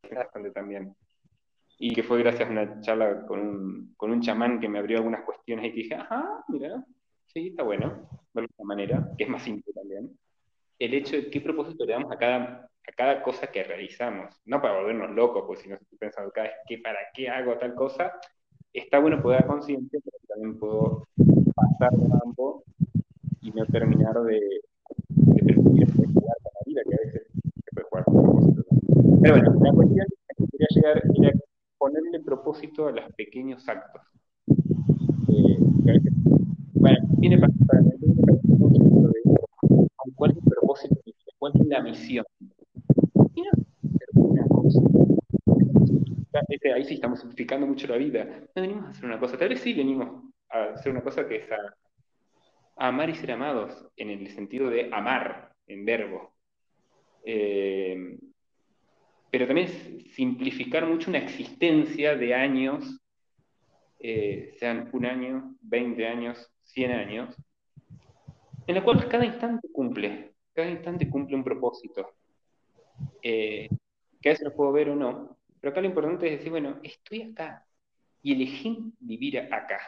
bastante 0.09 0.51
también. 0.51 0.95
Y 1.78 1.93
que 1.93 2.03
fue 2.03 2.20
gracias 2.20 2.47
a 2.47 2.51
una 2.51 2.82
charla 2.82 3.26
con 3.26 3.39
un, 3.39 3.93
con 3.97 4.12
un 4.12 4.22
chamán 4.22 4.59
que 4.59 4.70
me 4.70 4.80
abrió 4.80 4.97
algunas 4.97 5.24
cuestiones 5.24 5.66
y 5.66 5.72
dije, 5.76 5.95
ajá, 5.95 6.43
mira, 6.47 6.84
sí, 7.28 7.49
está 7.49 7.64
bueno, 7.64 8.09
de 8.34 8.45
esta 8.45 8.64
manera, 8.64 9.09
que 9.18 9.24
es 9.24 9.30
más 9.30 9.43
simple 9.43 9.74
también. 9.74 10.18
El 10.78 10.93
hecho 10.93 11.16
de 11.16 11.30
qué 11.30 11.41
propósito 11.41 11.86
le 11.86 11.93
damos 11.93 12.12
a 12.12 12.18
cada, 12.18 12.70
a 12.88 12.91
cada 12.95 13.24
cosa 13.24 13.47
que 13.47 13.64
realizamos, 13.64 14.36
no 14.45 14.62
para 14.62 14.80
volvernos 14.80 15.12
locos, 15.12 15.43
porque 15.45 15.64
si 15.64 15.70
no 15.70 15.76
estoy 15.76 15.97
pensando 15.97 16.32
cada 16.32 16.47
vez 16.47 16.57
que 16.68 16.78
para 16.80 16.99
qué 17.14 17.30
hago 17.30 17.57
tal 17.57 17.74
cosa, 17.76 18.14
está 18.74 18.99
bueno 18.99 19.22
poder 19.22 19.41
dar 19.41 19.47
conciencia, 19.47 19.99
pero 20.03 20.17
también 20.28 20.59
puedo 20.59 21.07
pasar 21.55 21.91
de 21.91 22.09
campo 22.09 22.63
y 23.41 23.51
no 23.51 23.65
terminar 23.65 24.13
de, 24.24 24.39
de 25.09 25.53
jugar 25.53 26.38
con 26.43 26.53
la 26.53 26.61
vida, 26.65 26.82
que 26.88 26.95
a 26.95 27.05
veces 27.05 27.28
se 27.34 27.72
puede 27.74 27.88
jugar 27.89 28.03
con 28.05 28.24
propósito. 28.24 28.63
Pero 29.22 29.36
bueno, 29.36 29.53
la 29.61 29.74
cuestión 29.74 30.07
que 30.38 30.45
quería 30.47 30.67
llegar 30.69 31.03
era 31.15 31.32
ponerle 31.78 32.19
propósito 32.19 32.88
a 32.88 32.91
los 32.91 33.13
pequeños 33.13 33.67
actos. 33.67 34.01
Eh, 35.28 35.57
que 35.84 35.89
a 35.89 35.93
veces, 35.93 36.13
bueno, 36.74 36.99
viene 37.17 37.38
para, 37.39 37.53
para, 37.67 37.82
para, 37.82 37.91
cuál 40.15 40.32
es 40.32 40.38
el 40.38 40.43
propósito, 40.43 40.95
cuál 41.39 41.53
es 41.55 41.67
la 41.67 41.82
misión. 41.82 42.26
Y 43.36 43.41
no, 43.41 43.51
pero 43.82 44.28
una 44.28 44.45
cosa 44.47 44.82
ahí 46.75 46.84
sí 46.86 46.95
estamos 46.95 47.19
simplificando 47.19 47.67
mucho 47.67 47.88
la 47.88 47.97
vida. 47.97 48.25
No 48.55 48.61
venimos 48.61 48.86
a 48.86 48.89
hacer 48.89 49.05
una 49.05 49.19
cosa, 49.19 49.38
tal 49.38 49.49
vez 49.49 49.61
sí 49.61 49.73
venimos 49.73 50.23
a 50.49 50.63
hacer 50.73 50.91
una 50.91 51.01
cosa 51.01 51.27
que 51.27 51.38
es 51.38 51.51
a, 51.51 51.57
amar 52.77 53.09
y 53.09 53.15
ser 53.15 53.32
amados, 53.32 53.88
en 53.95 54.09
el 54.09 54.27
sentido 54.29 54.69
de 54.69 54.89
amar, 54.91 55.53
en 55.67 55.86
verbo. 55.86 56.34
Eh, 57.23 58.17
pero 59.29 59.45
también 59.45 59.67
es 59.67 60.13
simplificar 60.13 60.86
mucho 60.86 61.09
una 61.09 61.19
existencia 61.19 62.15
de 62.15 62.34
años, 62.34 62.99
eh, 63.99 64.55
sean 64.57 64.89
un 64.91 65.05
año, 65.05 65.55
20 65.61 66.07
años, 66.07 66.51
100 66.63 66.91
años, 66.91 67.36
en 68.67 68.75
la 68.75 68.84
cual 68.84 69.07
cada 69.07 69.25
instante 69.25 69.69
cumple, 69.71 70.34
cada 70.53 70.69
instante 70.69 71.09
cumple 71.09 71.36
un 71.36 71.43
propósito. 71.43 72.07
Eh, 73.21 73.69
que 74.21 74.29
a 74.29 74.34
veces 74.34 74.45
lo 74.45 74.55
puedo 74.55 74.71
ver 74.71 74.89
o 74.89 74.95
no, 74.95 75.38
pero 75.62 75.72
acá 75.72 75.82
lo 75.82 75.88
importante 75.88 76.26
es 76.26 76.39
decir, 76.39 76.49
bueno, 76.49 76.80
estoy 76.82 77.22
acá 77.22 77.66
y 78.24 78.34
elegí 78.34 78.93
vivir 78.99 79.39
acá. 79.39 79.80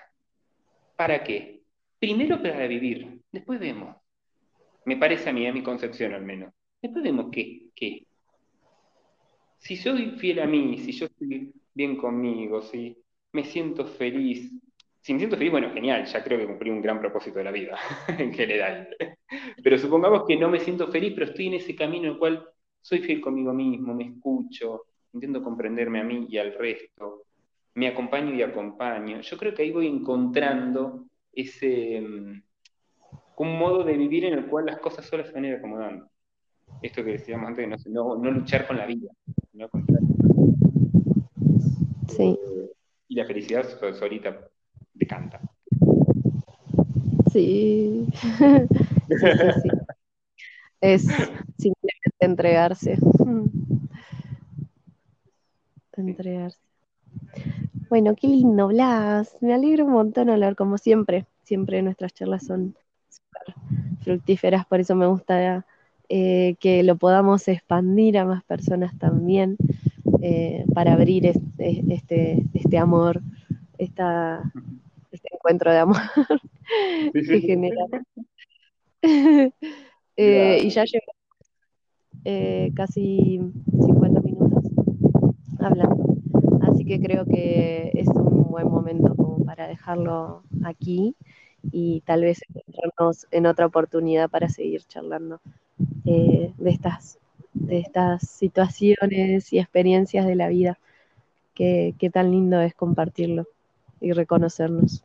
¿Para 0.96 1.24
qué? 1.24 1.64
Primero 2.00 2.42
para 2.42 2.68
vivir, 2.68 3.22
después 3.32 3.60
vemos. 3.60 3.96
Me 4.86 4.98
parece 4.98 5.30
a 5.30 5.34
mí, 5.34 5.48
a 5.48 5.54
mi 5.54 5.64
concepción 5.64 6.14
al 6.14 6.24
menos. 6.24 6.54
Después 6.80 7.04
vemos 7.04 7.30
qué, 7.32 7.70
qué. 7.76 8.06
Si 9.58 9.78
soy 9.78 10.12
fiel 10.18 10.40
a 10.40 10.46
mí, 10.46 10.78
si 10.78 10.92
yo 10.92 11.08
estoy 11.08 11.52
bien 11.74 11.98
conmigo, 11.98 12.62
si 12.62 12.96
me 13.32 13.44
siento 13.44 13.88
feliz, 13.88 14.52
si 15.02 15.14
me 15.14 15.20
siento 15.20 15.38
feliz, 15.38 15.52
bueno, 15.52 15.74
genial, 15.74 16.06
ya 16.06 16.24
creo 16.24 16.38
que 16.38 16.46
cumplí 16.46 16.70
un 16.70 16.82
gran 16.82 17.00
propósito 17.00 17.40
de 17.40 17.46
la 17.46 17.52
vida, 17.52 17.80
en 18.20 18.32
general. 18.34 18.96
Pero 19.64 19.78
supongamos 19.80 20.26
que 20.28 20.36
no 20.36 20.50
me 20.50 20.60
siento 20.60 20.92
feliz, 20.92 21.14
pero 21.16 21.28
estoy 21.28 21.48
en 21.48 21.56
ese 21.56 21.76
camino 21.76 22.06
en 22.06 22.14
el 22.14 22.20
cual 22.20 22.48
soy 22.82 23.00
fiel 23.00 23.22
conmigo 23.22 23.54
mismo, 23.54 23.94
me 23.94 24.04
escucho, 24.04 24.84
intento 25.14 25.44
comprenderme 25.44 26.00
a 26.00 26.04
mí 26.04 26.26
y 26.30 26.38
al 26.38 26.54
resto, 26.54 27.24
me 27.76 27.88
acompaño 27.88 28.34
y 28.34 28.42
acompaño. 28.42 29.22
Yo 29.22 29.38
creo 29.38 29.54
que 29.54 29.64
ahí 29.64 29.72
voy 29.72 29.88
encontrando 29.88 31.06
ese 31.32 32.02
mm, 32.02 32.42
un 33.38 33.60
modo 33.60 33.84
de 33.84 33.98
vivir 33.98 34.26
en 34.26 34.34
el 34.34 34.46
cual 34.48 34.66
las 34.68 34.80
cosas 34.80 35.06
solas 35.06 35.28
se 35.28 35.34
van 35.34 35.46
a 35.46 35.48
ir 35.50 35.56
acomodando. 35.56 36.08
Esto 36.82 37.04
que 37.04 37.12
decíamos 37.12 37.48
antes, 37.48 37.88
no, 37.88 38.18
no, 38.18 38.32
luchar 38.32 38.68
con 38.68 38.78
la 38.78 38.86
vida, 38.86 39.12
no 39.54 39.70
Sí. 42.08 42.38
Eh, 42.40 42.72
y 43.10 43.16
la 43.16 43.26
felicidad 43.26 43.66
solita 43.94 44.48
decanta. 44.94 45.42
Sí. 47.32 48.08
sí, 48.12 49.16
sí, 49.20 49.62
sí. 49.62 49.70
Es 50.82 51.04
simplemente 51.58 52.18
entregarse 52.20 52.98
entregarse. 56.02 56.60
Bueno, 57.90 58.16
qué 58.16 58.28
lindo, 58.28 58.70
Blas. 58.70 59.38
Me 59.42 59.54
alegro 59.54 59.86
un 59.86 59.92
montón 59.92 60.30
hablar 60.30 60.56
como 60.56 60.78
siempre. 60.78 61.26
Siempre 61.44 61.82
nuestras 61.82 62.14
charlas 62.14 62.46
son 62.46 62.76
súper 63.10 63.56
fructíferas, 64.02 64.66
por 64.66 64.80
eso 64.80 64.96
me 64.96 65.06
gusta 65.06 65.66
eh, 66.10 66.56
que 66.60 66.84
lo 66.84 66.96
podamos 66.96 67.48
expandir 67.48 68.18
a 68.18 68.26
más 68.26 68.44
personas 68.44 68.98
también, 68.98 69.58
eh, 70.22 70.66
para 70.74 70.94
abrir 70.94 71.26
este, 71.26 71.84
este, 72.54 72.78
amor, 72.78 73.22
esta, 73.78 74.42
este 75.12 75.30
encuentro 75.34 75.72
de 75.72 75.78
amor 75.80 76.02
que 77.14 77.42
genera. 77.42 77.86
Eh, 80.16 80.60
y 80.64 80.70
ya 80.70 80.84
llevo 80.86 81.12
casi 82.76 83.42
50 83.72 84.22
minutos 84.22 84.23
hablando. 85.64 86.18
Así 86.62 86.86
que 86.86 87.00
creo 87.00 87.26
que 87.26 87.92
es 87.94 88.08
un 88.08 88.50
buen 88.50 88.68
momento 88.68 89.16
como 89.16 89.44
para 89.46 89.68
dejarlo 89.68 90.44
aquí 90.64 91.16
y 91.72 92.02
tal 92.02 92.22
vez 92.22 92.42
encontrarnos 92.50 93.28
en 93.32 93.46
otra 93.46 93.66
oportunidad 93.66 94.30
para 94.30 94.50
seguir 94.50 94.84
charlando 94.84 95.40
eh, 96.06 96.52
de, 96.58 96.70
estas, 96.70 97.20
de 97.54 97.80
estas 97.80 98.28
situaciones 98.28 99.54
y 99.54 99.60
experiencias 99.60 100.26
de 100.26 100.36
la 100.36 100.50
vida. 100.50 100.78
Qué, 101.54 101.94
tan 102.12 102.32
lindo 102.32 102.60
es 102.62 102.74
compartirlo 102.74 103.48
y 104.02 104.12
reconocernos. 104.12 105.04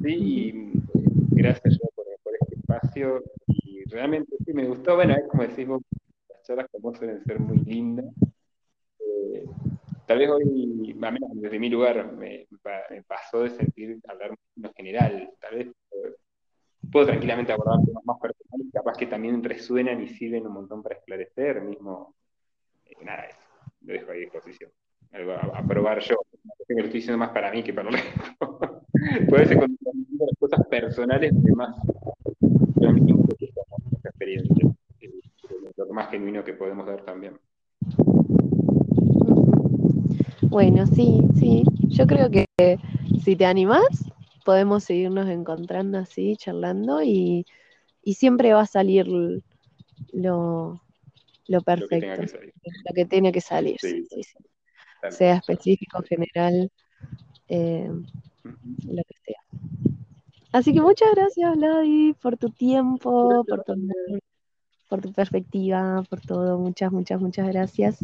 Sí, 0.00 0.72
gracias 1.30 1.78
por, 1.78 2.04
por, 2.22 2.32
este 2.40 2.54
espacio 2.54 3.22
y 3.48 3.82
realmente 3.90 4.36
sí 4.46 4.52
me 4.52 4.66
gustó, 4.66 4.94
bueno, 4.94 5.16
como 5.28 5.42
decimos, 5.42 5.82
las 6.28 6.42
charlas 6.44 6.66
como 6.70 6.94
suelen 6.94 7.22
ser 7.24 7.40
muy 7.40 7.58
lindas 7.58 8.06
tal 10.06 10.18
vez 10.18 10.30
hoy, 10.30 10.96
a 11.00 11.10
menos 11.10 11.30
desde 11.34 11.58
mi 11.58 11.68
lugar, 11.68 12.12
me, 12.12 12.46
pasó 13.06 13.42
de 13.42 13.50
sentir 13.50 13.98
hablar 14.08 14.34
en 14.56 14.72
general. 14.74 15.30
Tal 15.40 15.54
vez 15.56 15.68
puedo 16.90 17.06
tranquilamente 17.06 17.52
abordar 17.52 17.84
temas 17.84 18.04
más 18.04 18.18
personales, 18.18 18.66
capaz 18.72 18.96
que 18.96 19.06
también 19.06 19.42
resuenan 19.42 20.02
y 20.02 20.08
sirven 20.08 20.46
un 20.46 20.54
montón 20.54 20.82
para 20.82 20.96
esclarecer, 20.96 21.60
mismo, 21.60 22.14
eh, 22.86 22.94
nada, 23.04 23.24
eso, 23.24 23.38
lo 23.82 23.92
dejo 23.92 24.10
ahí 24.12 24.18
a 24.18 24.20
disposición. 24.20 24.70
Algo 25.12 25.32
a, 25.32 25.62
probar 25.66 26.00
yo, 26.00 26.16
que 26.66 26.74
lo 26.74 26.84
estoy 26.84 27.00
diciendo 27.00 27.18
más 27.18 27.30
para 27.30 27.50
mí 27.50 27.62
que 27.62 27.72
para 27.72 27.88
el 27.88 27.94
resto. 27.94 28.48
Puede 29.28 29.46
ser 29.46 29.58
con 29.58 29.76
las 30.18 30.38
cosas 30.38 30.66
personales 30.68 31.32
de 31.42 31.52
más, 31.52 31.76
experiencia, 34.04 34.68
eh, 35.00 35.12
más 35.92 36.10
genuino 36.10 36.44
que 36.44 36.52
podemos 36.52 36.86
dar 36.86 37.02
también. 37.04 37.38
Bueno, 40.50 40.86
sí, 40.86 41.20
sí. 41.38 41.62
Yo 41.88 42.06
creo 42.06 42.30
que 42.30 42.46
si 43.22 43.36
te 43.36 43.44
animás, 43.44 44.10
podemos 44.44 44.84
seguirnos 44.84 45.28
encontrando 45.28 45.98
así, 45.98 46.36
charlando 46.36 47.02
y, 47.02 47.44
siempre 48.14 48.54
va 48.54 48.62
a 48.62 48.66
salir 48.66 49.06
lo, 49.06 50.80
perfecto, 51.66 52.22
lo 52.22 52.94
que, 52.94 53.04
tiene 53.04 53.30
que 53.30 53.42
salir, 53.42 53.76
sea 55.10 55.34
específico, 55.34 56.02
general, 56.08 56.72
eh, 57.48 57.90
lo 58.42 59.02
que 59.04 59.14
sea. 59.26 59.42
Así 60.52 60.72
que 60.72 60.80
muchas 60.80 61.14
gracias, 61.14 61.54
Vladi, 61.58 62.14
por 62.14 62.38
tu 62.38 62.48
tiempo, 62.48 63.44
por 63.46 63.64
tu, 63.64 63.74
por 64.88 65.00
tu 65.00 65.12
perspectiva, 65.12 66.02
por 66.08 66.20
todo. 66.20 66.58
Muchas, 66.58 66.92
muchas, 66.92 67.20
muchas 67.20 67.48
gracias. 67.48 67.98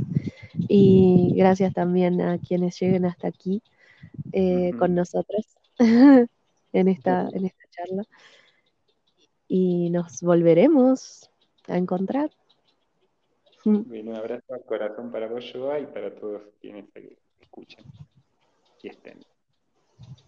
Y 0.68 1.32
gracias 1.36 1.72
también 1.72 2.20
a 2.20 2.38
quienes 2.38 2.78
lleguen 2.78 3.06
hasta 3.06 3.28
aquí 3.28 3.62
eh, 4.32 4.72
con 4.78 4.94
nosotros. 4.94 5.46
en, 6.72 6.88
esta, 6.88 7.28
en 7.32 7.46
esta 7.46 7.64
charla. 7.70 8.04
Y 9.48 9.90
nos 9.90 10.22
volveremos 10.22 11.30
a 11.68 11.76
encontrar. 11.76 12.30
un 13.64 14.14
abrazo 14.14 14.54
al 14.54 14.64
corazón 14.64 15.10
para 15.10 15.28
vos, 15.28 15.50
Joa, 15.52 15.80
y 15.80 15.86
para 15.86 16.14
todos 16.14 16.42
quienes 16.60 16.86
escuchen 17.40 17.84
y 18.82 18.88
estén. 18.88 19.18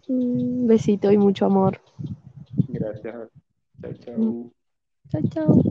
Un 0.08 0.66
besito 0.66 1.12
y 1.12 1.18
mucho 1.18 1.46
amor. 1.46 1.80
Gracias. 2.68 3.28
Chao, 3.82 3.92
chao. 3.94 4.50
Chao, 5.10 5.22
chao. 5.30 5.62